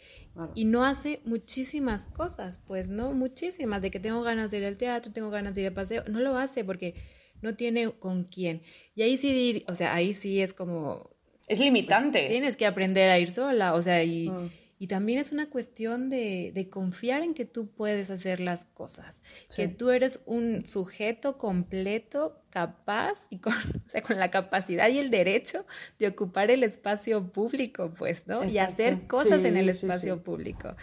Y 0.54 0.64
no 0.64 0.84
hace 0.86 1.20
muchísimas 1.26 2.06
cosas, 2.06 2.58
pues, 2.66 2.88
¿no? 2.88 3.12
Muchísimas. 3.12 3.82
De 3.82 3.90
que 3.90 4.00
tengo 4.00 4.22
ganas 4.22 4.50
de 4.50 4.58
ir 4.58 4.64
al 4.64 4.78
teatro, 4.78 5.12
tengo 5.12 5.28
ganas 5.28 5.54
de 5.54 5.60
ir 5.60 5.66
al 5.66 5.74
paseo. 5.74 6.04
No 6.08 6.20
lo 6.20 6.38
hace 6.38 6.64
porque 6.64 6.94
no 7.42 7.54
tiene 7.54 7.90
con 7.90 8.24
quién. 8.24 8.62
Y 8.94 9.02
ahí 9.02 9.18
sí, 9.18 9.62
o 9.68 9.74
sea, 9.74 9.94
ahí 9.94 10.14
sí 10.14 10.40
es 10.40 10.54
como... 10.54 11.10
Es 11.48 11.58
limitante. 11.58 12.20
Pues, 12.20 12.30
tienes 12.30 12.56
que 12.56 12.64
aprender 12.64 13.10
a 13.10 13.18
ir 13.18 13.30
sola, 13.30 13.74
o 13.74 13.82
sea, 13.82 14.02
y... 14.04 14.30
Mm. 14.30 14.50
Y 14.80 14.86
también 14.86 15.18
es 15.18 15.30
una 15.30 15.50
cuestión 15.50 16.08
de, 16.08 16.52
de, 16.54 16.70
confiar 16.70 17.22
en 17.22 17.34
que 17.34 17.44
tú 17.44 17.68
puedes 17.68 18.08
hacer 18.08 18.40
las 18.40 18.64
cosas, 18.64 19.20
que 19.54 19.68
tú 19.68 19.90
eres 19.90 20.20
un 20.24 20.64
sujeto 20.64 21.36
completo, 21.36 22.40
capaz 22.48 23.26
y 23.28 23.40
con, 23.40 23.52
o 23.86 23.90
sea, 23.90 24.02
con 24.02 24.18
la 24.18 24.30
capacidad 24.30 24.88
y 24.88 24.98
el 24.98 25.10
derecho 25.10 25.66
de 25.98 26.08
ocupar 26.08 26.50
el 26.50 26.64
espacio 26.64 27.30
público, 27.30 27.92
pues, 27.96 28.26
¿no? 28.26 28.42
Y 28.42 28.56
hacer 28.56 29.06
cosas 29.06 29.44
en 29.44 29.58
el 29.58 29.68
espacio 29.68 30.22
público, 30.22 30.74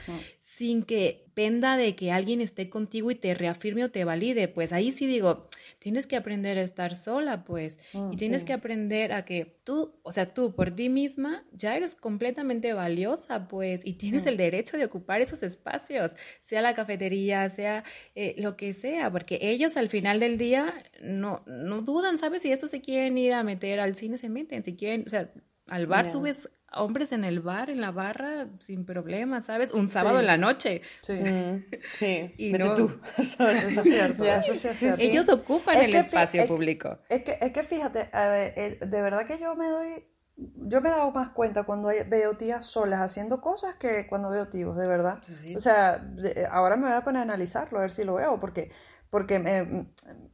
sin 0.41 0.83
que 0.83 1.26
dependa 1.38 1.78
de 1.78 1.95
que 1.95 2.12
alguien 2.12 2.41
esté 2.41 2.67
contigo 2.67 3.12
y 3.12 3.15
te 3.15 3.36
reafirme 3.36 3.84
o 3.84 3.91
te 3.91 4.04
valide. 4.04 4.47
Pues 4.47 4.73
ahí 4.73 4.91
sí 4.91 5.06
digo, 5.06 5.47
tienes 5.78 6.08
que 6.08 6.15
aprender 6.15 6.58
a 6.58 6.63
estar 6.63 6.96
sola, 6.96 7.44
pues, 7.44 7.77
y 8.12 8.17
tienes 8.17 8.44
que 8.44 8.54
aprender 8.54 9.13
a 9.13 9.23
que 9.23 9.60
tú, 9.63 9.94
o 10.02 10.12
sea, 10.12 10.33
tú 10.33 10.56
por 10.56 10.71
ti 10.71 10.90
misma 10.90 11.46
ya 11.52 11.77
eres 11.77 11.94
completamente 11.94 12.73
valiosa, 12.73 13.48
pues, 13.48 13.85
y 13.85 13.94
tienes 13.94 14.25
el 14.25 14.35
derecho 14.35 14.77
de 14.77 14.85
ocupar 14.85 15.21
esos 15.21 15.44
espacios, 15.44 16.15
sea 16.42 16.63
la 16.63 16.73
cafetería, 16.73 17.48
sea 17.52 17.83
eh, 18.15 18.33
lo 18.40 18.58
que 18.58 18.73
sea, 18.73 19.12
porque 19.12 19.38
ellos 19.42 19.77
al 19.77 19.90
final 19.90 20.19
del 20.19 20.40
día 20.40 20.73
no 21.02 21.44
no 21.46 21.81
dudan, 21.81 22.17
¿sabes? 22.17 22.42
Si 22.42 22.52
estos 22.52 22.71
se 22.71 22.81
quieren 22.81 23.15
ir 23.17 23.33
a 23.33 23.44
meter 23.44 23.79
al 23.79 23.96
cine, 23.96 24.17
se 24.17 24.29
meten. 24.29 24.63
Si 24.63 24.75
quieren, 24.75 25.04
o 25.06 25.10
sea, 25.10 25.31
al 25.67 25.85
bar 25.85 26.12
tú 26.12 26.21
ves 26.21 26.50
hombres 26.73 27.11
en 27.11 27.23
el 27.23 27.39
bar, 27.39 27.69
en 27.69 27.81
la 27.81 27.91
barra, 27.91 28.47
sin 28.59 28.85
problema, 28.85 29.41
¿sabes? 29.41 29.71
Un 29.71 29.89
sábado 29.89 30.19
en 30.19 30.27
la 30.27 30.37
noche. 30.37 30.81
Sí. 31.01 31.13
Mm, 31.13 31.65
sí. 31.93 32.33
Y 32.37 32.51
Vete 32.51 32.69
tú. 32.75 32.91
eso 33.17 33.49
es 33.49 33.83
cierto. 33.83 34.23
Eso 34.23 34.53
es 34.53 34.77
cierto. 34.77 35.01
Ellos 35.01 35.29
ocupan 35.29 35.77
el 35.77 35.95
espacio 35.95 36.45
público. 36.47 36.99
Es 37.09 37.23
que, 37.23 37.37
es 37.41 37.51
que 37.51 37.63
fíjate, 37.63 38.09
de 38.09 39.01
verdad 39.01 39.25
que 39.25 39.39
yo 39.39 39.55
me 39.55 39.67
doy 39.67 40.05
yo 40.37 40.81
me 40.81 40.89
he 40.89 40.91
dado 40.91 41.11
más 41.11 41.31
cuenta 41.31 41.63
cuando 41.63 41.89
veo 42.07 42.37
tías 42.37 42.65
solas 42.67 43.01
haciendo 43.01 43.41
cosas 43.41 43.75
que 43.75 44.05
cuando 44.07 44.29
veo 44.29 44.47
tíos, 44.47 44.77
de 44.77 44.87
verdad. 44.87 45.19
O 45.55 45.59
sea, 45.59 46.07
ahora 46.51 46.75
me 46.75 46.83
voy 46.83 46.93
a 46.95 47.03
poner 47.03 47.21
a 47.21 47.23
analizarlo, 47.23 47.79
a 47.79 47.81
ver 47.81 47.91
si 47.91 48.03
lo 48.03 48.15
veo, 48.15 48.39
porque, 48.39 48.69
porque 49.10 49.39
me, 49.39 49.87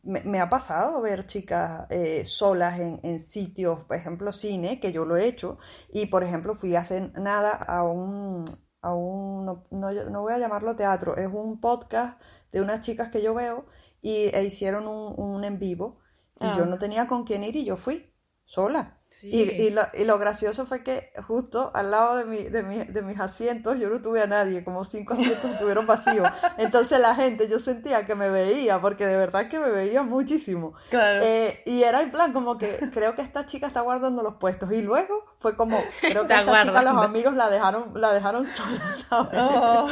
me, 0.04 0.40
ha 0.40 0.50
pasado 0.50 1.02
ver 1.02 1.26
chicas 1.26 1.86
eh, 1.90 2.26
solas 2.26 2.80
en, 2.80 3.00
en, 3.04 3.20
sitios, 3.20 3.84
por 3.84 3.98
ejemplo, 3.98 4.32
cine, 4.32 4.80
que 4.80 4.92
yo 4.92 5.06
lo 5.06 5.18
he 5.18 5.28
hecho, 5.28 5.58
y 5.92 6.08
por 6.08 6.24
ejemplo 6.24 6.56
fui 6.56 6.76
hace 6.76 7.12
nada 7.20 7.52
a 7.52 7.84
un, 7.84 8.46
a 8.82 8.94
un 8.94 9.46
no, 9.46 9.64
no, 9.72 10.22
voy 10.22 10.34
a 10.34 10.40
llamarlo 10.40 10.76
teatro, 10.76 11.18
es 11.18 11.28
un 11.32 11.60
podcast 11.60 12.22
de 12.52 12.62
unas 12.62 12.82
chicas 12.82 13.10
que 13.10 13.22
yo 13.22 13.34
veo 13.34 13.66
y 14.02 14.30
e 14.34 14.44
hicieron 14.44 14.88
un, 14.88 15.14
un 15.18 15.44
en 15.44 15.60
vivo, 15.60 16.00
y 16.40 16.46
yo 16.58 16.64
ah. 16.64 16.68
no 16.68 16.78
tenía 16.78 17.08
con 17.08 17.24
quién 17.24 17.44
ir 17.44 17.56
y 17.56 17.66
yo 17.66 17.78
fui 17.78 18.13
sola. 18.46 19.00
Y, 19.22 19.70
lo, 19.70 19.84
y, 19.94 20.06
lo, 20.06 20.18
gracioso 20.18 20.66
fue 20.66 20.84
que 20.84 21.12
justo 21.28 21.72
al 21.74 21.92
lado 21.92 22.18
de, 22.18 22.26
mi, 22.26 22.44
de, 22.44 22.64
mi, 22.64 22.84
de, 22.84 23.02
mis 23.04 23.20
asientos 23.20 23.80
yo 23.80 23.90
no 23.90 24.02
tuve 24.02 24.22
a 24.22 24.28
nadie, 24.28 24.64
como 24.64 24.84
cinco 24.84 25.14
asientos 25.14 25.46
estuvieron 25.52 25.86
vacíos. 25.86 26.28
Entonces 26.58 27.00
la 27.00 27.16
gente, 27.16 27.48
yo 27.48 27.60
sentía 27.60 28.06
que 28.06 28.16
me 28.16 28.30
veía, 28.30 28.82
porque 28.82 29.06
de 29.06 29.16
verdad 29.16 29.50
que 29.50 29.60
me 29.60 29.70
veía 29.70 30.04
muchísimo. 30.04 30.74
Eh, 30.92 31.62
y 31.66 31.84
era 31.84 32.02
en 32.02 32.12
plan 32.12 32.34
como 32.34 32.58
que 32.58 32.78
creo 32.92 33.16
que 33.16 33.22
esta 33.22 33.46
chica 33.46 33.68
está 33.68 33.82
guardando 33.82 34.24
los 34.24 34.36
puestos. 34.36 34.72
Y 34.72 34.82
luego 34.82 35.24
fue 35.44 35.58
como, 35.58 35.78
creo 36.02 36.26
que 36.26 36.34
esta 36.34 36.64
chica 36.64 36.82
los 36.82 37.04
amigos 37.04 37.34
la 37.36 37.50
dejaron, 37.50 37.92
la 37.94 38.14
dejaron 38.14 38.48
sola, 38.56 38.96
¿sabes? 39.08 39.40
Oh. 39.40 39.88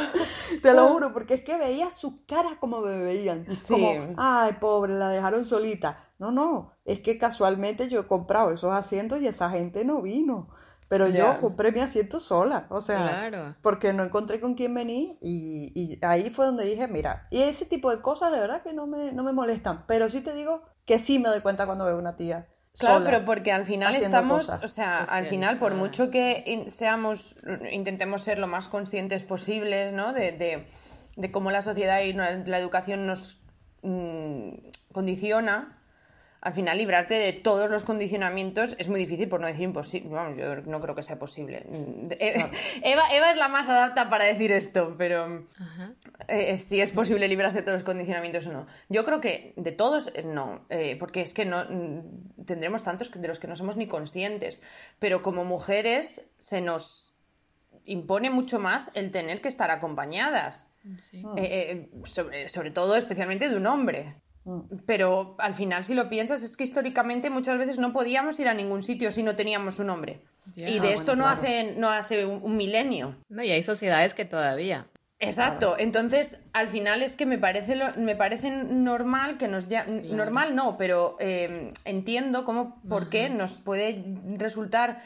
Te 0.62 0.72
lo 0.72 0.88
juro, 0.88 1.12
porque 1.12 1.34
es 1.34 1.44
que 1.44 1.58
veía 1.58 1.90
sus 1.90 2.22
caras 2.26 2.54
como 2.58 2.80
me 2.80 2.96
veían. 2.96 3.46
Como, 3.68 4.14
ay, 4.16 4.54
pobre, 4.54 4.94
la 4.94 5.10
dejaron 5.10 5.44
solita. 5.44 5.98
No, 6.18 6.32
no, 6.32 6.72
es 6.84 7.00
que 7.00 7.18
casualmente 7.18 7.88
yo 7.88 8.00
he 8.00 8.06
comprado 8.06 8.50
esos 8.50 8.72
asientos 8.72 9.20
y 9.20 9.28
esa 9.28 9.50
gente 9.50 9.84
no 9.84 10.02
vino. 10.02 10.48
Pero 10.88 11.08
yo 11.08 11.40
compré 11.40 11.72
mi 11.72 11.80
asiento 11.80 12.20
sola, 12.20 12.66
o 12.68 12.82
sea, 12.82 13.56
porque 13.62 13.94
no 13.94 14.02
encontré 14.02 14.40
con 14.40 14.54
quién 14.54 14.74
venir 14.74 15.16
y, 15.22 15.72
y, 15.74 15.98
ahí 16.04 16.28
fue 16.28 16.44
donde 16.44 16.66
dije, 16.66 16.86
mira, 16.86 17.28
y 17.30 17.40
ese 17.40 17.64
tipo 17.64 17.90
de 17.90 18.02
cosas 18.02 18.30
de 18.30 18.38
verdad 18.38 18.62
que 18.62 18.74
no 18.74 18.86
me, 18.86 19.10
no 19.10 19.22
me 19.22 19.32
molestan, 19.32 19.84
pero 19.86 20.10
sí 20.10 20.20
te 20.20 20.34
digo 20.34 20.60
que 20.84 20.98
sí 20.98 21.18
me 21.18 21.30
doy 21.30 21.40
cuenta 21.40 21.64
cuando 21.64 21.86
veo 21.86 21.98
una 21.98 22.16
tía. 22.16 22.46
Claro, 22.78 23.04
pero 23.04 23.24
porque 23.24 23.52
al 23.52 23.66
final 23.66 23.94
estamos, 23.94 24.48
o 24.48 24.68
sea, 24.68 25.04
al 25.04 25.26
final 25.26 25.58
por 25.58 25.74
mucho 25.74 26.10
que 26.10 26.64
seamos, 26.68 27.36
intentemos 27.70 28.22
ser 28.22 28.38
lo 28.38 28.46
más 28.46 28.68
conscientes 28.68 29.22
posibles, 29.24 29.92
¿no? 29.92 30.12
De, 30.12 30.32
de, 30.32 30.66
de 31.16 31.30
cómo 31.30 31.50
la 31.50 31.60
sociedad 31.60 32.00
y 32.00 32.14
la 32.14 32.58
educación 32.58 33.06
nos 33.06 33.42
mm, 33.82 34.54
condiciona, 34.92 35.81
al 36.42 36.54
final 36.54 36.76
librarte 36.76 37.14
de 37.14 37.32
todos 37.32 37.70
los 37.70 37.84
condicionamientos 37.84 38.74
es 38.78 38.88
muy 38.88 38.98
difícil, 38.98 39.28
por 39.28 39.40
no 39.40 39.46
decir 39.46 39.62
imposible. 39.62 40.10
Vamos, 40.10 40.36
yo 40.36 40.56
no 40.62 40.80
creo 40.80 40.96
que 40.96 41.04
sea 41.04 41.16
posible. 41.16 41.64
Eh, 42.10 42.44
Eva, 42.82 43.04
Eva, 43.12 43.30
es 43.30 43.36
la 43.36 43.46
más 43.46 43.68
adapta 43.68 44.10
para 44.10 44.24
decir 44.24 44.50
esto, 44.50 44.96
pero 44.98 45.46
eh, 46.26 46.56
si 46.56 46.80
es 46.80 46.90
posible 46.90 47.28
librarse 47.28 47.58
de 47.58 47.62
todos 47.62 47.76
los 47.76 47.84
condicionamientos 47.84 48.48
o 48.48 48.52
no. 48.52 48.66
Yo 48.88 49.04
creo 49.04 49.20
que 49.20 49.54
de 49.56 49.70
todos 49.70 50.10
eh, 50.14 50.24
no, 50.24 50.66
porque 50.98 51.20
es 51.20 51.32
que 51.32 51.44
no 51.44 51.64
mm, 51.64 52.44
tendremos 52.44 52.82
tantos 52.82 53.12
de 53.12 53.28
los 53.28 53.38
que 53.38 53.46
no 53.46 53.54
somos 53.54 53.76
ni 53.76 53.86
conscientes. 53.86 54.62
Pero 54.98 55.22
como 55.22 55.44
mujeres 55.44 56.22
se 56.38 56.60
nos 56.60 57.14
impone 57.84 58.30
mucho 58.30 58.58
más 58.58 58.90
el 58.94 59.12
tener 59.12 59.40
que 59.40 59.48
estar 59.48 59.70
acompañadas. 59.70 60.74
sobre, 62.04 62.48
sobre 62.48 62.70
todo, 62.72 62.96
especialmente 62.96 63.48
de 63.48 63.56
un 63.56 63.68
hombre. 63.68 64.21
Mm. 64.44 64.60
Pero 64.86 65.36
al 65.38 65.54
final, 65.54 65.84
si 65.84 65.94
lo 65.94 66.08
piensas, 66.08 66.42
es 66.42 66.56
que 66.56 66.64
históricamente 66.64 67.30
muchas 67.30 67.58
veces 67.58 67.78
no 67.78 67.92
podíamos 67.92 68.38
ir 68.40 68.48
a 68.48 68.54
ningún 68.54 68.82
sitio 68.82 69.12
si 69.12 69.22
no 69.22 69.36
teníamos 69.36 69.78
un 69.78 69.90
hombre. 69.90 70.20
Y 70.56 70.80
de 70.80 70.88
ah, 70.88 70.92
esto 70.92 71.14
no, 71.14 71.26
hace, 71.28 71.74
no 71.76 71.90
hace 71.90 72.26
un, 72.26 72.56
milenio. 72.56 73.16
No, 73.28 73.42
y 73.42 73.50
hay 73.50 73.62
sociedades 73.62 74.14
que 74.14 74.24
todavía. 74.24 74.86
Exacto, 75.20 75.76
entonces 75.78 76.40
al 76.52 76.66
final 76.66 77.00
es 77.00 77.14
que 77.14 77.26
me 77.26 77.38
parece, 77.38 77.80
me 77.96 78.16
parece 78.16 78.50
normal 78.50 79.38
que 79.38 79.46
nos 79.46 79.68
ya 79.68 79.86
normal 79.86 80.56
no, 80.56 80.76
pero 80.76 81.16
eh, 81.20 81.72
entiendo 81.84 82.44
cómo, 82.44 82.82
por 82.88 83.08
qué 83.08 83.30
nos 83.30 83.58
puede 83.58 84.04
resultar 84.36 85.00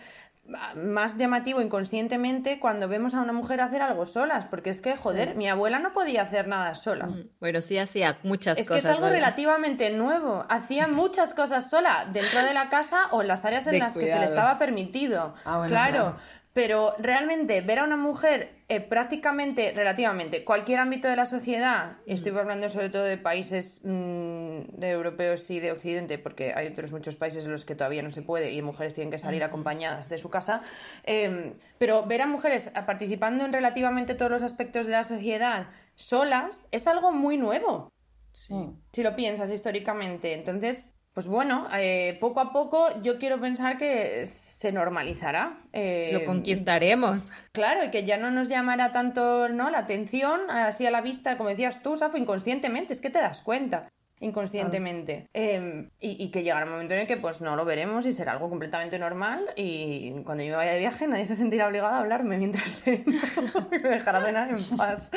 más 0.77 1.17
llamativo 1.17 1.61
inconscientemente 1.61 2.59
cuando 2.61 2.89
vemos 2.89 3.15
a 3.15 3.21
una 3.21 3.33
mujer 3.33 3.61
hacer 3.61 3.83
algo 3.83 4.07
solas, 4.07 4.45
porque 4.47 4.71
es 4.71 4.81
que, 4.81 4.97
joder, 4.97 5.35
mi 5.35 5.49
abuela 5.49 5.79
no 5.79 5.93
podía 5.93 6.23
hacer 6.23 6.49
nada 6.49 6.75
sola. 6.75 7.09
Bueno, 7.41 7.63
sí 7.63 7.79
hacía 7.79 8.19
muchas 8.23 8.57
cosas. 8.57 8.77
Es 8.77 8.85
que 8.85 8.89
es 8.91 8.95
algo 8.95 9.09
relativamente 9.09 9.91
nuevo. 9.91 10.45
Hacía 10.49 10.89
muchas 10.89 11.35
cosas 11.35 11.69
sola, 11.71 12.07
dentro 12.13 12.45
de 12.45 12.55
la 12.55 12.69
casa 12.69 13.09
o 13.11 13.23
en 13.23 13.29
las 13.29 13.45
áreas 13.45 13.67
en 13.67 13.79
las 13.79 13.97
que 13.97 14.07
se 14.07 14.19
le 14.19 14.27
estaba 14.27 14.59
permitido. 14.59 15.35
Ah, 15.45 15.65
claro. 15.67 16.17
Pero 16.57 16.95
realmente 16.99 17.61
ver 17.61 17.81
a 17.81 17.85
una 17.85 17.99
mujer 17.99 18.63
eh, 18.69 18.81
prácticamente, 18.81 19.75
relativamente, 19.77 20.43
cualquier 20.43 20.79
ámbito 20.79 21.07
de 21.07 21.15
la 21.15 21.27
sociedad, 21.27 21.99
estoy 22.07 22.35
hablando 22.35 22.71
sobre 22.71 22.89
todo 22.89 23.05
de 23.05 23.19
países 23.19 23.83
mm, 23.85 24.61
de 24.79 24.91
europeos 24.91 25.51
y 25.51 25.61
de 25.61 25.73
Occidente, 25.73 26.17
porque 26.17 26.55
hay 26.57 26.69
otros 26.69 26.93
muchos 26.93 27.15
países 27.15 27.45
en 27.45 27.53
los 27.53 27.67
que 27.67 27.75
todavía 27.75 28.03
no 28.03 28.11
se 28.11 28.23
puede 28.23 28.53
y 28.53 28.63
mujeres 28.63 28.95
tienen 28.95 29.11
que 29.11 29.19
salir 29.19 29.45
acompañadas 29.45 30.09
de 30.09 30.17
su 30.17 30.31
casa, 30.31 30.63
em, 31.05 31.59
pero 31.77 32.07
ver 32.07 32.23
a 32.23 32.27
mujeres 32.27 32.73
participando 32.87 33.45
en 33.45 33.53
relativamente 33.53 34.15
todos 34.15 34.31
los 34.31 34.43
aspectos 34.43 34.87
de 34.87 34.93
la 34.93 35.05
sociedad 35.05 35.67
solas 35.95 36.69
es 36.73 36.87
algo 36.87 37.13
muy 37.13 37.37
nuevo. 37.37 37.91
Si 38.33 39.03
lo 39.03 39.15
piensas 39.15 39.51
históricamente. 39.51 40.33
Entonces, 40.33 40.96
pues 41.17 41.29
bueno, 41.29 41.67
eh, 41.75 42.19
poco 42.21 42.41
a 42.41 42.53
poco 42.53 42.89
yo 43.01 43.19
quiero 43.19 43.41
pensar 43.41 43.79
que 43.79 44.27
se 44.27 44.71
normalizará. 44.71 45.62
Eh, 45.73 46.11
Lo 46.12 46.27
conquistaremos. 46.27 47.23
Claro, 47.53 47.85
y 47.85 47.91
que 47.91 48.05
ya 48.05 48.19
no 48.19 48.31
nos 48.31 48.51
llamará 48.51 48.93
tanto 48.93 49.49
¿no? 49.49 49.71
la 49.71 49.79
atención, 49.79 50.43
así 50.51 50.85
a 50.85 50.91
la 50.91 51.01
vista, 51.01 51.39
como 51.39 51.49
decías 51.49 51.83
tú, 51.83 51.97
Safo, 51.97 52.19
inconscientemente, 52.19 52.93
es 52.93 53.01
que 53.01 53.09
te 53.09 53.19
das 53.19 53.41
cuenta 53.41 53.89
inconscientemente. 54.21 55.29
Em, 55.35 55.91
y, 56.01 56.31
que 56.31 56.43
llegará 56.43 56.64
un 56.64 56.73
momento 56.73 56.95
en 56.95 57.01
el 57.01 57.07
que 57.07 57.17
pues 57.17 57.41
no 57.41 57.55
lo 57.55 57.64
veremos 57.64 58.07
y 58.07 58.12
será 58.12 58.33
algo 58.33 58.49
completamente 58.49 58.99
normal 58.99 59.47
y 59.57 60.23
cuando 60.25 60.43
yo 60.43 60.51
me 60.51 60.57
vaya 60.57 60.73
de 60.73 60.79
viaje 60.79 61.07
nadie 61.07 61.27
se 61.27 61.37
sentirá 61.37 61.69
obligado 61.69 61.95
a 61.95 61.99
hablarme 61.99 62.39
mientras 62.39 62.64
ceno 62.83 63.05
me 63.71 63.79
dejará 63.79 64.25
cenar 64.25 64.51
en 64.51 64.77
paz. 64.77 65.11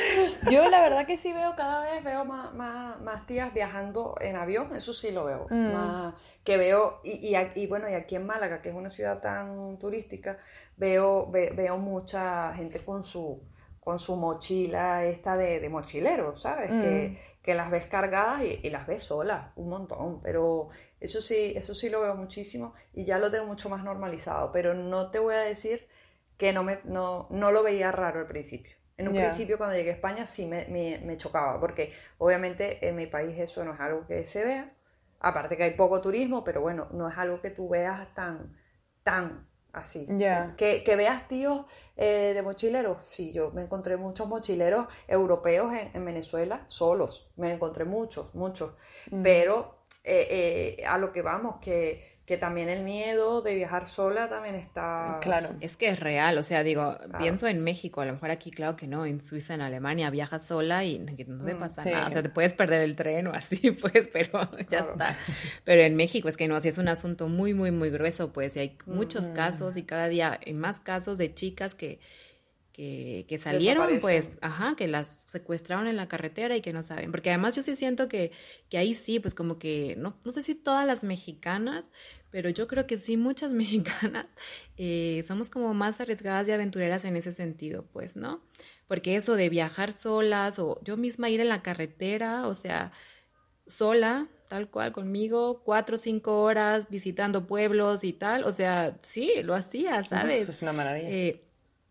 Yo 0.50 0.68
la 0.68 0.80
verdad 0.80 1.06
que 1.06 1.16
sí 1.16 1.32
veo 1.32 1.54
cada 1.56 1.80
vez 1.80 2.04
veo 2.04 2.24
más, 2.24 2.52
más, 2.52 3.26
tías 3.26 3.52
viajando 3.54 4.16
en 4.20 4.36
avión, 4.36 4.76
eso 4.76 4.92
sí 4.92 5.10
lo 5.10 5.24
veo. 5.24 5.46
Mm. 5.50 5.72
Más, 5.72 6.14
que 6.44 6.56
veo, 6.56 7.00
y, 7.04 7.34
y, 7.54 7.66
bueno, 7.66 7.88
y 7.88 7.94
aquí 7.94 8.16
en 8.16 8.26
Málaga, 8.26 8.60
que 8.60 8.70
es 8.70 8.74
una 8.74 8.90
ciudad 8.90 9.20
tan 9.20 9.78
turística, 9.78 10.38
veo, 10.76 11.30
veo 11.30 11.78
mucha 11.78 12.52
gente 12.54 12.80
con 12.80 13.02
su 13.02 13.42
con 13.78 13.98
su 13.98 14.14
mochila 14.14 15.06
esta 15.06 15.38
de, 15.38 15.58
de 15.58 15.68
mochilero, 15.70 16.36
¿sabes? 16.36 16.70
Mm 16.70 16.80
que 16.80 17.29
las 17.46 17.70
ves 17.70 17.86
cargadas 17.86 18.42
y, 18.42 18.70
las 18.70 18.86
ves 18.86 19.02
solas, 19.02 19.52
un 19.56 19.68
montón, 19.68 20.20
pero 20.22 20.68
eso 21.00 21.20
sí, 21.20 21.52
eso 21.56 21.74
sí 21.74 21.88
lo 21.88 22.00
veo 22.02 22.14
muchísimo 22.14 22.74
y 22.92 23.04
ya 23.04 23.18
lo 23.18 23.30
tengo 23.30 23.46
mucho 23.46 23.68
más 23.68 23.82
normalizado, 23.82 24.52
pero 24.52 24.74
no 24.74 25.10
te 25.10 25.18
voy 25.18 25.34
a 25.34 25.40
decir 25.40 25.88
que 26.36 26.52
no, 26.52 26.62
me, 26.62 26.80
no, 26.84 27.26
no 27.30 27.50
lo 27.50 27.62
veía 27.62 27.92
raro 27.92 28.20
al 28.20 28.26
principio. 28.26 28.76
En 28.96 29.08
un 29.08 29.14
principio 29.14 29.56
cuando 29.56 29.76
llegué 29.76 29.90
a 29.90 29.94
España 29.94 30.26
sí 30.26 30.44
me, 30.44 30.66
me, 30.66 31.16
chocaba, 31.16 31.58
porque 31.58 31.94
obviamente 32.18 32.86
en 32.86 32.96
mi 32.96 33.06
país 33.06 33.38
eso 33.38 33.64
no 33.64 33.72
es 33.72 33.80
algo 33.80 34.06
que 34.06 34.26
se 34.26 34.44
vea, 34.44 34.74
aparte 35.20 35.56
que 35.56 35.64
hay 35.64 35.70
poco 35.72 36.02
turismo, 36.02 36.44
pero 36.44 36.60
bueno, 36.60 36.88
no 36.92 37.08
es 37.08 37.16
algo 37.16 37.40
que 37.40 37.50
tú 37.50 37.70
veas 37.70 38.14
tan, 38.14 38.54
tan 39.02 39.49
así. 39.72 40.06
Que, 40.56 40.82
que, 40.84 40.96
veas 40.96 41.28
tíos 41.28 41.66
eh, 41.96 42.32
de 42.34 42.42
mochileros. 42.42 42.98
Sí, 43.06 43.32
yo 43.32 43.50
me 43.52 43.62
encontré 43.62 43.96
muchos 43.96 44.28
mochileros 44.28 44.86
europeos 45.08 45.72
en, 45.92 46.04
Venezuela 46.04 46.64
solos. 46.68 47.30
Me 47.36 47.52
encontré 47.52 47.84
muchos, 47.84 48.34
muchos. 48.34 48.72
Mm. 49.10 49.22
Pero 49.22 49.78
eh, 50.04 50.76
eh, 50.78 50.86
a 50.86 50.98
lo 50.98 51.12
que 51.12 51.22
vamos, 51.22 51.56
que 51.60 52.19
que 52.30 52.36
también 52.36 52.68
el 52.68 52.84
miedo 52.84 53.42
de 53.42 53.56
viajar 53.56 53.88
sola 53.88 54.28
también 54.28 54.54
está... 54.54 55.18
Claro, 55.20 55.48
es 55.60 55.76
que 55.76 55.88
es 55.88 55.98
real, 55.98 56.38
o 56.38 56.44
sea, 56.44 56.62
digo, 56.62 56.96
pienso 57.18 57.48
en 57.48 57.60
México, 57.60 58.02
a 58.02 58.04
lo 58.04 58.12
mejor 58.12 58.30
aquí, 58.30 58.52
claro 58.52 58.76
que 58.76 58.86
no, 58.86 59.04
en 59.04 59.20
Suiza, 59.20 59.54
en 59.54 59.62
Alemania, 59.62 60.10
viajas 60.10 60.46
sola 60.46 60.84
y 60.84 61.00
no 61.00 61.06
te 61.16 61.24
mm, 61.24 61.58
pasa 61.58 61.84
nada, 61.84 62.06
o 62.06 62.10
sea, 62.10 62.22
te 62.22 62.28
puedes 62.28 62.54
perder 62.54 62.82
el 62.82 62.94
tren 62.94 63.26
o 63.26 63.32
así, 63.32 63.72
pues, 63.82 64.08
pero 64.12 64.48
ya 64.68 64.78
está. 64.78 65.16
Pero 65.64 65.82
en 65.82 65.96
México 65.96 66.28
es 66.28 66.36
que 66.36 66.46
no, 66.46 66.54
así 66.54 66.68
es 66.68 66.78
un 66.78 66.86
asunto 66.86 67.26
muy, 67.26 67.52
muy, 67.52 67.72
muy 67.72 67.90
grueso, 67.90 68.32
pues, 68.32 68.54
y 68.54 68.60
hay 68.60 68.78
muchos 68.86 69.26
casos 69.30 69.76
y 69.76 69.82
cada 69.82 70.06
día 70.06 70.38
hay 70.46 70.52
más 70.52 70.78
casos 70.78 71.18
de 71.18 71.34
chicas 71.34 71.74
que 71.74 71.98
que, 72.80 73.38
salieron, 73.38 74.00
pues, 74.00 74.38
ajá, 74.40 74.74
que 74.74 74.88
las 74.88 75.18
secuestraron 75.26 75.86
en 75.86 75.96
la 75.96 76.08
carretera 76.08 76.56
y 76.56 76.62
que 76.62 76.72
no 76.72 76.82
saben. 76.82 77.10
Porque 77.10 77.28
además 77.28 77.54
yo 77.54 77.62
sí 77.62 77.76
siento 77.76 78.08
que, 78.08 78.32
que 78.70 78.78
ahí 78.78 78.94
sí, 78.94 79.20
pues 79.20 79.34
como 79.34 79.58
que, 79.58 79.96
no, 79.98 80.16
no 80.24 80.32
sé 80.32 80.42
si 80.42 80.54
todas 80.54 80.86
las 80.86 81.04
mexicanas, 81.04 81.92
pero 82.30 82.48
yo 82.48 82.66
creo 82.68 82.86
que 82.86 82.96
sí 82.96 83.18
muchas 83.18 83.50
mexicanas 83.50 84.26
eh, 84.78 85.22
somos 85.26 85.50
como 85.50 85.74
más 85.74 86.00
arriesgadas 86.00 86.48
y 86.48 86.52
aventureras 86.52 87.04
en 87.04 87.16
ese 87.16 87.32
sentido, 87.32 87.84
pues, 87.92 88.16
¿no? 88.16 88.40
Porque 88.86 89.16
eso 89.16 89.34
de 89.34 89.50
viajar 89.50 89.92
solas 89.92 90.58
o 90.58 90.80
yo 90.82 90.96
misma 90.96 91.28
ir 91.28 91.40
en 91.40 91.50
la 91.50 91.62
carretera, 91.62 92.46
o 92.46 92.54
sea, 92.54 92.92
sola, 93.66 94.26
tal 94.48 94.70
cual 94.70 94.92
conmigo, 94.92 95.62
cuatro 95.64 95.96
o 95.96 95.98
cinco 95.98 96.40
horas 96.40 96.88
visitando 96.88 97.46
pueblos 97.46 98.04
y 98.04 98.14
tal. 98.14 98.44
O 98.44 98.52
sea, 98.52 98.96
sí, 99.02 99.42
lo 99.44 99.54
hacía, 99.54 100.02
¿sabes? 100.02 100.48
Es 100.48 100.62
una 100.62 100.72
maravilla. 100.72 101.10
Eh, 101.10 101.42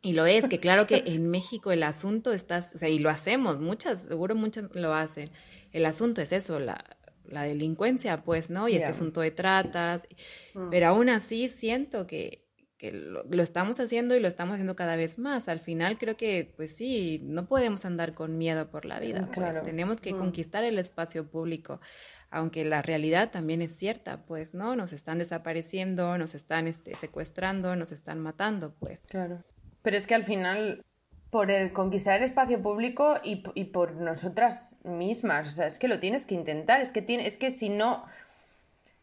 y 0.01 0.13
lo 0.13 0.25
es, 0.25 0.47
que 0.47 0.59
claro 0.59 0.87
que 0.87 1.03
en 1.07 1.29
México 1.29 1.71
el 1.71 1.83
asunto 1.83 2.31
está, 2.31 2.59
o 2.59 2.77
sea, 2.77 2.87
y 2.87 2.99
lo 2.99 3.09
hacemos, 3.09 3.59
muchas, 3.59 4.03
seguro 4.03 4.33
muchas 4.33 4.65
lo 4.73 4.93
hacen. 4.93 5.31
El 5.73 5.85
asunto 5.85 6.21
es 6.21 6.31
eso, 6.31 6.59
la, 6.59 6.85
la 7.25 7.43
delincuencia, 7.43 8.23
pues, 8.23 8.49
¿no? 8.49 8.67
Y 8.67 8.75
este 8.75 8.87
asunto 8.87 9.21
de 9.21 9.31
tratas. 9.31 10.07
Mm. 10.53 10.69
Pero 10.69 10.87
aún 10.87 11.09
así 11.09 11.49
siento 11.49 12.07
que, 12.07 12.47
que 12.77 12.93
lo, 12.93 13.23
estamos 13.43 13.79
haciendo 13.81 14.15
y 14.15 14.21
lo 14.21 14.29
estamos 14.29 14.53
haciendo 14.53 14.77
cada 14.77 14.95
vez 14.95 15.19
más. 15.19 15.49
Al 15.49 15.59
final 15.59 15.97
creo 15.97 16.15
que, 16.15 16.53
pues 16.55 16.75
sí, 16.75 17.19
no 17.23 17.47
podemos 17.47 17.83
andar 17.83 18.13
con 18.13 18.37
miedo 18.37 18.69
por 18.69 18.85
la 18.85 18.99
vida. 18.99 19.29
Pues, 19.33 19.61
tenemos 19.63 19.99
que 19.99 20.13
mm. 20.13 20.17
conquistar 20.17 20.63
el 20.63 20.79
espacio 20.79 21.29
público, 21.29 21.81
aunque 22.29 22.63
la 22.63 22.81
realidad 22.81 23.31
también 23.31 23.61
es 23.61 23.75
cierta, 23.75 24.25
pues, 24.25 24.53
¿no? 24.53 24.77
Nos 24.77 24.93
están 24.93 25.17
desapareciendo, 25.17 26.17
nos 26.17 26.35
están 26.35 26.67
este, 26.67 26.95
secuestrando, 26.95 27.75
nos 27.75 27.91
están 27.91 28.19
matando, 28.19 28.73
pues. 28.79 28.99
Claro. 29.07 29.39
Pero 29.81 29.97
es 29.97 30.07
que 30.07 30.15
al 30.15 30.25
final, 30.25 30.83
por 31.29 31.51
el 31.51 31.73
conquistar 31.73 32.17
el 32.17 32.23
espacio 32.23 32.61
público 32.61 33.15
y, 33.23 33.65
por 33.65 33.93
nosotras 33.93 34.77
mismas, 34.83 35.47
o 35.47 35.51
sea, 35.51 35.67
es 35.67 35.79
que 35.79 35.87
lo 35.87 35.99
tienes 35.99 36.25
que 36.25 36.35
intentar, 36.35 36.81
es 36.81 36.91
que, 36.91 37.01
tiene, 37.01 37.25
es 37.25 37.37
que 37.37 37.51
si 37.51 37.69
no 37.69 38.05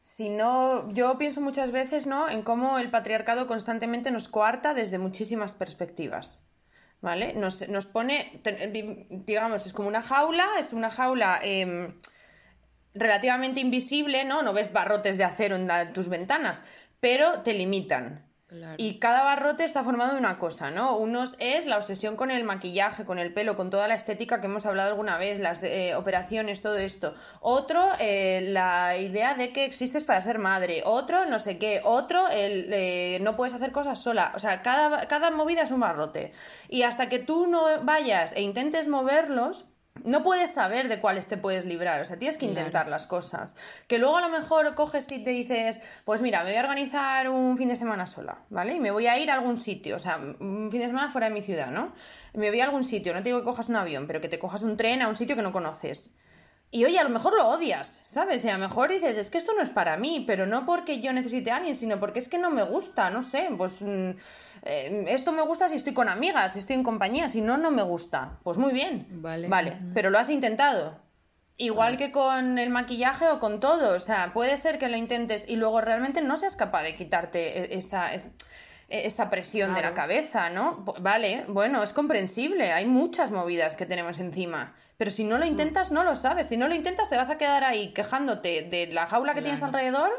si 0.06 0.28
no, 0.28 0.88
yo 0.92 1.18
pienso 1.18 1.40
muchas 1.40 1.72
veces, 1.72 2.06
¿no? 2.06 2.30
En 2.30 2.42
cómo 2.42 2.78
el 2.78 2.90
patriarcado 2.90 3.48
constantemente 3.48 4.12
nos 4.12 4.28
coarta 4.28 4.72
desde 4.72 4.98
muchísimas 4.98 5.54
perspectivas. 5.54 6.38
¿Vale? 7.00 7.34
Nos, 7.34 7.56
pone, 7.86 8.40
digamos, 9.10 9.66
es 9.66 9.72
como 9.72 9.88
una 9.88 10.02
jaula, 10.02 10.48
es 10.60 10.72
una 10.72 10.90
jaula 10.90 11.40
em, 11.42 11.88
relativamente 12.94 13.58
invisible, 13.60 14.24
¿no? 14.24 14.42
No 14.42 14.52
ves 14.52 14.72
barrotes 14.72 15.18
de 15.18 15.24
acero 15.24 15.56
en 15.56 15.92
tus 15.92 16.08
ventanas, 16.08 16.62
pero 17.00 17.40
te 17.42 17.52
limitan. 17.52 18.25
Y 18.76 18.98
cada 18.98 19.22
barrote 19.22 19.64
está 19.64 19.84
formado 19.84 20.12
de 20.12 20.18
una 20.18 20.38
cosa, 20.38 20.70
¿no? 20.70 20.96
Unos 20.96 21.36
es 21.38 21.66
la 21.66 21.76
obsesión 21.76 22.16
con 22.16 22.30
el 22.30 22.44
maquillaje, 22.44 23.04
con 23.04 23.18
el 23.18 23.32
pelo, 23.32 23.56
con 23.56 23.70
toda 23.70 23.88
la 23.88 23.94
estética 23.94 24.40
que 24.40 24.46
hemos 24.46 24.66
hablado 24.66 24.90
alguna 24.90 25.18
vez, 25.18 25.40
las 25.40 25.62
eh, 25.62 25.94
operaciones, 25.94 26.62
todo 26.62 26.76
esto. 26.76 27.14
Otro, 27.40 27.90
eh, 27.98 28.46
la 28.48 28.96
idea 28.96 29.34
de 29.34 29.52
que 29.52 29.64
existes 29.64 30.04
para 30.04 30.20
ser 30.20 30.38
madre. 30.38 30.82
Otro, 30.84 31.26
no 31.26 31.38
sé 31.38 31.58
qué. 31.58 31.80
Otro, 31.84 32.28
el 32.28 32.72
eh, 32.72 33.18
no 33.20 33.36
puedes 33.36 33.54
hacer 33.54 33.72
cosas 33.72 34.00
sola. 34.00 34.32
O 34.34 34.38
sea, 34.38 34.62
cada, 34.62 35.08
cada 35.08 35.30
movida 35.30 35.62
es 35.62 35.70
un 35.70 35.80
barrote. 35.80 36.32
Y 36.68 36.82
hasta 36.82 37.08
que 37.08 37.18
tú 37.18 37.46
no 37.46 37.82
vayas 37.82 38.32
e 38.32 38.42
intentes 38.42 38.88
moverlos, 38.88 39.66
no 40.04 40.22
puedes 40.22 40.52
saber 40.52 40.88
de 40.88 41.00
cuáles 41.00 41.26
te 41.26 41.36
puedes 41.36 41.64
librar, 41.64 42.00
o 42.00 42.04
sea, 42.04 42.18
tienes 42.18 42.38
que 42.38 42.46
intentar 42.46 42.88
las 42.88 43.06
cosas. 43.06 43.54
Que 43.86 43.98
luego 43.98 44.16
a 44.16 44.20
lo 44.20 44.28
mejor 44.28 44.74
coges 44.74 45.10
y 45.12 45.22
te 45.22 45.30
dices, 45.30 45.80
pues 46.04 46.20
mira, 46.20 46.44
me 46.44 46.50
voy 46.50 46.58
a 46.58 46.62
organizar 46.62 47.28
un 47.30 47.56
fin 47.56 47.68
de 47.68 47.76
semana 47.76 48.06
sola, 48.06 48.38
¿vale? 48.50 48.74
Y 48.74 48.80
me 48.80 48.90
voy 48.90 49.06
a 49.06 49.18
ir 49.18 49.30
a 49.30 49.34
algún 49.34 49.56
sitio, 49.56 49.96
o 49.96 49.98
sea, 49.98 50.16
un 50.16 50.68
fin 50.70 50.80
de 50.80 50.86
semana 50.86 51.10
fuera 51.10 51.28
de 51.28 51.34
mi 51.34 51.42
ciudad, 51.42 51.70
¿no? 51.70 51.92
Me 52.34 52.50
voy 52.50 52.60
a 52.60 52.64
algún 52.64 52.84
sitio, 52.84 53.14
no 53.14 53.20
te 53.22 53.30
digo 53.30 53.40
que 53.40 53.44
cojas 53.44 53.68
un 53.68 53.76
avión, 53.76 54.06
pero 54.06 54.20
que 54.20 54.28
te 54.28 54.38
cojas 54.38 54.62
un 54.62 54.76
tren 54.76 55.02
a 55.02 55.08
un 55.08 55.16
sitio 55.16 55.36
que 55.36 55.42
no 55.42 55.52
conoces. 55.52 56.14
Y 56.70 56.84
oye, 56.84 56.98
a 56.98 57.04
lo 57.04 57.10
mejor 57.10 57.34
lo 57.34 57.48
odias, 57.48 58.02
¿sabes? 58.04 58.44
Y 58.44 58.48
a 58.48 58.54
lo 58.54 58.58
mejor 58.58 58.90
dices, 58.90 59.16
es 59.16 59.30
que 59.30 59.38
esto 59.38 59.52
no 59.54 59.62
es 59.62 59.70
para 59.70 59.96
mí, 59.96 60.24
pero 60.26 60.46
no 60.46 60.66
porque 60.66 61.00
yo 61.00 61.12
necesite 61.12 61.50
a 61.50 61.56
alguien, 61.56 61.74
sino 61.74 62.00
porque 62.00 62.18
es 62.18 62.28
que 62.28 62.38
no 62.38 62.50
me 62.50 62.64
gusta, 62.64 63.08
no 63.08 63.22
sé, 63.22 63.48
pues 63.56 63.80
mm, 63.80 64.10
eh, 64.66 65.04
esto 65.08 65.32
me 65.32 65.42
gusta 65.42 65.68
si 65.68 65.76
estoy 65.76 65.94
con 65.94 66.08
amigas, 66.08 66.52
si 66.52 66.58
estoy 66.58 66.76
en 66.76 66.82
compañía, 66.82 67.28
si 67.28 67.40
no, 67.40 67.56
no 67.56 67.70
me 67.70 67.82
gusta. 67.82 68.38
Pues 68.42 68.58
muy 68.58 68.72
bien, 68.72 69.06
vale, 69.10 69.48
vale 69.48 69.78
pero 69.94 70.10
lo 70.10 70.18
has 70.18 70.28
intentado. 70.28 70.98
Igual 71.56 71.96
que 71.96 72.12
con 72.12 72.58
el 72.58 72.68
maquillaje 72.68 73.28
o 73.28 73.38
con 73.38 73.60
todo, 73.60 73.96
o 73.96 74.00
sea, 74.00 74.32
puede 74.34 74.56
ser 74.58 74.78
que 74.78 74.88
lo 74.88 74.96
intentes 74.96 75.48
y 75.48 75.56
luego 75.56 75.80
realmente 75.80 76.20
no 76.20 76.36
seas 76.36 76.54
capaz 76.54 76.82
de 76.82 76.94
quitarte 76.94 77.74
e, 77.74 77.78
esa... 77.78 78.10
esa 78.88 79.30
presión 79.30 79.74
de 79.74 79.82
la 79.82 79.94
cabeza, 79.94 80.48
¿no? 80.48 80.84
Vale, 81.00 81.44
bueno, 81.48 81.82
es 81.82 81.92
comprensible, 81.92 82.72
hay 82.72 82.86
muchas 82.86 83.32
movidas 83.32 83.74
que 83.74 83.84
tenemos 83.84 84.20
encima, 84.20 84.76
pero 84.96 85.10
si 85.10 85.24
no 85.24 85.38
lo 85.38 85.44
intentas 85.44 85.90
no 85.90 86.04
lo 86.04 86.14
sabes, 86.14 86.46
si 86.46 86.56
no 86.56 86.68
lo 86.68 86.74
intentas 86.74 87.10
te 87.10 87.16
vas 87.16 87.28
a 87.28 87.36
quedar 87.36 87.64
ahí 87.64 87.92
quejándote 87.92 88.62
de 88.62 88.86
la 88.86 89.06
jaula 89.06 89.34
que 89.34 89.42
tienes 89.42 89.62
alrededor 89.62 90.12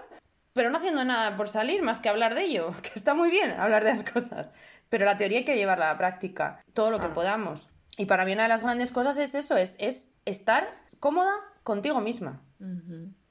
pero 0.58 0.70
no 0.70 0.78
haciendo 0.78 1.06
nada 1.06 1.38
por 1.38 1.48
salir 1.48 1.82
más 1.82 2.02
que 2.02 2.10
hablar 2.10 2.36
de 2.36 2.44
ello, 2.44 2.74
que 2.82 2.92
está 2.96 3.14
muy 3.14 3.30
bien 3.30 3.52
hablar 3.52 3.86
de 3.86 3.92
las 3.92 4.04
cosas, 4.04 4.48
pero 4.90 5.06
la 5.06 5.16
teoría 5.16 5.40
hay 5.40 5.46
que 5.46 5.56
llevarla 5.56 5.90
a 5.90 5.94
la 5.94 5.98
práctica, 5.98 6.62
todo 6.74 6.92
lo 6.92 7.00
que 7.00 7.08
podamos. 7.08 7.70
Y 7.98 8.06
para 8.06 8.26
mí 8.26 8.34
una 8.34 8.44
de 8.44 8.50
las 8.50 8.64
grandes 8.64 8.92
cosas 8.92 9.18
es 9.18 9.34
eso, 9.34 9.56
es, 9.56 9.76
es 9.80 10.12
estar 10.26 10.70
cómoda 11.00 11.34
contigo 11.64 12.02
misma. 12.02 12.42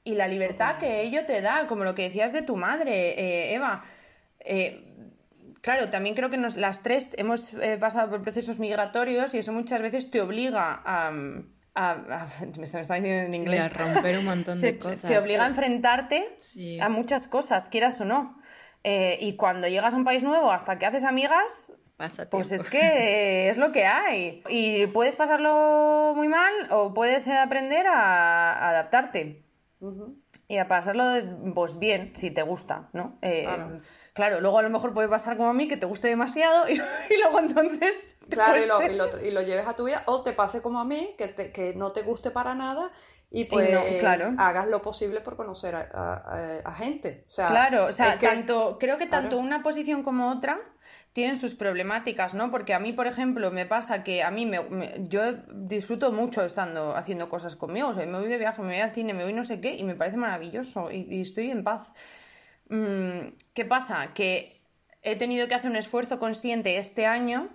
Y 0.03 0.15
la 0.15 0.27
libertad 0.27 0.77
que 0.77 1.01
ello 1.01 1.25
te 1.25 1.41
da, 1.41 1.67
como 1.67 1.83
lo 1.83 1.93
que 1.93 2.03
decías 2.03 2.31
de 2.31 2.41
tu 2.41 2.55
madre, 2.55 3.19
eh, 3.19 3.53
Eva. 3.53 3.83
Eh, 4.39 4.95
claro, 5.61 5.89
también 5.89 6.15
creo 6.15 6.29
que 6.29 6.37
nos, 6.37 6.55
las 6.55 6.81
tres 6.81 7.09
hemos 7.17 7.53
eh, 7.53 7.77
pasado 7.77 8.09
por 8.09 8.21
procesos 8.21 8.59
migratorios 8.59 9.33
y 9.33 9.39
eso 9.39 9.51
muchas 9.51 9.81
veces 9.81 10.09
te 10.09 10.21
obliga 10.21 10.81
a 10.85 11.11
a, 11.77 12.27
me 12.57 12.63
está 12.63 12.79
diciendo 12.79 13.07
en 13.07 13.33
inglés. 13.33 13.65
a 13.65 13.69
romper 13.69 14.17
un 14.17 14.25
montón 14.25 14.59
de 14.59 14.79
cosas. 14.79 15.03
Te 15.03 15.17
obliga 15.17 15.45
a 15.45 15.47
enfrentarte 15.47 16.37
a 16.81 16.89
muchas 16.89 17.27
cosas, 17.27 17.69
quieras 17.69 18.01
o 18.01 18.05
no. 18.05 18.41
Eh, 18.83 19.17
y 19.21 19.35
cuando 19.35 19.67
llegas 19.67 19.93
a 19.93 19.97
un 19.97 20.03
país 20.03 20.23
nuevo, 20.23 20.51
hasta 20.51 20.79
que 20.79 20.85
haces 20.85 21.03
amigas, 21.03 21.73
pues 22.29 22.51
es 22.51 22.65
que 22.65 23.49
es 23.49 23.57
lo 23.57 23.71
que 23.71 23.85
hay. 23.85 24.43
Y 24.49 24.87
puedes 24.87 25.15
pasarlo 25.15 26.13
muy 26.15 26.27
mal 26.27 26.53
o 26.71 26.93
puedes 26.93 27.27
aprender 27.27 27.85
a, 27.87 28.69
adaptarte. 28.69 29.43
Y 30.47 30.57
a 30.57 30.67
pasarlo 30.67 31.03
pues 31.53 31.77
bien, 31.77 32.11
si 32.15 32.31
te 32.31 32.41
gusta, 32.41 32.89
¿no? 32.93 33.19
Eh, 33.21 33.43
Claro, 33.43 33.77
luego 34.39 34.59
a 34.59 34.61
lo 34.61 34.69
mejor 34.69 34.93
puede 34.93 35.07
pasar 35.07 35.37
como 35.37 35.49
a 35.49 35.53
mí, 35.53 35.67
que 35.67 35.77
te 35.77 35.85
guste 35.85 36.07
demasiado 36.07 36.69
y, 36.69 36.75
luego 37.21 37.39
entonces... 37.39 38.17
claro, 38.29 38.61
y 38.61 38.65
lo, 38.95 39.23
y, 39.23 39.31
lo, 39.31 39.41
lleves 39.41 39.67
a 39.67 39.75
tu 39.75 39.85
vida, 39.85 40.03
o 40.05 40.23
te 40.23 40.33
pase 40.33 40.61
como 40.61 40.79
a 40.79 40.85
mí, 40.85 41.15
que, 41.17 41.33
que 41.51 41.73
no 41.75 41.91
te 41.91 42.01
guste 42.01 42.31
para 42.31 42.55
nada 42.55 42.91
y 43.29 43.45
pues 43.45 43.69
hagas 44.37 44.67
lo 44.67 44.81
posible 44.81 45.19
por 45.19 45.35
conocer 45.35 45.75
a, 45.75 46.75
gente. 46.77 47.25
claro, 47.33 47.85
o 47.85 47.91
sea, 47.91 48.17
tanto, 48.17 48.77
creo 48.79 48.97
que 48.97 49.05
tanto 49.05 49.37
una 49.37 49.63
posición 49.63 50.01
como 50.01 50.31
otra 50.31 50.59
tienen 51.11 51.35
sus 51.35 51.55
problemáticas, 51.55 52.35
¿no? 52.35 52.51
Porque 52.51 52.73
a 52.73 52.79
mí, 52.79 52.93
por 52.93 53.07
ejemplo, 53.07 53.51
me 53.51 53.65
pasa 53.65 54.03
que 54.03 54.23
a 54.23 54.31
mí 54.31 54.45
me, 54.45 54.61
yo 55.09 55.33
disfruto 55.51 56.11
mucho 56.11 56.43
estando 56.43 56.95
haciendo 56.95 57.27
cosas 57.27 57.55
conmigo, 57.55 57.89
o 57.89 57.93
sea, 57.93 58.05
me 58.05 58.19
voy 58.19 58.29
de 58.29 58.37
viaje, 58.37 58.61
me 58.61 58.69
voy 58.69 58.81
al 58.81 58.93
cine, 58.93 59.13
me 59.13 59.23
voy 59.23 59.33
no 59.33 59.43
sé 59.43 59.59
qué 59.59 59.75
y 59.75 59.83
me 59.83 59.95
parece 59.95 60.15
maravilloso 60.15 60.89
y 60.91 61.21
estoy 61.21 61.51
en 61.51 61.63
paz. 61.63 61.91
Mm, 62.69 63.35
¿Qué 63.53 63.65
pasa? 63.65 64.13
Que 64.13 64.61
he 65.01 65.15
tenido 65.15 65.47
que 65.47 65.55
hacer 65.55 65.71
un 65.71 65.77
esfuerzo 65.77 66.19
consciente 66.19 66.77
este 66.77 67.05
año 67.05 67.49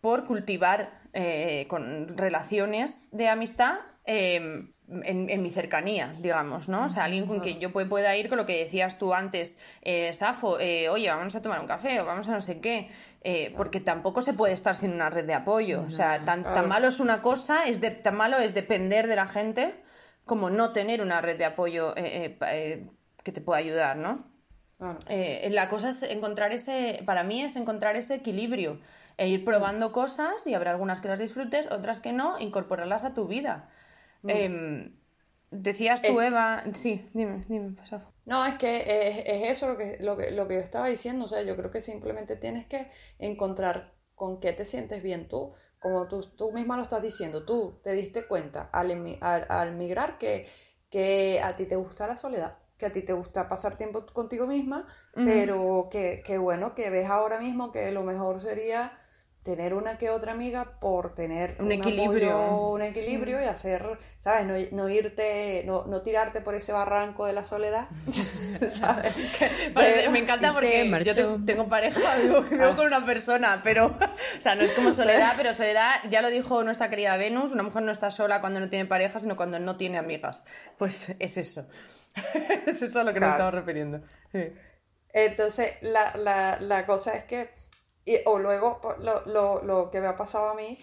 por 0.00 0.24
cultivar 0.24 1.00
eh, 1.12 1.66
con 1.68 2.16
relaciones 2.16 3.08
de 3.12 3.28
amistad 3.28 3.78
em, 4.04 4.72
en, 4.88 5.42
mi 5.42 5.50
cercanía, 5.50 6.14
digamos, 6.20 6.68
¿no? 6.68 6.86
O 6.86 6.88
sea, 6.88 7.04
alguien 7.04 7.26
con 7.26 7.40
quien 7.40 7.60
yo 7.60 7.72
pueda 7.72 8.16
ir 8.16 8.28
con 8.28 8.38
lo 8.38 8.46
que 8.46 8.58
decías 8.58 8.98
tú 8.98 9.12
antes, 9.12 9.58
eh, 9.82 10.12
Safo, 10.12 10.58
eh, 10.60 10.88
oye, 10.88 11.08
vamos 11.10 11.34
a 11.34 11.42
tomar 11.42 11.60
un 11.60 11.66
café 11.66 12.00
o 12.00 12.04
vamos 12.04 12.28
a 12.28 12.32
no 12.32 12.40
sé 12.40 12.60
qué, 12.60 12.90
porque 13.56 13.80
tampoco 13.80 14.22
se 14.22 14.32
puede 14.32 14.54
estar 14.54 14.74
sin 14.74 14.92
una 14.92 15.10
red 15.10 15.26
de 15.26 15.34
apoyo. 15.34 15.82
O 15.86 15.90
sea, 15.90 16.24
tan, 16.24 16.42
tan 16.42 16.68
malo 16.68 16.88
es 16.88 17.00
una 17.00 17.20
cosa, 17.20 17.64
es 17.64 17.80
de, 17.80 17.90
tan 17.90 18.16
malo 18.16 18.38
es 18.38 18.54
depender 18.54 19.06
de 19.06 19.16
la 19.16 19.26
gente 19.26 19.74
como 20.24 20.48
no 20.50 20.72
tener 20.72 21.02
una 21.02 21.20
red 21.20 21.36
de 21.36 21.44
apoyo 21.44 21.94
que 21.94 23.32
te 23.32 23.40
pueda 23.40 23.58
ayudar, 23.58 23.96
¿no? 23.96 24.37
Eh, 25.08 25.48
la 25.50 25.68
cosa 25.68 25.90
es 25.90 26.02
encontrar 26.04 26.52
ese, 26.52 27.02
para 27.04 27.24
mí 27.24 27.42
es 27.42 27.56
encontrar 27.56 27.96
ese 27.96 28.14
equilibrio 28.14 28.80
e 29.16 29.28
ir 29.28 29.44
probando 29.44 29.90
cosas 29.92 30.46
y 30.46 30.54
habrá 30.54 30.70
algunas 30.70 31.00
que 31.00 31.08
las 31.08 31.18
disfrutes, 31.18 31.68
otras 31.72 32.00
que 32.00 32.12
no, 32.12 32.38
incorporarlas 32.38 33.04
a 33.04 33.14
tu 33.14 33.26
vida. 33.26 33.70
Mm. 34.22 34.30
Em, 34.30 34.96
decías 35.50 36.02
tú, 36.02 36.20
Eva, 36.20 36.62
sí, 36.74 37.08
dime. 37.12 37.44
No, 38.24 38.46
es 38.46 38.54
que 38.56 38.84
es, 39.26 39.56
eso 39.56 39.68
lo 39.68 39.76
que, 39.76 39.96
lo, 40.00 40.16
que, 40.16 40.30
lo 40.30 40.46
que 40.46 40.54
yo 40.54 40.60
estaba 40.60 40.86
diciendo, 40.86 41.24
o 41.24 41.28
sea, 41.28 41.42
yo 41.42 41.56
creo 41.56 41.72
que 41.72 41.80
simplemente 41.80 42.36
tienes 42.36 42.66
que 42.66 42.88
encontrar 43.18 43.94
con 44.14 44.38
qué 44.38 44.52
te 44.52 44.64
sientes 44.64 45.02
bien 45.02 45.28
tú, 45.28 45.54
como 45.80 46.06
tú, 46.06 46.20
tú 46.36 46.52
misma 46.52 46.76
lo 46.76 46.82
estás 46.82 47.02
diciendo, 47.02 47.44
tú 47.44 47.80
te 47.82 47.92
diste 47.92 48.26
cuenta 48.26 48.68
al, 48.72 49.18
al, 49.20 49.46
al 49.48 49.74
migrar 49.74 50.18
que, 50.18 50.46
que 50.90 51.40
a 51.42 51.56
ti 51.56 51.66
te 51.66 51.76
gusta 51.76 52.06
la 52.06 52.16
soledad 52.16 52.58
que 52.78 52.86
a 52.86 52.92
ti 52.92 53.02
te 53.02 53.12
gusta 53.12 53.48
pasar 53.48 53.76
tiempo 53.76 54.06
contigo 54.06 54.46
misma, 54.46 54.86
pero 55.14 55.88
que, 55.90 56.22
bueno, 56.38 56.74
que 56.74 56.90
ves 56.90 57.10
ahora 57.10 57.38
mismo 57.38 57.72
que 57.72 57.90
lo 57.90 58.02
mejor 58.04 58.40
sería 58.40 58.92
tener 59.42 59.72
una 59.72 59.96
que 59.96 60.10
otra 60.10 60.32
amiga 60.32 60.78
por 60.78 61.14
tener 61.14 61.56
Un 61.58 61.72
equilibrio. 61.72 62.36
apoyo, 62.36 62.68
un 62.72 62.82
equilibrio 62.82 63.40
y 63.40 63.44
hacer, 63.44 63.98
¿sabes? 64.18 64.44
No, 64.46 64.76
no 64.76 64.88
irte, 64.90 65.62
no, 65.64 65.86
no 65.86 66.02
tirarte 66.02 66.40
por 66.42 66.54
ese 66.54 66.72
barranco 66.72 67.24
de 67.24 67.32
la 67.32 67.44
soledad, 67.44 67.88
¿sabes? 68.68 69.16
Me 70.10 70.18
encanta 70.18 70.52
porque 70.52 70.84
yo 70.84 70.90
marchó. 70.90 71.14
te- 71.14 71.44
tengo 71.46 71.68
pareja, 71.68 72.16
vivo, 72.22 72.42
vivo 72.42 72.76
con 72.76 72.86
una 72.86 73.04
persona, 73.06 73.60
pero, 73.64 73.86
o 73.86 74.40
sea, 74.40 74.54
no 74.54 74.62
es 74.62 74.72
como 74.72 74.92
soledad, 74.92 75.32
pero 75.36 75.54
soledad, 75.54 75.94
ya 76.10 76.20
lo 76.20 76.30
dijo 76.30 76.62
nuestra 76.64 76.90
querida 76.90 77.16
Venus, 77.16 77.52
una 77.52 77.62
mujer 77.62 77.82
no 77.82 77.92
está 77.92 78.10
sola 78.10 78.40
cuando 78.40 78.60
no 78.60 78.68
tiene 78.68 78.84
pareja, 78.84 79.18
sino 79.18 79.36
cuando 79.36 79.58
no 79.58 79.76
tiene 79.76 79.98
amigas. 79.98 80.44
Pues 80.76 81.08
es 81.18 81.36
eso. 81.38 81.66
es 82.66 82.82
eso 82.82 83.00
a 83.00 83.04
lo 83.04 83.14
que 83.14 83.20
nos 83.20 83.30
Claro. 83.30 83.32
estamos 83.32 83.54
refiriendo. 83.54 84.02
Sí. 84.32 84.52
Entonces, 85.12 85.72
la, 85.82 86.16
la, 86.16 86.58
la 86.60 86.86
cosa 86.86 87.16
es 87.16 87.24
que, 87.24 87.50
y- 88.04 88.20
o 88.26 88.38
luego 88.38 88.80
po- 88.80 88.96
lo, 88.98 89.24
lo, 89.26 89.62
lo 89.62 89.90
que 89.90 90.00
me 90.00 90.06
ha 90.08 90.16
pasado 90.16 90.50
a 90.50 90.54
mí, 90.54 90.78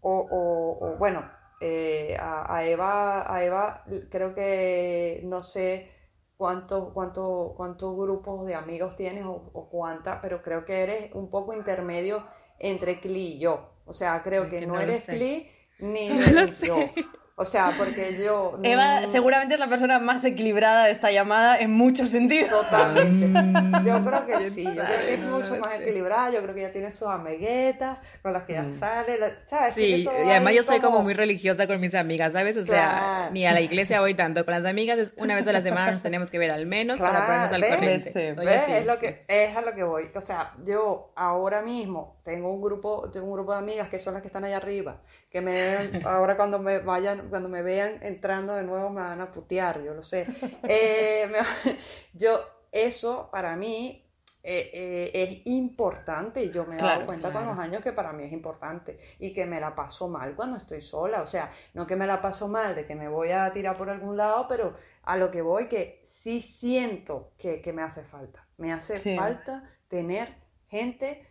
o, 0.00 0.10
o- 0.18 0.86
o, 0.94 0.96
bueno, 0.96 1.30
eh, 1.60 2.16
a, 2.20 2.54
a 2.56 2.64
Eva, 2.64 3.32
a 3.34 3.44
Eva 3.44 3.84
creo 4.10 4.34
que 4.34 5.20
no 5.24 5.42
sé 5.42 5.90
cuántos 6.36 6.92
cuánto, 6.92 7.54
cuántos 7.56 7.96
grupos 7.96 8.46
de 8.46 8.54
amigos 8.54 8.94
tienes 8.96 9.24
o, 9.24 9.50
o 9.52 9.68
cuántas, 9.70 10.20
pero 10.22 10.42
creo 10.42 10.64
que 10.64 10.82
eres 10.82 11.14
un 11.14 11.30
poco 11.30 11.52
intermedio 11.54 12.24
entre 12.58 13.00
Cli 13.00 13.34
y 13.36 13.38
yo. 13.40 13.70
O 13.86 13.92
sea, 13.94 14.22
creo 14.22 14.44
Es 14.44 14.50
que 14.50 14.60
que 14.60 14.66
no 14.66 14.74
no 14.74 14.80
eres. 14.80 15.04
Cli 15.06 15.50
ni 15.80 16.10
No 16.14 16.22
eres 16.22 16.60
yo. 16.62 16.92
O 17.40 17.44
sea, 17.44 17.72
porque 17.78 18.18
yo... 18.20 18.58
Eva 18.64 19.02
mm, 19.02 19.06
seguramente 19.06 19.54
es 19.54 19.60
la 19.60 19.68
persona 19.68 20.00
más 20.00 20.24
equilibrada 20.24 20.86
de 20.86 20.90
esta 20.90 21.12
llamada 21.12 21.56
en 21.60 21.70
muchos 21.70 22.10
sentidos. 22.10 22.50
Totalmente. 22.50 23.88
Yo 23.88 24.02
creo 24.02 24.26
que 24.26 24.50
sí, 24.50 24.64
yo 24.64 24.72
creo 24.72 24.86
que 24.86 25.14
es 25.14 25.20
mucho 25.20 25.56
más 25.56 25.74
equilibrada, 25.80 26.30
yo 26.32 26.42
creo 26.42 26.52
que 26.54 26.60
ella 26.64 26.72
tiene 26.72 26.90
sus 26.90 27.06
amiguetas 27.06 28.00
con 28.22 28.32
las 28.32 28.42
que 28.42 28.54
ya 28.54 28.68
sale, 28.68 29.18
la- 29.18 29.38
¿sabes? 29.46 29.74
Sí, 29.74 30.04
y 30.04 30.30
además 30.30 30.52
yo 30.54 30.64
soy 30.64 30.80
como 30.80 31.00
muy 31.02 31.14
religiosa 31.14 31.66
con 31.68 31.78
mis 31.80 31.94
amigas, 31.94 32.32
¿sabes? 32.32 32.56
O 32.56 32.64
sea, 32.64 32.88
Claro. 32.98 33.30
ni 33.32 33.46
a 33.46 33.52
la 33.52 33.60
iglesia 33.60 34.00
voy 34.00 34.14
tanto. 34.14 34.44
Con 34.44 34.54
las 34.54 34.64
amigas 34.64 34.98
es 34.98 35.12
una 35.16 35.34
vez 35.36 35.46
a 35.46 35.52
la 35.52 35.60
semana 35.60 35.92
nos 35.92 36.02
tenemos 36.02 36.30
que 36.30 36.38
ver 36.38 36.50
al 36.50 36.66
menos 36.66 36.98
para 36.98 37.24
Claro, 37.24 37.26
ponernos 37.26 37.52
al 37.52 37.60
¿ves? 37.60 37.74
corriente. 37.76 38.10
¿Ves? 38.44 38.62
así, 38.62 38.72
es, 38.72 38.86
lo 38.86 38.94
sí. 38.96 39.00
que, 39.00 39.24
es 39.28 39.56
a 39.56 39.60
lo 39.60 39.74
que 39.74 39.84
voy. 39.84 40.10
O 40.14 40.20
sea, 40.20 40.52
yo 40.64 41.12
ahora 41.14 41.62
mismo 41.62 42.17
tengo 42.28 42.52
un 42.52 42.60
grupo, 42.62 43.10
tengo 43.10 43.26
un 43.26 43.32
grupo 43.34 43.52
de 43.52 43.58
amigas 43.58 43.88
que 43.88 43.98
son 43.98 44.14
las 44.14 44.22
que 44.22 44.28
están 44.28 44.44
allá 44.44 44.58
arriba, 44.58 45.02
que 45.30 45.40
me 45.40 45.98
ahora 46.04 46.36
cuando 46.36 46.58
me 46.58 46.78
vayan, 46.80 47.28
cuando 47.30 47.48
me 47.48 47.62
vean 47.62 47.98
entrando 48.02 48.54
de 48.54 48.62
nuevo 48.64 48.90
me 48.90 49.00
van 49.00 49.20
a 49.20 49.30
putear, 49.32 49.82
yo 49.82 49.94
lo 49.94 50.02
sé. 50.02 50.30
Eh, 50.66 51.26
me- 51.30 51.76
yo, 52.12 52.40
eso 52.72 53.28
para 53.32 53.56
mí 53.56 54.04
eh, 54.42 54.70
eh, 54.72 55.10
es 55.14 55.46
importante 55.46 56.42
y 56.44 56.50
yo 56.52 56.64
me 56.66 56.76
he 56.76 56.78
dado 56.78 57.04
Claro, 57.04 57.06
cuenta 57.06 57.32
con 57.32 57.44
los 57.46 57.58
años 57.58 57.82
que 57.82 57.92
para 57.92 58.12
mí 58.12 58.24
es 58.24 58.32
importante 58.32 58.98
y 59.18 59.32
que 59.32 59.46
me 59.46 59.60
la 59.60 59.74
paso 59.74 60.08
mal 60.08 60.34
cuando 60.36 60.56
estoy 60.56 60.80
sola. 60.80 61.22
O 61.22 61.26
sea, 61.26 61.50
no 61.74 61.86
que 61.86 61.96
me 61.96 62.06
la 62.06 62.22
paso 62.22 62.48
mal 62.48 62.74
de 62.74 62.86
que 62.86 62.94
me 62.94 63.08
voy 63.08 63.30
a 63.32 63.52
tirar 63.52 63.76
por 63.76 63.90
algún 63.90 64.16
lado, 64.16 64.46
pero 64.48 64.74
a 65.04 65.16
lo 65.16 65.30
que 65.30 65.42
voy 65.42 65.66
que 65.68 66.04
sí 66.08 66.40
siento 66.40 67.32
que, 67.38 67.60
que 67.60 67.72
me 67.72 67.82
hace 67.82 68.02
falta. 68.04 68.46
Me 68.58 68.72
hace 68.72 69.00
Sí. 69.02 69.14
falta 69.14 69.64
tener 69.88 70.34
gente 70.68 71.26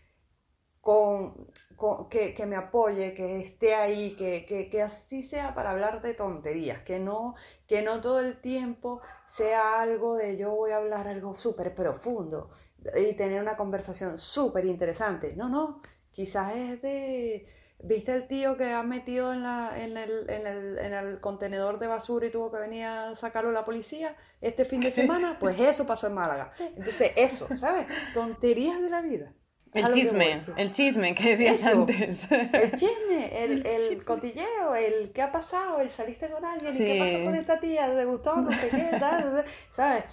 con, 0.87 1.47
con- 1.81 2.09
que, 2.09 2.33
que 2.35 2.45
me 2.45 2.55
apoye, 2.55 3.13
que 3.13 3.25
esté 3.41 3.75
ahí, 3.75 4.15
que, 4.15 4.45
que, 4.45 4.69
que 4.71 4.81
así 4.81 5.21
sea 5.23 5.53
para 5.55 5.71
hablar 5.71 6.01
de 6.01 6.13
tonterías, 6.13 6.79
que 6.83 6.99
no, 6.99 7.35
que 7.67 7.81
no 7.81 8.01
todo 8.01 8.19
el 8.21 8.39
tiempo 8.41 9.01
sea 9.27 9.81
algo 9.81 10.15
de 10.15 10.37
yo 10.37 10.51
voy 10.51 10.71
a 10.71 10.77
hablar 10.77 11.07
algo 11.07 11.35
súper 11.37 11.75
profundo 11.75 12.49
y 12.95 13.13
tener 13.13 13.41
una 13.41 13.57
conversación 13.57 14.17
súper 14.17 14.65
interesante. 14.65 15.33
No, 15.35 15.49
no, 15.49 15.81
quizás 16.11 16.55
es 16.55 16.81
de, 16.81 17.47
¿viste 17.83 18.13
el 18.13 18.27
tío 18.27 18.55
que 18.57 18.71
ha 18.71 18.83
metido 18.83 19.33
en, 19.33 19.43
la, 19.43 19.73
en, 19.83 19.97
el, 19.97 20.29
en, 20.29 20.47
el, 20.47 20.77
en 20.79 20.93
el 20.93 21.19
contenedor 21.19 21.79
de 21.79 21.87
basura 21.87 22.27
y 22.27 22.31
tuvo 22.31 22.51
que 22.51 22.59
venir 22.59 22.85
a 22.85 23.15
sacarlo 23.15 23.51
la 23.51 23.65
policía 23.65 24.15
este 24.41 24.63
fin 24.65 24.81
de 24.83 24.91
semana? 24.91 25.37
Pues 25.39 25.59
eso 25.59 25.85
pasó 25.85 26.07
en 26.07 26.13
Málaga. 26.13 26.53
Entonces, 26.75 27.11
eso, 27.15 27.51
¿sabes? 27.55 27.87
Tonterías 28.13 28.81
de 28.81 28.89
la 28.89 29.01
vida. 29.01 29.33
El 29.79 29.93
chisme, 29.93 30.41
el 30.57 30.71
chisme 30.71 31.15
que 31.15 31.33
Eso. 31.47 31.69
antes. 31.81 32.31
el 32.31 32.71
chisme, 32.75 33.43
el, 33.43 33.51
El 33.51 33.65
el 33.67 33.81
chisme. 33.89 34.03
cotilleo, 34.03 34.75
el 34.75 35.11
qué 35.13 35.21
ha 35.21 35.31
pasado, 35.31 35.79
el 35.81 35.89
saliste 35.89 36.29
con 36.29 36.43
alguien, 36.45 36.73
y 36.75 36.77
qué 36.77 36.93
Sí. 36.93 36.99
pasó 36.99 37.23
con 37.25 37.35
esta 37.35 37.59
tía, 37.59 37.93
te 37.95 38.05
gustó, 38.05 38.35
no 38.37 38.51
sé 38.51 38.69
qué, 38.69 38.97
tal, 38.99 39.31
no 39.31 39.37
sé, 39.37 39.45
¿sabes? 39.71 40.03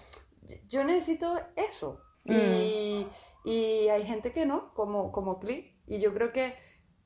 Yo 0.69 0.85
necesito 0.85 1.41
eso. 1.57 2.01
Y, 2.25 3.07
y 3.45 3.89
hay 3.89 4.05
gente 4.05 4.33
que 4.33 4.47
no, 4.47 4.73
como, 4.75 5.13
como 5.13 5.39
Click. 5.39 5.75
Y 5.87 6.01
yo 6.01 6.15
creo 6.15 6.33
que 6.33 6.55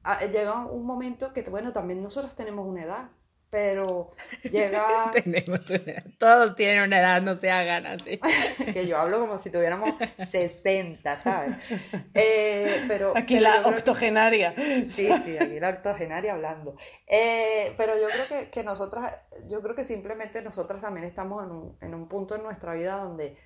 ha- 0.04 0.24
llega 0.26 0.64
un 0.66 0.86
momento 0.86 1.32
que, 1.32 1.42
bueno, 1.42 1.72
también 1.72 2.02
nosotros 2.02 2.36
tenemos 2.36 2.66
una 2.66 2.84
edad, 2.84 3.10
pero 3.50 4.12
llega 4.50 5.10
Tenemos 5.12 5.60
una 5.70 5.76
edad. 5.92 6.04
Todos 6.18 6.54
tienen 6.54 6.82
una 6.82 7.00
edad, 7.00 7.22
no 7.22 7.34
se 7.36 7.50
hagan 7.50 7.86
así. 7.86 8.18
que 8.72 8.86
yo 8.86 8.98
hablo 8.98 9.20
como 9.20 9.38
si 9.38 9.50
tuviéramos 9.50 9.94
60, 10.30 11.16
¿sabes? 11.18 11.56
Eh, 12.14 12.84
pero, 12.88 13.12
Aquí 13.16 13.34
pero 13.38 13.42
la 13.42 13.62
que- 13.62 13.68
octogenaria. 13.70 14.54
Sí, 14.90 15.08
sí, 15.24 15.38
aquí 15.38 15.60
la 15.60 15.70
octogenaria 15.70 16.32
hablando. 16.34 16.76
Eh, 17.06 17.74
pero 17.76 17.94
yo 17.98 18.06
creo 18.08 18.28
que, 18.28 18.50
que 18.50 18.62
nosotras, 18.64 19.14
yo 19.48 19.60
creo 19.62 19.74
que 19.74 19.84
simplemente 19.84 20.42
nosotras 20.42 20.80
también 20.80 21.06
estamos 21.06 21.44
en 21.44 21.50
un, 21.50 21.76
en 21.80 21.94
un 21.94 22.08
punto 22.08 22.34
en 22.36 22.42
nuestra 22.42 22.74
vida 22.74 22.96
donde 22.96 23.36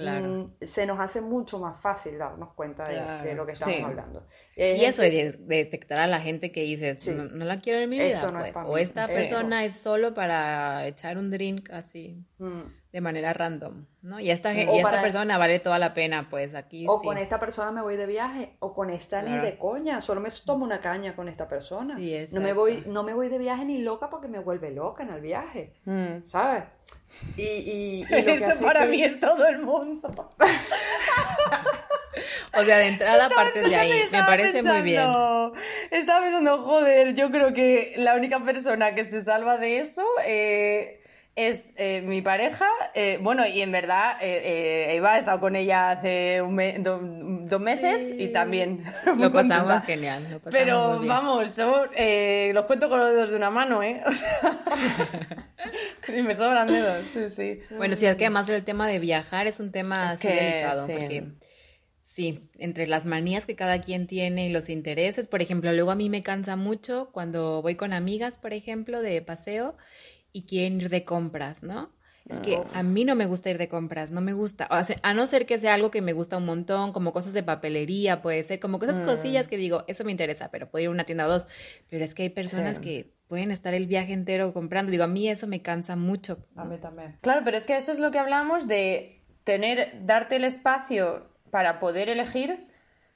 Claro. 0.00 0.26
mm, 0.26 0.64
se 0.64 0.86
nos 0.86 1.00
hace 1.00 1.20
mucho 1.20 1.58
más 1.58 1.80
fácil 1.80 2.18
darnos 2.18 2.52
cuenta 2.54 2.86
de, 2.88 2.94
Claro, 2.94 3.24
de 3.24 3.34
lo 3.34 3.46
que 3.46 3.52
estamos 3.52 3.76
sí. 3.76 3.82
hablando. 3.82 4.26
Y 4.56 4.84
eso 4.84 5.02
gente- 5.02 5.16
de, 5.16 5.32
de 5.38 5.56
detectar 5.56 5.98
a 5.98 6.06
la 6.06 6.20
gente 6.20 6.52
que 6.52 6.62
dices, 6.62 6.98
Sí. 7.00 7.10
no, 7.12 7.24
no 7.24 7.44
la 7.44 7.56
quiero 7.58 7.80
en 7.80 7.90
mi 7.90 7.98
Esto 8.00 8.28
vida, 8.28 8.32
no 8.32 8.44
es 8.44 8.52
pues. 8.52 8.64
pa' 8.64 8.70
O 8.70 8.78
esta 8.78 9.04
Eso. 9.06 9.14
persona 9.14 9.64
es 9.64 9.76
solo 9.78 10.14
para 10.14 10.86
echar 10.86 11.18
un 11.18 11.30
drink 11.30 11.70
así, 11.70 12.24
Mm. 12.38 12.60
de 12.92 13.00
manera 13.00 13.32
random, 13.34 13.86
¿no? 14.02 14.20
Y 14.20 14.30
esta, 14.30 14.50
O 14.50 14.52
y 14.54 14.78
esta 14.78 15.02
persona 15.02 15.36
vale 15.38 15.58
toda 15.60 15.78
la 15.78 15.92
pena, 15.92 16.28
pues 16.30 16.54
aquí 16.54 16.86
O 16.88 16.98
sí. 16.98 17.06
con 17.06 17.18
esta 17.18 17.38
persona 17.38 17.70
me 17.72 17.82
voy 17.82 17.96
de 17.96 18.06
viaje, 18.06 18.56
o 18.60 18.74
con 18.74 18.88
esta 18.90 19.20
ni 19.22 19.36
de 19.38 19.58
coña, 19.58 20.00
solo 20.00 20.20
me 20.20 20.30
tomo 20.44 20.64
una 20.64 20.80
caña 20.80 21.14
con 21.16 21.28
esta 21.28 21.48
persona. 21.48 21.98
No 22.32 22.40
me 22.40 22.52
voy, 22.52 22.84
no 22.86 23.02
me 23.02 23.12
voy 23.14 23.28
de 23.28 23.38
viaje 23.38 23.64
ni 23.64 23.78
loca 23.82 24.08
porque 24.10 24.28
me 24.28 24.38
vuelve 24.38 24.70
loca 24.70 25.02
en 25.02 25.10
el 25.10 25.20
viaje, 25.20 25.74
Mm. 25.84 26.24
¿sabes? 26.24 26.64
Y, 27.36 27.42
y, 27.42 28.06
y 28.08 28.16
lo 28.22 28.24
que 28.24 28.34
Eso 28.34 28.50
hace 28.50 28.64
para 28.64 28.82
que- 28.84 28.88
mí 28.92 29.04
es 29.04 29.20
todo 29.20 29.46
el 29.46 29.58
mundo. 29.58 30.34
O 32.58 32.64
sea, 32.64 32.78
de 32.78 32.86
entrada 32.88 33.28
partes 33.28 33.68
de 33.68 33.76
ahí, 33.76 33.92
me 34.10 34.22
parece 34.22 34.62
muy 34.62 34.80
bien. 34.80 35.02
Estaba 35.90 36.22
pensando, 36.22 36.62
joder, 36.62 37.14
yo 37.14 37.30
creo 37.30 37.52
que 37.52 37.92
la 37.98 38.14
única 38.14 38.40
persona 38.42 38.94
que 38.94 39.04
se 39.04 39.22
salva 39.22 39.58
de 39.58 39.80
eso 39.80 40.02
eh, 40.24 41.02
es 41.36 41.62
eh, 41.76 42.00
mi 42.00 42.22
pareja. 42.22 42.66
eh, 42.94 43.18
bueno, 43.20 43.46
y 43.46 43.60
en 43.60 43.70
verdad, 43.70 44.16
eh, 44.22 44.40
eh, 44.90 44.94
Eva 44.96 45.12
ha 45.12 45.18
estado 45.18 45.38
con 45.38 45.54
ella 45.54 45.90
hace 45.90 46.40
un 46.42 46.54
me- 46.54 46.78
do- 46.78 46.98
dos 47.02 47.60
meses 47.60 48.00
y 48.18 48.28
también. 48.28 48.82
Lo 49.16 49.30
pasamos 49.32 49.64
contenta. 49.74 49.80
genial, 49.82 50.22
lo 50.32 50.38
pasamos 50.40 50.52
Pero 50.52 51.00
vamos, 51.06 51.50
somos, 51.50 51.88
eh, 51.94 52.50
los 52.54 52.64
cuento 52.64 52.88
con 52.88 52.98
los 53.00 53.10
dedos 53.10 53.30
de 53.30 53.36
una 53.36 53.50
mano, 53.50 53.82
¿eh? 53.82 54.00
O 54.06 54.12
sea, 54.12 55.52
y 56.08 56.22
me 56.22 56.34
sobran 56.34 56.68
dedos, 56.68 57.04
sí, 57.12 57.28
sí. 57.28 57.60
Bueno, 57.76 57.96
sí, 57.96 58.06
es 58.06 58.16
que 58.16 58.24
además 58.24 58.48
el 58.48 58.64
tema 58.64 58.88
de 58.88 58.98
viajar 58.98 59.46
es 59.46 59.60
un 59.60 59.72
tema 59.72 60.06
Es 60.06 60.18
así 60.18 60.28
que, 60.28 60.34
delicado, 60.34 60.86
sí. 60.86 60.92
porque 60.92 61.24
sí, 62.04 62.40
entre 62.58 62.86
las 62.86 63.04
manías 63.04 63.44
que 63.46 63.56
cada 63.56 63.80
quien 63.80 64.06
tiene 64.06 64.46
y 64.46 64.50
los 64.50 64.68
intereses, 64.68 65.28
por 65.28 65.42
ejemplo, 65.42 65.72
luego 65.72 65.90
a 65.90 65.96
mí 65.96 66.08
me 66.08 66.22
cansa 66.22 66.56
mucho 66.56 67.10
cuando 67.12 67.60
voy 67.62 67.74
con 67.74 67.92
amigas, 67.92 68.38
por 68.38 68.52
ejemplo, 68.52 69.02
de 69.02 69.20
paseo 69.22 69.76
y 70.36 70.42
quieren 70.42 70.80
ir 70.80 70.90
de 70.90 71.04
compras, 71.04 71.62
¿no? 71.62 71.90
Es 72.28 72.40
que 72.40 72.60
a 72.74 72.82
mí 72.82 73.04
no 73.04 73.14
me 73.14 73.24
gusta 73.26 73.50
ir 73.50 73.56
de 73.58 73.68
compras, 73.68 74.10
no 74.10 74.20
me 74.20 74.32
gusta, 74.32 74.66
o 74.72 74.82
sea, 74.82 74.96
a 75.04 75.14
no 75.14 75.28
ser 75.28 75.46
que 75.46 75.58
sea 75.60 75.74
algo 75.74 75.92
que 75.92 76.02
me 76.02 76.12
gusta 76.12 76.36
un 76.36 76.44
montón, 76.44 76.92
como 76.92 77.12
cosas 77.12 77.32
de 77.34 77.44
papelería, 77.44 78.20
puede 78.20 78.42
ser, 78.42 78.58
como 78.58 78.80
cosas 78.80 78.98
cosillas 78.98 79.46
que 79.46 79.56
digo, 79.56 79.84
eso 79.86 80.02
me 80.02 80.10
interesa, 80.10 80.50
pero 80.50 80.68
puedo 80.68 80.82
ir 80.82 80.88
a 80.88 80.90
una 80.90 81.04
tienda 81.04 81.26
o 81.26 81.28
dos, 81.30 81.46
pero 81.88 82.04
es 82.04 82.14
que 82.16 82.24
hay 82.24 82.30
personas 82.30 82.76
Sí. 82.78 82.82
que 82.82 83.12
pueden 83.28 83.52
estar 83.52 83.74
el 83.74 83.86
viaje 83.86 84.12
entero 84.12 84.52
comprando, 84.52 84.90
digo, 84.90 85.04
a 85.04 85.06
mí 85.06 85.28
eso 85.28 85.46
me 85.46 85.62
cansa 85.62 85.94
mucho. 85.94 86.44
A 86.56 86.64
mí 86.64 86.78
también. 86.78 87.16
Claro, 87.20 87.42
pero 87.44 87.56
es 87.56 87.62
que 87.62 87.76
eso 87.76 87.92
es 87.92 88.00
lo 88.00 88.10
que 88.10 88.18
hablamos 88.18 88.66
de 88.66 89.22
tener, 89.44 90.04
darte 90.04 90.34
el 90.34 90.44
espacio 90.44 91.30
para 91.52 91.78
poder 91.78 92.08
elegir 92.08 92.66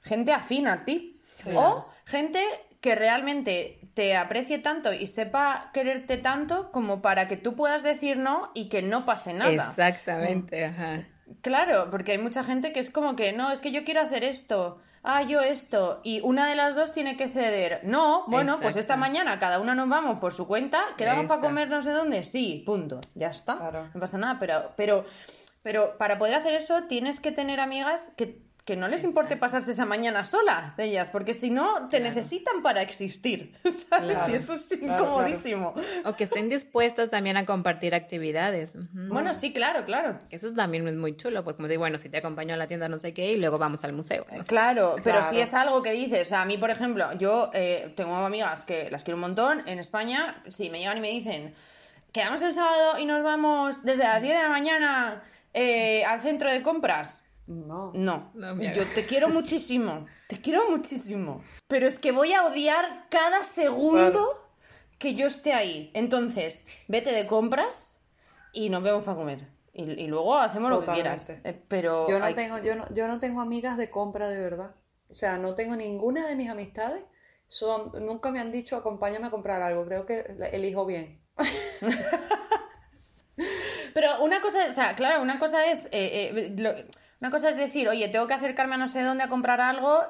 gente 0.01 0.31
afín 0.31 0.67
a 0.67 0.85
ti. 0.85 1.21
O 1.53 1.85
gente 2.05 2.41
que 2.79 2.95
realmente 2.95 3.80
te 3.93 4.15
aprecie 4.15 4.59
tanto 4.59 4.93
y 4.93 5.07
sepa 5.07 5.69
quererte 5.73 6.17
tanto 6.17 6.71
como 6.71 7.01
para 7.01 7.27
que 7.27 7.37
tú 7.37 7.55
puedas 7.55 7.83
decir 7.83 8.17
no 8.17 8.51
y 8.53 8.69
que 8.69 8.81
no 8.81 9.05
pase 9.05 9.33
nada. 9.33 9.51
Exactamente, 9.51 10.65
ajá. 10.65 11.07
Claro, 11.41 11.89
porque 11.89 12.13
hay 12.13 12.17
mucha 12.17 12.43
gente 12.43 12.73
que 12.73 12.79
es 12.79 12.89
como 12.89 13.15
que, 13.15 13.31
no, 13.33 13.51
es 13.51 13.61
que 13.61 13.71
yo 13.71 13.83
quiero 13.85 14.01
hacer 14.01 14.23
esto, 14.23 14.79
ah, 15.03 15.21
yo 15.21 15.41
esto, 15.41 16.01
y 16.03 16.19
una 16.21 16.47
de 16.47 16.55
las 16.55 16.75
dos 16.75 16.91
tiene 16.91 17.15
que 17.15 17.29
ceder. 17.29 17.79
No, 17.83 18.25
bueno, 18.27 18.59
pues 18.61 18.75
esta 18.75 18.97
mañana 18.97 19.39
cada 19.39 19.59
una 19.59 19.73
nos 19.73 19.87
vamos 19.87 20.19
por 20.19 20.33
su 20.33 20.45
cuenta, 20.45 20.81
quedamos 20.97 21.27
para 21.27 21.41
comer 21.41 21.69
no 21.69 21.81
sé 21.81 21.91
dónde, 21.91 22.23
sí, 22.23 22.63
punto, 22.65 22.99
ya 23.15 23.27
está, 23.27 23.57
Claro. 23.57 23.89
no 23.93 23.99
pasa 23.99 24.17
nada, 24.17 24.39
pero, 24.39 24.71
pero, 24.75 25.05
pero 25.63 25.97
para 25.97 26.17
poder 26.17 26.35
hacer 26.35 26.53
eso 26.53 26.83
tienes 26.83 27.19
que 27.21 27.31
tener 27.31 27.59
amigas 27.61 28.11
que, 28.17 28.41
que 28.65 28.75
no 28.75 28.87
les 28.87 29.03
importe 29.03 29.37
pasarse 29.37 29.71
esa 29.71 29.85
mañana 29.85 30.23
solas 30.23 30.77
ellas, 30.77 31.09
porque 31.09 31.33
si 31.33 31.49
no, 31.49 31.89
te 31.89 31.99
necesitan 31.99 32.61
para 32.61 32.81
existir, 32.81 33.57
¿sabes? 33.89 34.17
y 34.29 34.35
eso 34.35 34.53
es 34.53 34.71
incomodísimo. 34.71 35.73
O 36.05 36.15
que 36.15 36.25
estén 36.25 36.47
dispuestos 36.47 37.09
también 37.09 37.37
a 37.37 37.45
compartir 37.45 37.95
actividades. 37.95 38.75
Bueno, 38.93 39.33
sí, 39.33 39.51
claro, 39.51 39.83
claro. 39.83 40.19
Eso 40.29 40.53
también 40.53 40.87
es 40.87 40.95
muy 40.95 41.17
chulo, 41.17 41.43
pues 41.43 41.57
como 41.57 41.67
digo, 41.67 41.79
bueno, 41.79 41.97
si 41.97 42.09
te 42.09 42.17
acompaño 42.17 42.53
a 42.53 42.57
la 42.57 42.67
tienda 42.67 42.87
no 42.87 42.99
sé 42.99 43.13
qué 43.13 43.31
y 43.31 43.37
luego 43.37 43.57
vamos 43.57 43.83
al 43.83 43.93
museo. 43.93 44.25
Claro, 44.45 44.95
pero 45.03 45.23
si 45.29 45.39
es 45.39 45.53
algo 45.53 45.81
que 45.81 45.91
dices, 45.91 46.27
o 46.27 46.29
sea, 46.29 46.41
a 46.43 46.45
mí, 46.45 46.57
por 46.57 46.69
ejemplo, 46.69 47.13
yo 47.13 47.49
eh, 47.53 47.91
tengo 47.95 48.15
amigas 48.15 48.63
que 48.63 48.91
las 48.91 49.03
quiero 49.03 49.17
un 49.17 49.21
montón 49.21 49.67
en 49.67 49.79
España, 49.79 50.43
si 50.47 50.69
me 50.69 50.79
llegan 50.79 50.97
y 50.97 51.01
me 51.01 51.09
dicen, 51.09 51.55
quedamos 52.11 52.41
el 52.43 52.53
sábado 52.53 52.99
y 52.99 53.05
nos 53.05 53.23
vamos 53.23 53.83
desde 53.83 54.03
las 54.03 54.21
10 54.21 54.35
de 54.35 54.43
la 54.43 54.49
mañana 54.49 55.23
eh, 55.53 56.05
al 56.05 56.21
centro 56.21 56.51
de 56.51 56.61
compras 56.61 57.23
no. 57.51 57.91
No. 57.93 58.31
yo 58.73 58.85
te 58.95 59.05
quiero 59.05 59.29
muchísimo. 59.29 60.05
Te 60.27 60.39
quiero 60.39 60.69
muchísimo. 60.69 61.41
Pero 61.67 61.87
es 61.87 61.99
que 61.99 62.11
voy 62.11 62.33
a 62.33 62.45
odiar 62.45 63.07
cada 63.09 63.43
segundo 63.43 64.25
que 64.97 65.15
yo 65.15 65.27
esté 65.27 65.53
ahí. 65.53 65.91
Entonces, 65.93 66.65
vete 66.87 67.11
de 67.11 67.27
compras 67.27 67.99
y 68.53 68.69
nos 68.69 68.83
vemos 68.83 69.03
para 69.03 69.17
comer. 69.17 69.47
Y, 69.73 70.07
luego 70.07 70.37
hacemos 70.37 70.69
lo 70.69 70.81
que 70.81 70.91
quieras. 70.91 71.29
Eh, 71.29 71.61
pero 71.67 72.07
yo 72.09 72.19
no, 72.19 72.35
tengo, 72.35 72.57
yo, 72.59 72.75
no, 72.75 72.93
yo 72.93 73.07
no 73.07 73.19
tengo 73.19 73.41
amigas 73.41 73.77
de 73.77 73.89
compra 73.89 74.27
de 74.27 74.37
verdad. 74.37 74.75
O 75.09 75.15
sea, 75.15 75.37
no 75.37 75.55
tengo 75.55 75.75
ninguna 75.75 76.27
de 76.27 76.35
mis 76.35 76.49
amistades. 76.49 77.03
Son, 77.47 77.91
nunca 78.05 78.31
me 78.31 78.39
han 78.39 78.51
dicho 78.51 78.77
acompáñame 78.77 79.27
a 79.27 79.31
comprar 79.31 79.61
algo. 79.61 79.85
Creo 79.85 80.05
que 80.05 80.35
elijo 80.51 80.85
bien. 80.85 81.21
pero 83.93 84.23
una 84.23 84.41
cosa, 84.41 84.65
o 84.69 84.73
sea, 84.73 84.95
claro, 84.95 85.21
una 85.21 85.39
cosa 85.39 85.65
es 85.65 85.85
eh, 85.85 86.53
eh, 86.57 86.85
una 87.21 87.29
cosa 87.29 87.49
es 87.49 87.55
decir, 87.55 87.87
oye, 87.87 88.09
tengo 88.09 88.25
que 88.25 88.33
acercarme 88.33 88.73
a 88.73 88.77
no 88.79 88.87
sé 88.87 89.03
dónde 89.03 89.23
a 89.23 89.29
comprar 89.29 89.61
algo, 89.61 90.01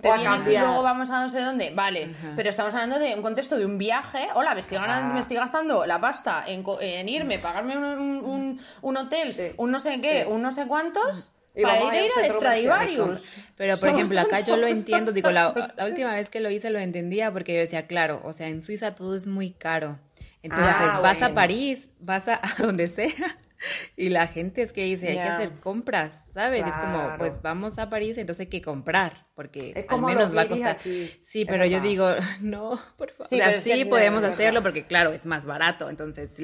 te 0.00 0.16
vienes 0.16 0.46
y 0.46 0.56
luego 0.56 0.84
vamos 0.84 1.10
a 1.10 1.20
no 1.20 1.28
sé 1.28 1.40
dónde. 1.40 1.70
Vale, 1.74 2.14
pero 2.36 2.48
estamos 2.48 2.72
hablando 2.76 3.00
de 3.00 3.12
un 3.16 3.22
contexto 3.22 3.58
de 3.58 3.66
un 3.66 3.76
viaje. 3.76 4.28
Hola, 4.34 4.54
me 4.54 4.60
estoy, 4.60 5.36
gastando 5.36 5.84
la 5.84 6.00
pasta 6.00 6.44
en, 6.46 7.08
irme, 7.08 7.40
pagarme 7.40 7.76
un, 7.76 8.96
hotel, 8.96 9.54
un 9.56 9.70
no 9.72 9.80
sé 9.80 10.00
qué, 10.00 10.24
un 10.28 10.42
no 10.42 10.52
sé 10.52 10.68
cuántos. 10.68 11.32
para 11.60 11.80
ir 11.82 11.90
a 11.90 12.04
ir 12.04 12.10
al 12.16 12.32
Stradivarius. 12.34 13.34
Pero, 13.56 13.76
por 13.76 13.88
ejemplo, 13.88 14.20
acá 14.20 14.38
yo 14.38 14.56
lo 14.56 14.68
entiendo, 14.68 15.10
digo, 15.10 15.32
la, 15.32 15.52
la, 15.76 15.86
última 15.86 16.14
vez 16.14 16.30
que 16.30 16.38
lo 16.38 16.50
hice 16.50 16.70
lo 16.70 16.78
entendía 16.78 17.32
porque 17.32 17.52
yo 17.52 17.58
decía, 17.58 17.88
claro, 17.88 18.22
o 18.24 18.32
sea, 18.32 18.46
en 18.46 18.62
Suiza 18.62 18.94
todo 18.94 19.16
es 19.16 19.26
muy 19.26 19.50
caro. 19.50 19.98
Entonces, 20.44 20.76
ah, 20.78 21.00
vas 21.02 21.20
a 21.20 21.34
París, 21.34 21.90
vas 21.98 22.28
a 22.28 22.40
donde 22.58 22.86
sea 22.86 23.38
y 23.96 24.08
la 24.08 24.26
gente 24.26 24.62
es 24.62 24.72
que 24.72 24.84
dice, 24.84 25.08
hay 25.08 25.16
que 25.16 25.22
hacer 25.22 25.52
compras, 25.60 26.30
¿sabes? 26.32 26.66
Es 26.66 26.76
como, 26.76 27.16
pues 27.18 27.40
vamos 27.42 27.78
a 27.78 27.90
París, 27.90 28.18
entonces 28.18 28.40
hay 28.40 28.50
que 28.50 28.62
comprar, 28.62 29.26
porque 29.34 29.86
al 29.88 30.02
menos 30.02 30.36
va 30.36 30.42
a 30.42 30.48
costar. 30.48 30.78
sí, 31.22 31.44
pero 31.44 31.66
yo 31.66 31.80
digo, 31.80 32.08
no, 32.40 32.80
por 32.96 33.10
favor. 33.12 33.26
Sí, 33.26 33.40
sí 33.60 33.84
podemos 33.84 34.24
hacerlo 34.24 34.62
porque, 34.62 34.86
claro, 34.86 35.12
es 35.12 35.26
más 35.26 35.46
barato, 35.46 35.90
entonces 35.90 36.38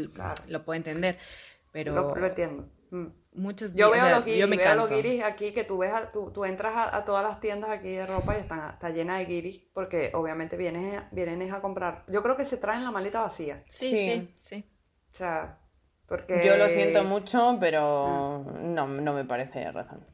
lo 0.49 0.64
puedo 0.64 0.77
entender. 0.77 1.19
Pero 1.73 1.95
lo, 1.95 2.27
entiendo. 2.27 2.71
Mm. 2.91 3.07
Muchos 3.35 3.75
días, 3.75 3.87
yo 3.87 3.93
veo, 3.93 4.09
los 4.09 4.25
guiris, 4.25 4.49
veo 4.49 4.75
los 4.77 4.89
guiris 4.89 5.23
aquí 5.23 5.53
que 5.53 5.62
tú 5.62 5.77
ves, 5.77 5.93
tú, 6.11 6.31
tú 6.31 6.47
entras 6.47 6.73
a, 6.91 7.05
todas 7.05 7.23
las 7.23 7.39
tiendas 7.39 7.69
aquí 7.69 7.91
de 7.91 8.07
ropa 8.07 8.35
y 8.35 8.41
están, 8.41 8.71
está 8.71 8.89
llena 8.89 9.19
de 9.19 9.27
guiris 9.27 9.61
porque 9.75 10.11
obviamente 10.14 10.57
vienen, 10.57 11.05
vienen 11.12 11.53
a 11.53 11.61
comprar. 11.61 12.05
Yo 12.09 12.23
creo 12.23 12.35
que 12.35 12.47
se 12.47 12.57
traen 12.57 12.83
la 12.83 12.91
maleta 12.91 13.21
vacía. 13.21 13.62
sí, 13.69 13.91
sí. 13.91 14.35
sí. 14.41 14.64
O 15.12 15.17
sea, 15.17 15.59
yo 16.45 16.57
lo 16.57 16.69
siento 16.69 17.05
mucho, 17.05 17.57
pero 17.61 18.45
ah. 18.47 18.59
no, 18.61 18.87
no 18.87 19.13
me 19.13 19.25
parece 19.25 19.71
razón. 19.73 20.05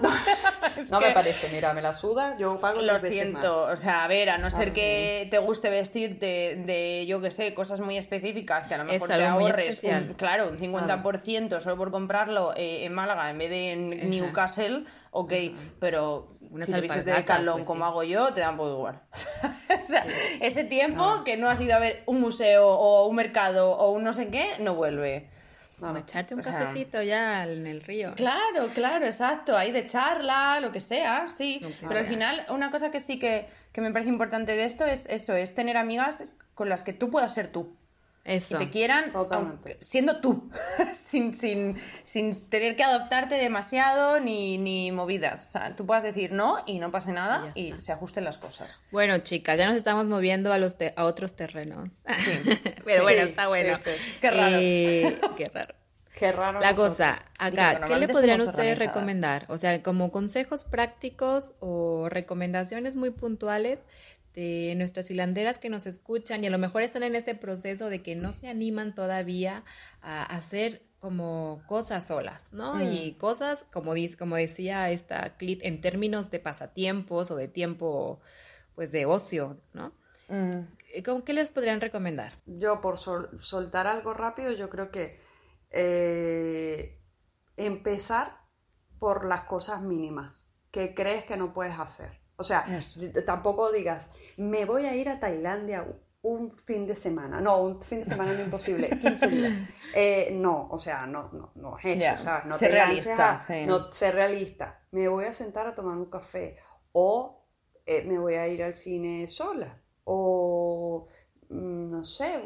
no 0.90 1.00
me 1.00 1.10
parece, 1.12 1.48
mira, 1.52 1.72
me 1.72 1.82
la 1.82 1.94
suda, 1.94 2.36
yo 2.38 2.60
pago 2.60 2.80
Lo 2.80 2.98
siento, 2.98 3.62
o 3.62 3.76
sea, 3.76 4.04
a 4.04 4.08
ver, 4.08 4.30
a 4.30 4.38
no 4.38 4.50
ser 4.50 4.72
que 4.72 5.26
te 5.30 5.38
guste 5.38 5.70
vestirte 5.70 6.62
de, 6.64 7.06
yo 7.06 7.20
que 7.20 7.30
sé, 7.30 7.54
cosas 7.54 7.80
muy 7.80 7.96
específicas, 7.96 8.68
que 8.68 8.74
a 8.74 8.78
lo 8.78 8.84
mejor 8.84 9.08
te 9.08 9.24
ahorres, 9.24 9.82
un, 9.82 10.14
claro, 10.14 10.48
un 10.48 10.58
50% 10.58 11.60
solo 11.60 11.76
por 11.76 11.90
comprarlo 11.90 12.52
eh, 12.56 12.84
en 12.84 12.92
Málaga 12.92 13.30
en 13.30 13.38
vez 13.38 13.50
de 13.50 13.72
en 13.72 14.10
Newcastle, 14.10 14.84
ok, 15.10 15.32
pero 15.78 16.32
Una 16.50 16.64
si 16.64 16.72
te 16.72 16.80
vistes 16.80 17.04
de 17.04 17.12
Decathlon 17.12 17.58
pues 17.58 17.66
como 17.66 17.84
hago 17.84 18.02
yo, 18.02 18.32
te 18.32 18.40
da 18.40 18.50
un 18.50 18.56
poco 18.56 18.70
igual. 18.70 19.00
o 19.82 19.86
sea, 19.86 20.06
ese 20.40 20.64
tiempo 20.64 21.24
que 21.24 21.36
no 21.36 21.48
has 21.48 21.60
ido 21.60 21.74
a 21.74 21.78
ver 21.78 22.02
un 22.06 22.20
museo 22.20 22.68
o 22.68 23.06
un 23.06 23.16
mercado 23.16 23.72
o 23.72 23.90
un 23.92 24.04
no 24.04 24.12
sé 24.12 24.28
qué, 24.28 24.52
no 24.60 24.74
vuelve. 24.74 25.28
Vamos, 25.78 26.02
echarte 26.02 26.34
un 26.34 26.42
cafecito 26.42 27.02
ya 27.02 27.44
en 27.44 27.66
el 27.66 27.80
río. 27.80 28.12
Claro, 28.14 28.68
claro, 28.74 29.06
exacto. 29.06 29.56
Ahí 29.56 29.72
de 29.72 29.86
charla, 29.86 30.60
lo 30.60 30.72
que 30.72 30.80
sea, 30.80 31.26
sí. 31.26 31.62
Pero 31.80 32.00
al 32.00 32.06
final, 32.06 32.44
una 32.50 32.70
cosa 32.70 32.90
que 32.90 33.00
sí 33.00 33.18
que, 33.18 33.48
que 33.72 33.80
me 33.80 33.90
parece 33.90 34.10
importante 34.10 34.56
de 34.56 34.64
esto 34.64 34.84
es 34.84 35.06
eso, 35.06 35.34
es 35.34 35.54
tener 35.54 35.78
amigas 35.78 36.24
con 36.54 36.68
las 36.68 36.82
que 36.82 36.92
tú 36.92 37.10
puedas 37.10 37.32
ser 37.32 37.48
tú. 37.48 37.74
Eso. 38.24 38.58
te 38.58 38.68
quieran 38.68 39.12
siendo 39.80 40.20
tú, 40.20 40.50
sin, 40.92 41.34
sin, 41.34 41.80
sin, 42.02 42.48
tener 42.48 42.76
que 42.76 42.84
adoptarte 42.84 43.36
demasiado 43.36 44.20
ni, 44.20 44.58
ni 44.58 44.92
movidas. 44.92 45.48
O 45.48 45.52
sea, 45.52 45.74
tú 45.74 45.86
puedas 45.86 46.02
decir 46.02 46.30
no 46.32 46.58
y 46.66 46.78
no 46.78 46.90
pase 46.90 47.12
nada 47.12 47.52
y, 47.54 47.74
se 47.78 47.92
ajusten 47.92 48.24
las 48.24 48.36
cosas. 48.36 48.84
Bueno, 48.92 49.18
chicas, 49.18 49.56
ya 49.56 49.66
nos 49.66 49.76
estamos 49.76 50.06
moviendo 50.06 50.52
a, 50.52 50.58
los 50.58 50.76
a 50.94 51.04
otros 51.04 51.34
terrenos. 51.34 51.88
Pero 52.84 53.02
bueno, 53.02 53.22
está 53.22 53.48
bueno. 53.48 53.78
Qué 54.20 54.30
raro. 54.30 54.56
Eh, 54.60 55.20
qué 55.36 55.48
raro. 55.48 55.74
Qué 56.14 56.32
raro. 56.32 56.60
La 56.60 56.74
cosa, 56.74 57.24
acá, 57.38 57.80
¿qué 57.86 57.96
le 57.96 58.06
podrían 58.06 58.42
ustedes 58.42 58.78
recomendar? 58.78 59.46
O 59.48 59.56
sea, 59.56 59.82
como 59.82 60.12
consejos 60.12 60.64
prácticos 60.64 61.54
o 61.60 62.10
recomendaciones 62.10 62.94
muy 62.94 63.10
puntuales 63.10 63.86
de 64.34 64.74
nuestras 64.76 65.10
hilanderas 65.10 65.58
que 65.58 65.68
nos 65.68 65.86
escuchan 65.86 66.44
y 66.44 66.46
a 66.46 66.50
lo 66.50 66.58
mejor 66.58 66.82
están 66.82 67.02
en 67.02 67.14
ese 67.14 67.34
proceso 67.34 67.88
de 67.88 68.02
que 68.02 68.14
no 68.14 68.32
se 68.32 68.48
animan 68.48 68.94
todavía 68.94 69.64
a 70.02 70.22
hacer 70.22 70.82
como 71.00 71.62
cosas 71.66 72.06
solas, 72.06 72.52
¿no? 72.52 72.74
Mm. 72.74 72.82
Y 72.82 73.14
cosas, 73.14 73.64
como, 73.72 73.94
como 74.18 74.36
decía 74.36 74.90
esta 74.90 75.36
Clit, 75.36 75.60
en 75.64 75.80
términos 75.80 76.30
de 76.30 76.38
pasatiempos 76.38 77.30
o 77.30 77.36
de 77.36 77.48
tiempo, 77.48 78.20
pues 78.74 78.92
de 78.92 79.06
ocio, 79.06 79.58
¿no? 79.72 79.92
Mm. 80.28 80.66
Eh, 80.92 81.02
¿Qué 81.24 81.32
les 81.32 81.50
podrían 81.50 81.80
recomendar? 81.80 82.34
Yo, 82.46 82.80
por 82.80 82.98
soltar 82.98 83.86
algo 83.86 84.12
rápido, 84.12 84.52
yo 84.52 84.68
creo 84.68 84.90
que 84.90 85.20
eh, 85.70 87.00
empezar 87.56 88.38
por 88.98 89.24
las 89.24 89.44
cosas 89.44 89.80
mínimas 89.80 90.46
que 90.70 90.94
crees 90.94 91.24
que 91.24 91.36
no 91.36 91.54
puedes 91.54 91.78
hacer. 91.78 92.19
O 92.40 92.44
sea, 92.44 92.64
tampoco 93.26 93.70
digas, 93.70 94.10
me 94.38 94.64
voy 94.64 94.86
a 94.86 94.96
ir 94.96 95.10
a 95.10 95.20
Tailandia 95.20 95.86
un 96.22 96.50
fin 96.50 96.86
de 96.86 96.96
semana. 96.96 97.38
No, 97.38 97.58
un 97.58 97.82
fin 97.82 98.00
de 98.00 98.06
semana 98.06 98.32
no 98.32 98.38
es 98.38 98.44
imposible, 98.46 98.88
15 99.02 99.26
días. 99.28 99.52
Eh, 99.94 100.30
no, 100.32 100.68
o 100.70 100.78
sea, 100.78 101.06
no, 101.06 101.30
no, 101.32 101.52
no 101.56 101.76
es 101.78 101.84
eso. 101.84 102.22
Sea, 102.22 102.44
no 102.46 102.54
ser 102.54 102.72
realista. 102.72 103.38
No, 103.66 103.92
ser 103.92 104.14
realista. 104.14 104.86
Me 104.92 105.06
voy 105.08 105.26
a 105.26 105.34
sentar 105.34 105.66
a 105.66 105.74
tomar 105.74 105.98
un 105.98 106.08
café 106.08 106.56
o 106.92 107.44
eh, 107.84 108.04
me 108.04 108.18
voy 108.18 108.36
a 108.36 108.48
ir 108.48 108.62
al 108.62 108.74
cine 108.74 109.28
sola 109.28 109.78
o 110.04 111.08
mm, 111.50 111.90
no 111.90 112.04
sé, 112.04 112.38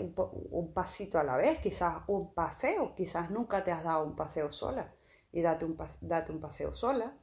un, 0.50 0.72
pasito 0.74 1.20
a 1.20 1.22
la 1.22 1.36
vez, 1.36 1.60
quizás 1.60 2.02
un 2.08 2.34
paseo, 2.34 2.96
quizás 2.96 3.30
nunca 3.30 3.62
te 3.62 3.70
has 3.70 3.84
dado 3.84 4.04
un 4.04 4.16
paseo 4.16 4.50
sola 4.50 4.92
y 5.30 5.40
date 5.40 5.64
un, 5.64 5.78
date 6.00 6.32
un 6.32 6.40
paseo 6.40 6.74
sola. 6.74 7.16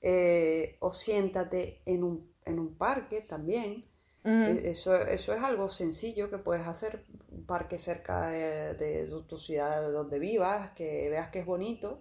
Eh, 0.00 0.76
o 0.80 0.92
siéntate 0.92 1.82
en 1.84 2.04
un, 2.04 2.32
en 2.44 2.58
un 2.60 2.76
parque 2.76 3.20
también 3.22 3.84
e, 4.24 4.70
eso, 4.70 4.94
eso 4.96 5.32
es 5.32 5.42
algo 5.42 5.68
sencillo 5.68 6.28
que 6.28 6.38
puedes 6.38 6.66
hacer, 6.66 7.04
un 7.30 7.46
parque 7.46 7.78
cerca 7.78 8.28
de, 8.28 9.08
tu 9.26 9.38
ciudad 9.38 9.90
donde 9.90 10.18
vivas, 10.18 10.72
que 10.72 11.08
veas 11.08 11.30
que 11.30 11.40
es 11.40 11.46
bonito. 11.46 12.00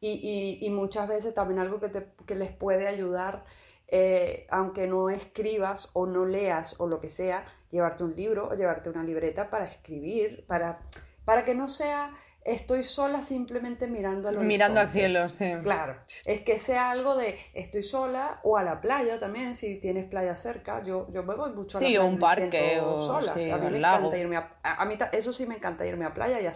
Y, 0.00 0.58
y, 0.62 0.70
muchas 0.70 1.08
veces 1.08 1.34
también 1.34 1.58
algo 1.58 1.80
que, 1.80 1.88
te, 1.88 2.06
que 2.24 2.36
les 2.36 2.52
puede 2.52 2.86
ayudar, 2.86 3.44
eh, 3.88 4.46
aunque 4.48 4.86
no 4.86 5.10
escribas 5.10 5.90
o 5.92 6.06
no 6.06 6.24
leas 6.24 6.80
o 6.80 6.86
lo 6.86 7.00
que 7.00 7.10
sea, 7.10 7.44
llevarte 7.72 8.04
un 8.04 8.14
libro 8.14 8.48
o 8.48 8.54
llevarte 8.54 8.90
una 8.90 9.02
libreta 9.02 9.50
para 9.50 9.64
escribir, 9.64 10.46
para, 10.46 10.78
para 11.24 11.44
que 11.44 11.56
no 11.56 11.66
sea 11.66 12.16
estoy 12.48 12.82
sola 12.82 13.22
simplemente 13.22 13.86
mirando 13.86 14.28
al 14.28 14.38
Mirando 14.38 14.80
al 14.80 14.90
cielo, 14.90 15.28
sí. 15.28 15.52
Claro. 15.62 15.96
Es 16.24 16.42
que 16.42 16.58
sea 16.58 16.90
algo 16.90 17.16
de 17.16 17.38
estoy 17.54 17.82
sola 17.82 18.40
o 18.42 18.56
a 18.56 18.64
la 18.64 18.80
playa 18.80 19.18
también, 19.18 19.56
si 19.56 19.76
tienes 19.76 20.08
playa 20.08 20.34
cerca. 20.34 20.82
Yo, 20.82 21.06
yo 21.12 21.22
me 21.22 21.34
voy 21.34 21.52
mucho 21.52 21.78
a 21.78 21.80
la 21.80 21.86
playa. 21.86 22.00
Sí, 22.00 22.06
un 22.06 22.18
parque 22.18 22.80
o 22.80 22.98
sola. 22.98 23.34
Sí, 23.34 23.50
a 23.50 23.58
mí 23.58 23.70
me 23.70 23.78
encanta 23.78 24.18
irme 24.18 24.36
a, 24.36 24.58
a, 24.62 24.84
mí 24.84 24.98
eso 25.12 25.32
sí 25.32 25.46
me 25.46 25.56
encanta 25.56 25.86
irme 25.86 26.04
a 26.04 26.14
playa 26.14 26.40
y 26.40 26.46
a, 26.46 26.52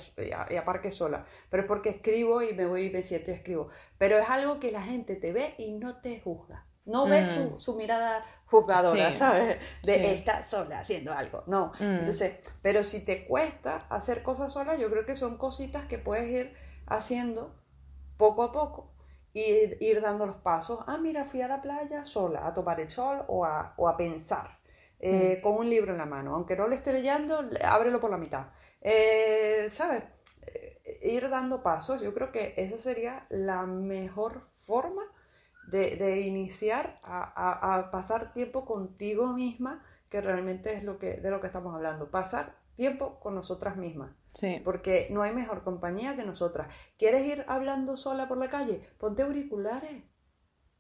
y 0.51 0.57
a, 0.57 0.65
parque 0.65 0.91
sola. 0.91 1.25
Pero 1.51 1.63
es 1.63 1.69
porque 1.69 1.91
escribo 1.91 2.43
y 2.43 2.55
me 2.55 2.67
voy 2.67 2.87
y 2.87 2.91
me 2.91 3.03
siento 3.03 3.31
y 3.31 3.35
escribo. 3.35 3.69
Pero 3.99 4.19
es 4.19 4.29
algo 4.29 4.59
que 4.61 4.73
la 4.73 4.83
gente 4.83 5.17
te 5.17 5.33
ve 5.33 5.55
y 5.59 5.73
no 5.73 6.01
te 6.01 6.21
juzga. 6.21 6.67
No 6.85 7.07
ves 7.07 7.29
su, 7.29 7.41
mm. 7.43 7.61
su, 7.61 7.75
mirada 7.75 8.25
jugadora, 8.47 9.15
¿sabes? 9.15 9.59
De 9.85 10.15
estar 10.15 10.45
sola 10.45 10.81
haciendo 10.81 11.13
algo. 11.13 11.45
No. 11.47 11.73
Mm. 11.79 11.99
Entonces, 12.01 12.39
pero 12.61 12.83
si 12.83 13.05
te 13.05 13.25
cuesta 13.25 13.87
hacer 13.89 14.23
cosas 14.23 14.53
solas, 14.53 14.81
yo 14.81 14.91
creo 14.91 15.07
que 15.07 15.15
son 15.15 15.39
cositas 15.39 15.87
que 15.87 15.99
puedes 15.99 16.29
ir 16.29 16.55
haciendo 16.87 17.55
poco 18.17 18.43
a 18.43 18.53
poco 18.53 18.93
ir, 19.35 19.77
ir 19.81 20.01
dando 20.01 20.27
los 20.27 20.37
pasos. 20.37 20.81
Ah, 20.87 20.99
mira, 20.99 21.25
fui 21.25 21.43
a 21.43 21.49
la 21.49 21.63
playa 21.63 22.05
sola, 22.05 22.47
a 22.47 22.55
tomar 22.55 22.81
el 22.81 22.89
sol 22.89 23.25
o 23.29 23.45
a, 23.45 23.75
o 23.77 23.89
a 23.89 23.97
pensar, 23.97 24.59
eh, 24.99 25.41
con 25.43 25.55
un 25.55 25.69
libro 25.69 25.93
en 25.93 25.99
la 25.99 26.07
mano. 26.07 26.35
Aunque 26.35 26.57
no 26.57 26.67
lo 26.67 26.75
esté 26.75 26.93
leyendo, 26.93 27.45
ábrelo 27.65 28.01
por 28.01 28.11
la 28.11 28.19
mitad. 28.19 28.47
Eh, 28.81 29.67
¿Sabes? 29.71 30.05
Eh, 30.47 31.01
ir 31.03 31.29
dando 31.29 31.63
pasos, 31.63 32.01
yo 32.01 32.13
creo 32.15 32.33
que 32.33 32.55
esa 32.57 32.79
sería 32.79 33.27
la 33.31 33.63
mejor 33.63 34.49
forma 34.59 35.03
de, 35.69 35.97
de 35.97 36.21
iniciar 36.23 37.01
a, 37.03 37.23
a- 37.23 37.77
a 37.79 37.91
pasar 37.91 38.33
tiempo 38.33 38.65
contigo 38.65 39.29
misma, 39.33 39.85
que 40.09 40.21
realmente 40.21 40.75
es 40.75 40.83
lo 40.85 40.99
que, 40.99 41.15
de 41.15 41.31
lo 41.31 41.41
que 41.41 41.47
estamos 41.47 41.75
hablando. 41.75 42.11
Pasar 42.11 42.57
tiempo 42.75 43.19
con 43.21 43.35
nosotras 43.35 43.77
mismas. 43.77 44.13
Sí. 44.35 44.61
Porque 44.65 45.09
no 45.11 45.23
hay 45.23 45.33
mejor 45.35 45.63
compañía 45.63 46.17
que 46.17 46.25
nosotras. 46.25 46.69
¿Quieres 46.99 47.27
ir 47.27 47.45
hablando 47.49 47.97
sola 47.97 48.29
por 48.29 48.39
la 48.39 48.49
calle? 48.49 48.83
Ponte 48.99 49.23
auriculares. 49.23 50.05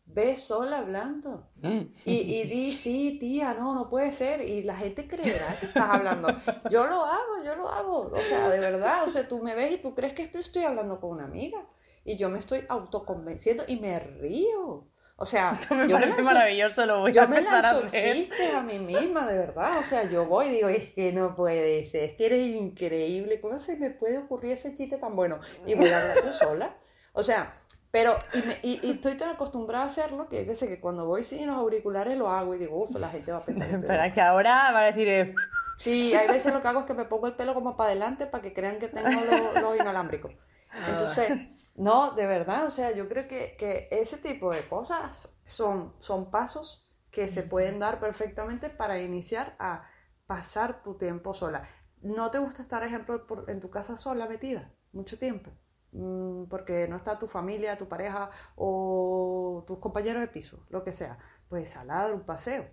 Ve 0.05 0.37
sola 0.37 0.79
hablando. 0.79 1.49
Mm. 1.57 1.81
Y, 2.05 2.15
y 2.15 2.45
di, 2.49 2.73
sí, 2.75 3.19
tía, 3.21 3.55
no, 3.55 3.75
no 3.75 3.89
puede 3.89 4.13
ser. 4.13 4.43
Y 4.49 4.63
la 4.63 4.77
gente 4.77 5.07
creerá 5.07 5.59
que 5.59 5.67
estás 5.67 5.89
hablando. 5.91 6.29
Yo 6.71 6.87
lo 6.87 7.05
hago, 7.05 7.45
yo 7.45 7.55
lo 7.57 7.69
hago. 7.69 8.11
O 8.13 8.17
sea, 8.21 8.49
de 8.51 8.59
verdad. 8.59 9.05
O 9.05 9.09
sea, 9.09 9.29
tú 9.29 9.43
me 9.43 9.55
ves 9.55 9.73
y 9.73 9.79
tú 9.79 9.95
crees 9.95 10.13
que 10.15 10.23
estoy, 10.25 10.41
estoy 10.43 10.65
hablando 10.65 11.01
con 11.01 11.11
una 11.11 11.25
amiga. 11.25 11.65
Y 12.05 12.17
yo 12.17 12.29
me 12.29 12.39
estoy 12.39 12.65
autoconvenciendo 12.69 13.65
y 13.67 13.77
me 13.77 13.99
río. 13.99 14.89
O 15.17 15.27
sea, 15.27 15.53
Esto 15.53 15.75
me 15.77 15.89
yo 15.89 15.99
me 15.99 16.07
parece 16.07 16.23
lanzo- 16.23 16.25
maravilloso, 16.25 16.87
lo 16.87 17.01
voy 17.01 17.11
a 17.11 17.15
yo 17.15 17.29
me 17.29 17.37
a 17.39 17.41
lanzo 17.43 17.87
hacer. 17.87 18.15
chistes 18.15 18.55
a 18.55 18.63
mí 18.63 18.79
misma, 18.79 19.27
de 19.29 19.39
verdad. 19.39 19.79
O 19.79 19.85
sea, 19.85 20.03
yo 20.09 20.27
voy 20.27 20.47
y 20.47 20.51
digo, 20.51 20.69
es 20.69 20.91
que 20.95 21.13
no 21.13 21.37
puede 21.37 21.85
ser, 21.89 22.05
es 22.05 22.15
que 22.17 22.27
eres 22.27 22.41
increíble. 22.57 23.41
¿Cómo 23.41 23.61
se 23.61 23.77
me 23.77 23.91
puede 23.91 24.19
ocurrir 24.19 24.53
ese 24.53 24.75
chiste 24.75 24.97
tan 24.99 25.15
bueno? 25.15 25.39
Y 25.65 25.75
voy 25.75 25.91
a 25.91 25.99
hablar 26.01 26.25
yo 26.25 26.33
sola. 26.33 26.77
O 27.13 27.23
sea, 27.23 27.55
pero, 27.93 28.17
y, 28.33 28.39
me- 28.39 28.59
y- 28.63 28.81
y 28.83 28.91
estoy 28.93 29.15
tan 29.15 29.29
acostumbrada 29.31 29.85
a 29.85 29.89
hacerlo 29.89 30.29
que 30.29 30.45
yo 30.45 30.57
sé 30.57 30.67
que 30.67 30.81
cuando 30.81 31.07
voy 31.07 31.23
sin 31.25 31.47
los 31.47 31.57
auriculares 31.57 32.17
lo 32.19 32.29
hago 32.31 32.55
y 32.55 32.59
digo, 32.59 32.83
uff, 32.83 32.97
la 32.99 33.11
gente 33.11 33.31
va 33.31 33.39
a 33.39 33.45
pensar. 33.45 33.67
estoy 33.69 33.81
Espera, 33.83 34.13
que 34.13 34.21
ahora 34.21 34.71
va 34.73 34.81
a 34.81 34.85
decir... 34.87 35.09
eh, 35.09 35.35
Sí, 35.77 36.15
hay 36.15 36.27
veces 36.29 36.53
lo 36.53 36.63
que 36.63 36.69
hago 36.69 36.81
es 36.81 36.87
que 36.87 36.95
me 36.95 37.05
pongo 37.05 37.27
el 37.27 37.35
pelo 37.35 37.55
como 37.55 37.77
para 37.77 37.91
adelante 37.91 38.27
para 38.27 38.43
que 38.43 38.53
crean 38.53 38.79
que 38.79 38.89
tengo 38.89 39.09
los, 39.11 39.63
los 39.63 39.77
inalámbricos. 39.79 40.33
Entonces, 40.89 41.62
no, 41.77 42.13
de 42.13 42.27
verdad, 42.27 42.67
o 42.67 42.71
sea, 42.71 42.93
yo 42.93 43.09
creo 43.09 43.27
que, 43.29 43.57
que 43.59 43.89
ese 43.91 44.19
tipo 44.19 44.53
de 44.53 44.69
cosas 44.69 45.41
son, 45.47 45.95
son 45.99 46.31
pasos 46.31 46.89
que 47.11 47.29
se 47.29 47.43
pueden 47.43 47.79
dar 47.79 48.01
perfectamente 48.01 48.71
para 48.71 49.01
iniciar 49.01 49.57
a 49.59 49.87
pasar 50.27 50.83
tu 50.83 50.97
tiempo 50.97 51.35
sola. 51.35 51.67
¿No 52.03 52.31
te 52.31 52.39
gusta 52.39 52.63
estar, 52.63 52.83
ejemplo, 52.83 53.27
por- 53.27 53.49
en 53.51 53.61
tu 53.61 53.71
casa 53.71 53.97
sola 53.97 54.27
metida 54.29 54.73
mucho 54.93 55.19
tiempo? 55.19 55.51
Mm, 55.93 56.45
Porque 56.49 56.89
no 56.89 56.97
está 56.97 57.19
tu 57.19 57.27
familia, 57.29 57.79
tu 57.79 57.89
pareja 57.89 58.31
o 58.57 59.65
tus 59.67 59.79
compañeros 59.79 60.21
de 60.23 60.29
piso, 60.29 60.67
lo 60.71 60.85
que 60.85 60.93
sea. 60.93 61.19
Pues 61.49 61.71
sal 61.71 61.91
a 61.91 61.95
dar 62.03 62.15
un 62.15 62.25
paseo. 62.25 62.67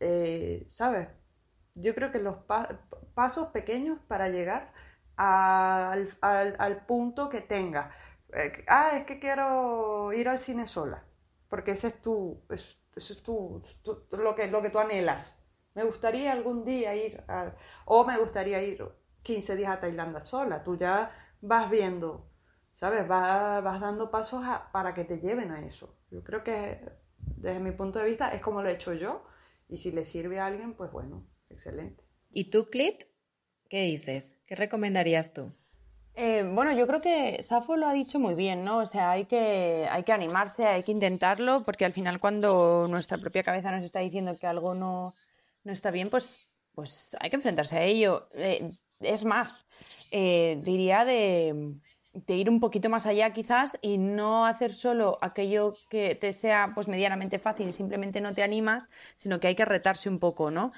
Eh, 0.00 0.66
¿Sabes? 0.70 1.08
Yo 1.74 1.94
creo 1.94 2.12
que 2.12 2.18
los 2.20 2.36
pa- 2.44 2.80
pasos 3.14 3.48
pequeños 3.48 3.98
para 4.08 4.28
llegar 4.28 4.72
al, 5.16 6.08
al- 6.20 6.56
al 6.58 6.86
punto 6.86 7.28
que 7.28 7.40
tenga. 7.40 7.92
Eh, 8.32 8.64
ah, 8.68 8.92
es 8.96 9.04
que 9.06 9.18
quiero 9.18 10.12
ir 10.12 10.28
al 10.28 10.40
cine 10.40 10.66
sola, 10.66 11.04
porque 11.48 11.72
ese 11.72 11.88
es 11.88 12.00
tu, 12.02 12.42
es- 12.50 12.78
ese 12.96 13.12
es 13.14 13.22
tu, 13.22 13.62
lo, 14.12 14.34
que, 14.34 14.48
lo 14.48 14.62
que 14.62 14.70
tú 14.70 14.78
anhelas. 14.78 15.40
Me 15.74 15.84
gustaría 15.84 16.32
algún 16.32 16.64
día 16.64 16.94
ir, 16.94 17.22
a- 17.28 17.54
o 17.86 18.04
me 18.06 18.18
gustaría 18.18 18.62
ir 18.62 18.84
15 19.22 19.56
días 19.56 19.70
a 19.72 19.80
Tailandia 19.80 20.20
sola. 20.20 20.62
Tú 20.62 20.76
ya 20.76 21.10
vas 21.40 21.70
viendo, 21.70 22.30
¿sabes? 22.72 23.06
Vas, 23.08 23.62
vas 23.62 23.80
dando 23.80 24.10
pasos 24.10 24.44
para 24.72 24.94
que 24.94 25.04
te 25.04 25.18
lleven 25.20 25.50
a 25.50 25.60
eso. 25.64 25.98
Yo 26.10 26.22
creo 26.22 26.44
que 26.44 26.80
desde 27.18 27.60
mi 27.60 27.72
punto 27.72 27.98
de 27.98 28.06
vista 28.06 28.32
es 28.34 28.40
como 28.40 28.62
lo 28.62 28.68
he 28.68 28.72
hecho 28.74 28.92
yo, 28.94 29.24
y 29.68 29.78
si 29.78 29.92
le 29.92 30.04
sirve 30.04 30.38
a 30.40 30.46
alguien, 30.46 30.74
pues 30.74 30.92
bueno, 30.92 31.26
excelente. 31.50 32.04
¿Y 32.30 32.50
tú, 32.50 32.66
Clit? 32.66 33.04
¿Qué 33.70 33.84
dices? 33.84 34.33
¿Qué 34.46 34.54
recomendarías 34.56 35.32
tú? 35.32 35.52
Eh, 36.16 36.44
bueno, 36.48 36.72
yo 36.72 36.86
creo 36.86 37.00
que 37.00 37.42
Safo 37.42 37.76
lo 37.76 37.88
ha 37.88 37.92
dicho 37.92 38.20
muy 38.20 38.34
bien, 38.34 38.64
¿no? 38.64 38.78
O 38.78 38.86
sea, 38.86 39.10
hay 39.10 39.24
que, 39.24 39.88
hay 39.90 40.04
que 40.04 40.12
animarse, 40.12 40.64
hay 40.64 40.84
que 40.84 40.92
intentarlo, 40.92 41.64
porque 41.64 41.84
al 41.84 41.92
final 41.92 42.20
cuando 42.20 42.86
nuestra 42.88 43.18
propia 43.18 43.42
cabeza 43.42 43.72
nos 43.72 43.84
está 43.84 43.98
diciendo 44.00 44.38
que 44.38 44.46
algo 44.46 44.74
no, 44.74 45.14
no 45.64 45.72
está 45.72 45.90
bien, 45.90 46.10
pues, 46.10 46.48
pues 46.74 47.16
hay 47.20 47.30
que 47.30 47.36
enfrentarse 47.36 47.76
a 47.76 47.82
ello. 47.82 48.28
Eh, 48.34 48.70
es 49.00 49.24
más, 49.24 49.66
eh, 50.12 50.60
diría 50.62 51.04
de, 51.04 51.74
de 52.12 52.36
ir 52.36 52.48
un 52.48 52.60
poquito 52.60 52.88
más 52.88 53.06
allá 53.06 53.32
quizás 53.32 53.76
y 53.82 53.98
no 53.98 54.46
hacer 54.46 54.72
solo 54.72 55.18
aquello 55.20 55.74
que 55.90 56.14
te 56.14 56.32
sea 56.32 56.72
pues 56.74 56.86
medianamente 56.86 57.40
fácil 57.40 57.68
y 57.68 57.72
simplemente 57.72 58.20
no 58.20 58.34
te 58.34 58.44
animas, 58.44 58.88
sino 59.16 59.40
que 59.40 59.48
hay 59.48 59.56
que 59.56 59.64
retarse 59.64 60.08
un 60.08 60.20
poco, 60.20 60.52
¿no? 60.52 60.72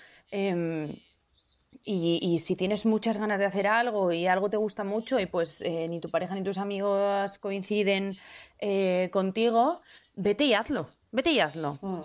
Y, 1.85 2.19
y 2.23 2.39
si 2.39 2.57
tienes 2.57 2.87
muchas 2.87 3.19
ganas 3.19 3.39
de 3.39 3.47
hacer 3.47 3.67
algo 3.67 4.13
y 4.13 4.27
algo 4.27 4.51
te 4.51 4.57
gusta 4.57 4.85
mucho 4.85 5.19
y 5.21 5.27
pues 5.27 5.61
eh, 5.61 5.87
ni 5.89 6.01
tu 6.01 6.11
pareja 6.11 6.35
ni 6.35 6.43
tus 6.43 6.59
amigos 6.59 7.39
coinciden 7.39 8.17
eh, 8.59 9.09
contigo, 9.13 9.81
vete 10.15 10.45
y 10.45 10.55
hazlo, 10.55 10.89
vete 11.13 11.31
y 11.31 11.41
hazlo. 11.41 11.79
Mm, 11.83 12.03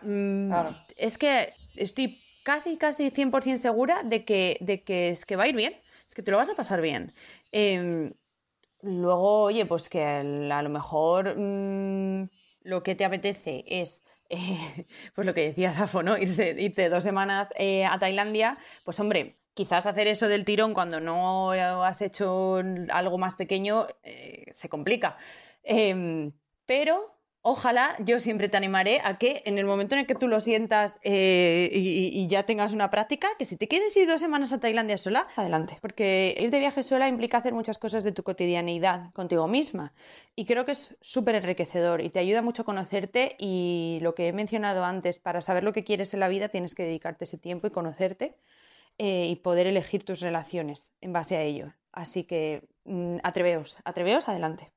Mm, 0.00 0.48
Claro. 0.48 0.74
Es 0.96 1.18
que 1.18 1.52
estoy 1.76 2.18
casi, 2.44 2.78
casi 2.78 3.10
100% 3.10 3.58
segura 3.58 4.02
de 4.02 4.24
que, 4.24 4.56
de 4.60 4.82
que 4.82 5.10
es 5.10 5.26
que 5.26 5.36
va 5.36 5.44
a 5.44 5.48
ir 5.48 5.54
bien, 5.56 5.74
es 6.08 6.14
que 6.14 6.22
te 6.22 6.30
lo 6.30 6.38
vas 6.38 6.48
a 6.48 6.54
pasar 6.54 6.80
bien. 6.80 7.12
Em, 7.50 8.14
luego, 8.80 9.42
oye, 9.42 9.66
pues 9.66 9.88
que 9.90 10.02
a 10.02 10.62
lo 10.62 10.68
mejor 10.70 11.34
mm, 11.36 12.28
lo 12.62 12.82
que 12.82 12.94
te 12.94 13.04
apetece 13.04 13.64
es, 13.66 14.02
eh, 14.32 14.86
pues 15.14 15.26
lo 15.26 15.34
que 15.34 15.42
decías, 15.42 15.76
Safo, 15.76 16.02
¿no? 16.02 16.16
Irte 16.18 16.88
dos 16.88 17.04
semanas 17.04 17.50
eh, 17.56 17.84
a 17.84 17.98
Tailandia, 17.98 18.58
pues 18.84 18.98
hombre, 18.98 19.36
quizás 19.54 19.86
hacer 19.86 20.06
eso 20.06 20.28
del 20.28 20.44
tirón 20.44 20.74
cuando 20.74 21.00
no 21.00 21.50
has 21.52 22.00
hecho 22.00 22.60
algo 22.90 23.18
más 23.18 23.36
pequeño 23.36 23.86
eh, 24.02 24.46
se 24.54 24.68
complica. 24.68 25.18
Em, 25.62 26.32
pero 26.66 27.11
ojalá 27.42 27.96
yo 27.98 28.20
siempre 28.20 28.48
te 28.48 28.56
animaré 28.56 29.00
a 29.04 29.18
que 29.18 29.42
en 29.44 29.58
el 29.58 29.66
momento 29.66 29.94
en 29.94 30.02
el 30.02 30.06
que 30.06 30.14
tú 30.14 30.28
lo 30.28 30.40
sientas 30.40 30.98
eh, 31.02 31.68
y, 31.72 32.20
y 32.20 32.26
ya 32.28 32.44
tengas 32.44 32.72
una 32.72 32.88
práctica, 32.88 33.28
que 33.38 33.44
si 33.44 33.56
te 33.56 33.68
quieres 33.68 33.96
ir 33.96 34.06
dos 34.08 34.20
semanas 34.20 34.52
a 34.52 34.60
Tailandia 34.60 34.96
sola, 34.96 35.26
adelante. 35.34 35.78
Porque 35.82 36.34
ir 36.38 36.50
de 36.50 36.58
viaje 36.60 36.82
sola 36.82 37.08
implica 37.08 37.38
hacer 37.38 37.52
muchas 37.52 37.78
cosas 37.78 38.04
de 38.04 38.12
tu 38.12 38.22
cotidianeidad 38.22 39.12
contigo 39.12 39.48
misma. 39.48 39.92
Y 40.36 40.46
creo 40.46 40.64
que 40.64 40.72
es 40.72 40.96
súper 41.00 41.34
enriquecedor 41.34 42.00
y 42.00 42.10
te 42.10 42.20
ayuda 42.20 42.42
mucho 42.42 42.62
a 42.62 42.64
conocerte 42.64 43.34
y 43.38 43.98
lo 44.02 44.14
que 44.14 44.28
he 44.28 44.32
mencionado 44.32 44.84
antes, 44.84 45.18
para 45.18 45.42
saber 45.42 45.64
lo 45.64 45.72
que 45.72 45.84
quieres 45.84 46.14
en 46.14 46.20
la 46.20 46.28
vida 46.28 46.48
tienes 46.48 46.74
que 46.74 46.84
dedicarte 46.84 47.24
ese 47.24 47.38
tiempo 47.38 47.66
y 47.66 47.70
conocerte 47.70 48.36
eh, 48.98 49.26
y 49.28 49.36
poder 49.36 49.66
elegir 49.66 50.04
tus 50.04 50.20
relaciones 50.20 50.92
en 51.00 51.12
base 51.12 51.36
a 51.36 51.42
ello. 51.42 51.74
Así 51.92 52.24
que 52.24 52.62
mm, 52.84 53.16
atreveos, 53.22 53.76
atreveos, 53.84 54.28
adelante. 54.28 54.72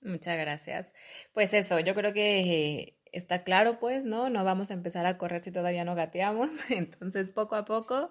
Muchas 0.00 0.38
gracias. 0.38 0.94
Pues 1.32 1.52
eso, 1.52 1.80
yo 1.80 1.94
creo 1.94 2.12
que 2.12 2.96
está 3.12 3.42
claro, 3.42 3.78
pues, 3.80 4.04
¿no? 4.04 4.28
No 4.30 4.44
vamos 4.44 4.70
a 4.70 4.74
empezar 4.74 5.06
a 5.06 5.18
correr 5.18 5.42
si 5.42 5.50
todavía 5.50 5.84
no 5.84 5.94
gateamos. 5.96 6.50
Entonces, 6.70 7.30
poco 7.30 7.56
a 7.56 7.64
poco, 7.64 8.10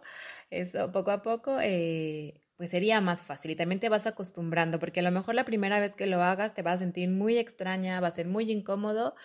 eso, 0.49 0.91
poco 0.91 1.11
a 1.11 1.21
poco, 1.21 1.59
eh, 1.61 2.41
pues 2.57 2.71
sería 2.71 2.99
más 2.99 3.23
fácil. 3.23 3.51
Y 3.51 3.55
también 3.55 3.79
te 3.79 3.87
vas 3.89 4.05
acostumbrando, 4.05 4.79
porque 4.79 4.99
a 4.99 5.03
lo 5.03 5.11
mejor 5.11 5.35
la 5.35 5.45
primera 5.45 5.79
vez 5.79 5.95
que 5.95 6.07
lo 6.07 6.21
hagas 6.21 6.53
te 6.53 6.61
vas 6.61 6.75
a 6.75 6.79
sentir 6.79 7.09
muy 7.09 7.37
extraña, 7.37 8.01
va 8.01 8.07
a 8.09 8.11
ser 8.11 8.27
muy 8.27 8.51
incómodo. 8.51 9.15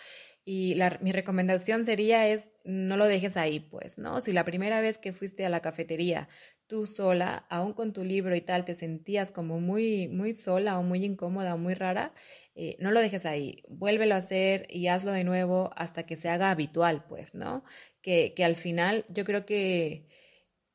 Y 0.45 0.75
la- 0.75 0.97
mi 1.01 1.11
recomendación 1.13 1.85
sería 1.85 2.27
es 2.27 2.51
no 2.65 2.97
lo 2.97 3.05
dejes 3.05 3.37
ahí, 3.37 3.59
pues, 3.61 3.97
¿no? 3.97 4.19
Si 4.21 4.33
la 4.33 4.43
primera 4.45 4.81
vez 4.81 4.97
que 4.99 5.13
fuiste 5.13 5.45
a 5.45 5.49
la 5.49 5.61
cafetería 5.61 6.27
tú 6.67 6.85
sola, 6.85 7.45
aún 7.49 7.73
con 7.73 7.93
tu 7.93 8.03
libro 8.03 8.35
y 8.35 8.41
tal, 8.41 8.65
te 8.65 8.73
sentías 8.75 9.31
como 9.31 9.59
muy, 9.61 10.07
muy 10.09 10.33
sola 10.33 10.79
o 10.79 10.83
muy 10.83 11.05
incómoda 11.05 11.53
o 11.55 11.57
muy 11.57 11.73
rara, 11.75 12.13
eh, 12.55 12.75
no 12.79 12.91
lo 12.91 12.99
dejes 13.01 13.25
ahí, 13.25 13.63
vuélvelo 13.67 14.15
a 14.15 14.19
hacer 14.19 14.67
y 14.69 14.87
hazlo 14.87 15.11
de 15.11 15.23
nuevo 15.23 15.71
hasta 15.75 16.03
que 16.03 16.17
se 16.17 16.29
haga 16.29 16.51
habitual, 16.51 17.05
pues, 17.07 17.33
¿no? 17.33 17.63
Que, 18.01 18.33
que 18.35 18.43
al 18.43 18.55
final 18.55 19.05
yo 19.09 19.25
creo 19.25 19.45
que 19.45 20.07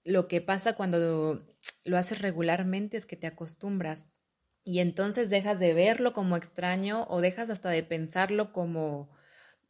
lo 0.04 0.28
que 0.28 0.40
pasa 0.40 0.74
cuando 0.74 1.46
lo 1.84 1.98
haces 1.98 2.20
regularmente 2.22 2.96
es 2.96 3.06
que 3.06 3.16
te 3.16 3.26
acostumbras 3.26 4.08
y 4.64 4.80
entonces 4.80 5.30
dejas 5.30 5.58
de 5.60 5.74
verlo 5.74 6.12
como 6.12 6.36
extraño 6.36 7.06
o 7.08 7.20
dejas 7.20 7.50
hasta 7.50 7.70
de 7.70 7.82
pensarlo 7.82 8.52
como 8.52 9.10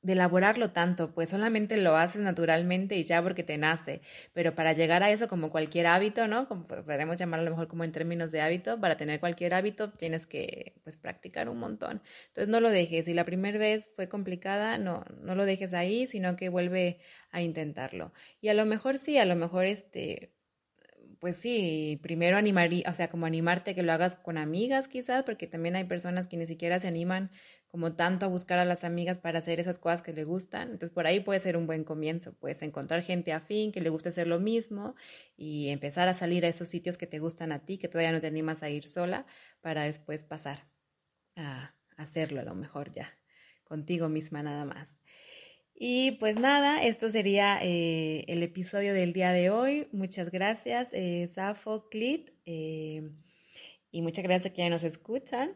de 0.03 0.12
elaborarlo 0.12 0.70
tanto, 0.70 1.12
pues 1.12 1.30
solamente 1.30 1.76
lo 1.76 1.96
haces 1.96 2.22
naturalmente 2.22 2.96
y 2.96 3.05
ya 3.05 3.22
porque 3.22 3.42
te 3.42 3.59
nace, 3.59 4.01
pero 4.32 4.55
para 4.55 4.72
llegar 4.72 5.03
a 5.03 5.11
eso 5.11 5.26
como 5.28 5.51
cualquier 5.51 5.86
hábito, 5.88 6.28
¿no? 6.28 6.46
Como 6.49 6.66
podemos 6.66 7.16
llamarlo 7.16 7.42
a 7.42 7.44
lo 7.46 7.51
mejor 7.51 7.68
como 7.68 7.84
en 7.84 7.92
términos 7.92 8.30
de 8.30 8.40
hábito, 8.40 8.80
para 8.80 8.96
tener 8.96 9.18
cualquier 9.20 9.55
hábito 9.55 9.90
tienes 9.92 10.26
que 10.26 10.74
pues 10.84 10.96
practicar 10.96 11.49
un 11.49 11.59
montón. 11.59 12.01
Entonces 12.28 12.49
no 12.49 12.61
lo 12.61 12.70
dejes, 12.70 13.07
si 13.07 13.14
la 13.14 13.24
primera 13.24 13.59
vez 13.59 13.90
fue 13.96 14.09
complicada, 14.09 14.78
no 14.78 15.05
no 15.20 15.34
lo 15.34 15.44
dejes 15.44 15.74
ahí, 15.74 16.07
sino 16.07 16.36
que 16.36 16.49
vuelve 16.49 16.99
a 17.30 17.42
intentarlo. 17.42 18.12
Y 18.40 18.49
a 18.49 18.55
lo 18.55 18.66
mejor 18.66 18.99
sí, 18.99 19.18
a 19.18 19.24
lo 19.24 19.34
mejor 19.36 19.66
este 19.66 20.32
pues 21.20 21.36
sí, 21.36 21.99
primero 22.03 22.36
animaría, 22.36 22.88
o 22.88 22.94
sea, 22.94 23.11
como 23.11 23.26
animarte 23.26 23.74
que 23.74 23.82
lo 23.82 23.92
hagas 23.92 24.14
con 24.16 24.38
amigas 24.38 24.86
quizás, 24.88 25.24
porque 25.24 25.46
también 25.49 25.74
hay 25.76 25.84
personas 25.84 26.26
que 26.28 26.36
ni 26.36 26.46
siquiera 26.46 26.78
se 26.80 26.88
animan 26.88 27.30
como 27.68 27.94
tanto 27.94 28.26
a 28.26 28.28
buscar 28.28 28.58
a 28.58 28.64
las 28.64 28.82
amigas 28.82 29.18
para 29.18 29.38
hacer 29.38 29.60
esas 29.60 29.78
cosas 29.78 30.02
que 30.02 30.12
le 30.12 30.24
gustan. 30.24 30.70
Entonces 30.70 30.90
por 30.90 31.06
ahí 31.06 31.20
puede 31.20 31.38
ser 31.38 31.56
un 31.56 31.66
buen 31.66 31.84
comienzo, 31.84 32.32
puedes 32.34 32.62
encontrar 32.62 33.02
gente 33.02 33.32
afín 33.32 33.72
que 33.72 33.80
le 33.80 33.90
guste 33.90 34.08
hacer 34.08 34.26
lo 34.26 34.40
mismo 34.40 34.94
y 35.36 35.68
empezar 35.68 36.08
a 36.08 36.14
salir 36.14 36.44
a 36.44 36.48
esos 36.48 36.68
sitios 36.68 36.96
que 36.96 37.06
te 37.06 37.18
gustan 37.18 37.52
a 37.52 37.64
ti, 37.64 37.78
que 37.78 37.88
todavía 37.88 38.12
no 38.12 38.20
te 38.20 38.26
animas 38.26 38.62
a 38.62 38.70
ir 38.70 38.88
sola, 38.88 39.26
para 39.60 39.84
después 39.84 40.24
pasar 40.24 40.66
a 41.36 41.74
hacerlo 41.96 42.40
a 42.40 42.44
lo 42.44 42.54
mejor 42.54 42.90
ya, 42.90 43.12
contigo 43.64 44.08
misma 44.08 44.42
nada 44.42 44.64
más. 44.64 44.98
Y 45.80 46.12
pues 46.12 46.40
nada, 46.40 46.82
esto 46.82 47.08
sería 47.10 47.58
eh, 47.62 48.24
el 48.26 48.42
episodio 48.42 48.94
del 48.94 49.12
día 49.12 49.30
de 49.30 49.50
hoy. 49.50 49.86
Muchas 49.92 50.30
gracias, 50.32 50.92
eh, 50.92 51.28
Safo, 51.28 51.88
Clit, 51.88 52.30
eh, 52.46 53.12
y 53.92 54.02
muchas 54.02 54.24
gracias 54.24 54.50
a 54.50 54.54
quienes 54.54 54.72
nos 54.72 54.82
escuchan. 54.82 55.54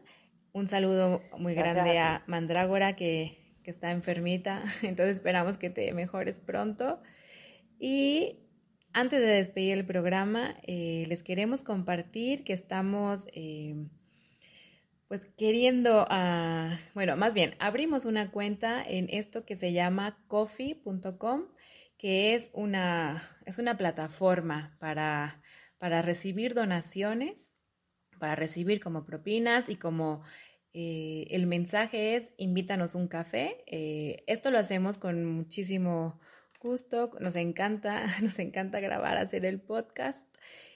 Un 0.53 0.67
saludo 0.67 1.21
muy 1.37 1.55
grande 1.55 1.99
a, 1.99 2.23
Mandrágora 2.27 2.95
que, 2.95 3.37
que, 3.63 3.71
está 3.71 3.91
enfermita, 3.91 4.63
entonces 4.83 5.15
esperamos 5.15 5.57
que 5.57 5.69
te 5.69 5.91
mejores 5.93 6.39
pronto. 6.39 7.01
Y 7.79 8.39
antes 8.93 9.19
de 9.19 9.27
despedir 9.27 9.73
el 9.73 9.85
programa, 9.85 10.55
les 10.65 11.23
queremos 11.23 11.63
compartir 11.63 12.43
que 12.43 12.53
estamos 12.53 13.27
pues 15.13 15.27
queriendo, 15.37 16.07
uh, 16.09 16.75
bueno, 16.95 17.15
más 17.15 17.35
bien, 17.35 17.53
abrimos 17.59 18.03
una 18.05 18.31
cuenta 18.31 18.83
en 18.83 19.07
esto 19.11 19.45
que 19.45 19.55
se 19.55 19.71
llama 19.71 20.17
coffee.com, 20.27 21.49
que 21.99 22.33
es 22.33 22.49
una, 22.53 23.21
es 23.45 23.59
una 23.59 23.77
plataforma 23.77 24.75
para, 24.79 25.39
para 25.77 26.01
recibir 26.01 26.55
donaciones, 26.55 27.47
para 28.23 28.35
recibir 28.35 28.79
como 28.79 29.03
propinas 29.03 29.67
y 29.67 29.75
como 29.75 30.23
eh, 30.73 31.27
el 31.31 31.45
mensaje 31.45 32.15
es 32.15 32.31
invítanos 32.37 32.95
un 32.95 33.09
café. 33.09 33.65
Eh, 33.67 34.23
esto 34.27 34.49
lo 34.49 34.59
hacemos 34.59 34.97
con 34.97 35.25
muchísimo 35.25 36.21
gusto, 36.61 37.11
nos 37.19 37.35
encanta, 37.35 38.05
nos 38.21 38.39
encanta 38.39 38.79
grabar, 38.79 39.17
hacer 39.17 39.43
el 39.43 39.59
podcast. 39.59 40.33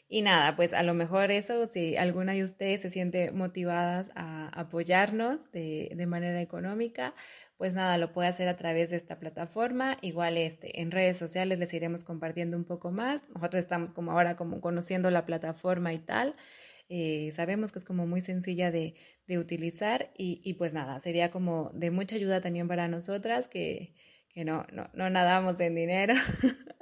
Y 0.09 0.23
nada, 0.23 0.57
pues 0.57 0.73
a 0.73 0.83
lo 0.83 0.93
mejor 0.93 1.31
eso, 1.31 1.65
si 1.67 1.95
alguna 1.95 2.33
de 2.33 2.43
ustedes 2.43 2.81
se 2.81 2.89
siente 2.89 3.31
motivadas 3.31 4.11
a 4.13 4.49
apoyarnos 4.49 5.49
de, 5.53 5.93
de, 5.95 6.05
manera 6.05 6.41
económica, 6.41 7.15
pues 7.55 7.75
nada, 7.75 7.97
lo 7.97 8.11
puede 8.11 8.27
hacer 8.27 8.49
a 8.49 8.57
través 8.57 8.89
de 8.89 8.97
esta 8.97 9.19
plataforma. 9.19 9.97
Igual 10.01 10.35
este, 10.35 10.81
en 10.81 10.91
redes 10.91 11.15
sociales 11.15 11.59
les 11.59 11.73
iremos 11.73 12.03
compartiendo 12.03 12.57
un 12.57 12.65
poco 12.65 12.91
más. 12.91 13.23
Nosotros 13.29 13.61
estamos 13.61 13.93
como 13.93 14.11
ahora 14.11 14.35
como 14.35 14.59
conociendo 14.59 15.11
la 15.11 15.25
plataforma 15.25 15.93
y 15.93 15.99
tal. 15.99 16.35
Eh, 16.89 17.31
sabemos 17.35 17.71
que 17.71 17.79
es 17.79 17.85
como 17.85 18.07
muy 18.07 18.21
sencilla 18.21 18.71
de, 18.71 18.95
de 19.27 19.39
utilizar 19.39 20.11
y, 20.17 20.41
y, 20.43 20.53
pues 20.53 20.73
nada, 20.73 20.99
sería 20.99 21.31
como 21.31 21.69
de 21.73 21.91
mucha 21.91 22.15
ayuda 22.15 22.41
también 22.41 22.67
para 22.67 22.87
nosotras 22.87 23.47
que, 23.47 23.93
que 24.29 24.45
no, 24.45 24.65
no, 24.71 24.89
no 24.93 25.09
nadamos 25.09 25.59
en 25.59 25.75
dinero. 25.75 26.13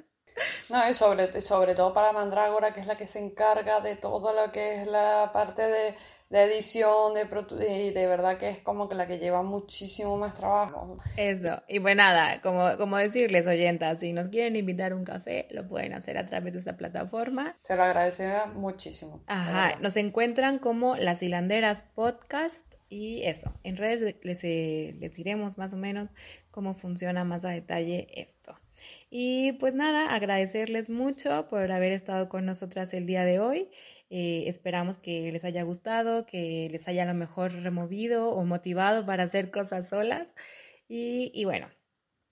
No, 0.69 0.89
y 0.89 0.93
sobre, 0.93 1.41
sobre 1.41 1.75
todo 1.75 1.93
para 1.93 2.11
Mandrágora, 2.11 2.73
que 2.73 2.81
es 2.81 2.87
la 2.87 2.97
que 2.97 3.07
se 3.07 3.19
encarga 3.19 3.79
de 3.79 3.95
todo 3.95 4.33
lo 4.33 4.51
que 4.51 4.81
es 4.81 4.87
la 4.87 5.29
parte 5.31 5.61
de, 5.61 5.95
edición, 6.43 7.13
de 7.13 7.25
y 7.69 7.91
de 7.91 8.07
verdad 8.07 8.38
que 8.38 8.49
es 8.49 8.59
como 8.59 8.89
que 8.89 8.95
la 8.95 9.07
que 9.07 9.17
lleva 9.17 9.41
muchísimo 9.43 10.17
más 10.17 10.33
trabajo. 10.33 10.97
Eso, 11.17 11.61
y 11.67 11.79
pues 11.79 11.95
nada, 11.95 12.41
como, 12.41 12.77
como 12.77 12.97
decirles, 12.97 13.47
oyentas, 13.47 13.99
si 13.99 14.13
nos 14.13 14.29
quieren 14.29 14.55
invitar 14.55 14.93
un 14.93 15.03
café, 15.03 15.47
lo 15.51 15.67
pueden 15.67 15.93
hacer 15.93 16.17
a 16.17 16.25
través 16.25 16.53
de 16.53 16.59
esta 16.59 16.77
plataforma. 16.77 17.57
Se 17.61 17.75
lo 17.75 17.83
agradecería 17.83 18.45
muchísimo. 18.47 19.23
Ajá, 19.27 19.77
nos 19.79 19.95
encuentran 19.97 20.59
como 20.59 20.95
Las 20.95 21.21
Hilanderas 21.23 21.83
Podcast 21.95 22.75
y 22.89 23.23
eso, 23.23 23.53
en 23.63 23.77
redes 23.77 24.15
les, 24.23 24.43
les 24.43 25.13
diremos 25.13 25.57
más 25.57 25.73
o 25.73 25.77
menos 25.77 26.11
cómo 26.51 26.75
funciona 26.75 27.23
más 27.23 27.45
a 27.45 27.49
detalle 27.49 28.07
esto. 28.13 28.55
Y 29.09 29.53
pues 29.53 29.73
nada, 29.75 30.13
agradecerles 30.13 30.89
mucho 30.89 31.47
por 31.47 31.71
haber 31.71 31.91
estado 31.91 32.27
con 32.27 32.45
nosotras 32.45 32.93
el 32.93 33.05
día 33.05 33.23
de 33.23 33.39
hoy. 33.39 33.69
Eh, 34.09 34.43
esperamos 34.47 34.97
que 34.97 35.31
les 35.31 35.43
haya 35.43 35.63
gustado, 35.63 36.25
que 36.25 36.67
les 36.71 36.87
haya 36.87 37.03
a 37.03 37.07
lo 37.07 37.13
mejor 37.13 37.51
removido 37.53 38.29
o 38.29 38.45
motivado 38.45 39.05
para 39.05 39.23
hacer 39.23 39.51
cosas 39.51 39.89
solas. 39.89 40.35
Y, 40.87 41.43
bueno, 41.45 41.67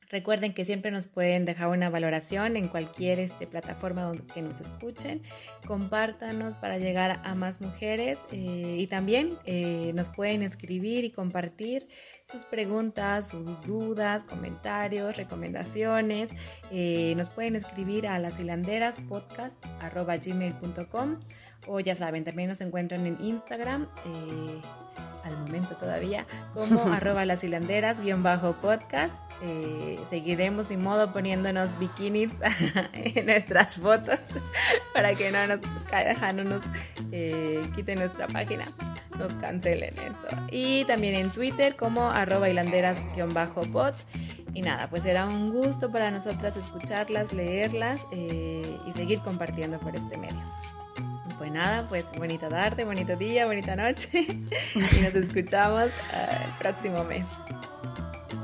Recuerden 0.09 0.53
que 0.53 0.63
siempre 0.63 0.91
nos 0.91 1.07
pueden 1.07 1.43
dejar 1.43 1.69
una 1.69 1.89
valoración 1.89 2.55
en 2.55 2.67
cualquier 2.67 3.19
este, 3.19 3.47
plataforma 3.47 4.03
donde 4.03 4.41
nos 4.43 4.59
escuchen. 4.61 5.23
Compártanos 5.65 6.53
para 6.53 6.77
llegar 6.77 7.19
a 7.23 7.33
más 7.33 7.61
mujeres 7.61 8.19
eh, 8.31 8.75
y 8.77 8.85
también 8.85 9.29
eh, 9.45 9.91
nos 9.95 10.09
pueden 10.09 10.43
escribir 10.43 11.03
y 11.03 11.09
compartir 11.09 11.87
sus 12.23 12.43
preguntas, 12.43 13.29
sus 13.29 13.65
dudas, 13.65 14.23
comentarios, 14.23 15.17
recomendaciones. 15.17 16.29
Nos 17.15 17.29
pueden 17.29 17.55
escribir 17.55 18.05
a 18.07 18.19
las 18.19 18.37
gmail.com 20.23 21.19
o 21.67 21.79
ya 21.79 21.95
saben, 21.95 22.23
también 22.23 22.49
nos 22.49 22.61
encuentran 22.61 23.05
en 23.05 23.17
Instagram 23.21 23.87
al 25.23 25.37
momento 25.37 25.75
todavía, 25.75 26.25
como 26.53 26.81
arroba 26.93 27.25
las 27.25 27.43
hilanderas 27.43 28.01
guion 28.01 28.23
bajo 28.23 28.53
podcast. 28.53 29.23
Eh, 29.41 29.97
seguiremos 30.09 30.69
de 30.69 30.77
modo 30.77 31.11
poniéndonos 31.11 31.79
bikinis 31.79 32.31
en 32.93 33.25
nuestras 33.25 33.75
fotos 33.75 34.19
para 34.93 35.13
que 35.13 35.31
no 35.31 35.47
nos, 35.47 35.61
no 36.35 36.43
nos 36.43 36.61
eh, 37.11 37.61
quiten 37.75 37.99
nuestra 37.99 38.27
página, 38.27 38.65
nos 39.17 39.35
cancelen 39.35 39.93
eso. 39.93 40.37
Y 40.51 40.85
también 40.85 41.15
en 41.15 41.31
Twitter 41.31 41.75
como 41.75 42.09
arroba 42.09 42.49
hilanderas 42.49 43.01
guion 43.15 43.33
bajo 43.33 43.61
pod. 43.61 43.93
Y 44.55 44.61
nada, 44.61 44.87
pues 44.87 45.01
será 45.01 45.25
un 45.25 45.51
gusto 45.51 45.91
para 45.91 46.11
nosotras 46.11 46.55
escucharlas, 46.55 47.33
leerlas 47.33 48.05
eh, 48.11 48.77
y 48.85 48.93
seguir 48.93 49.19
compartiendo 49.21 49.79
por 49.79 49.95
este 49.95 50.15
medio. 50.15 50.43
Pues 51.37 51.51
nada, 51.51 51.85
pues 51.89 52.05
bonita 52.17 52.47
tarde, 52.47 52.85
bonito 52.85 53.15
día, 53.15 53.45
bonita 53.45 53.75
noche 53.75 54.09
y 54.75 55.01
nos 55.01 55.15
escuchamos 55.15 55.89
uh, 55.89 56.45
el 56.45 56.51
próximo 56.59 57.03
mes. 57.03 57.25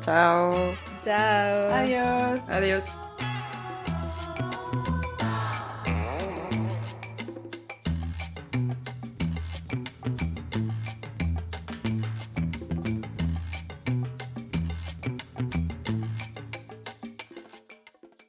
Chao. 0.02 0.74
Chao. 1.02 1.74
Adiós. 1.74 2.42
Adiós. 2.50 3.00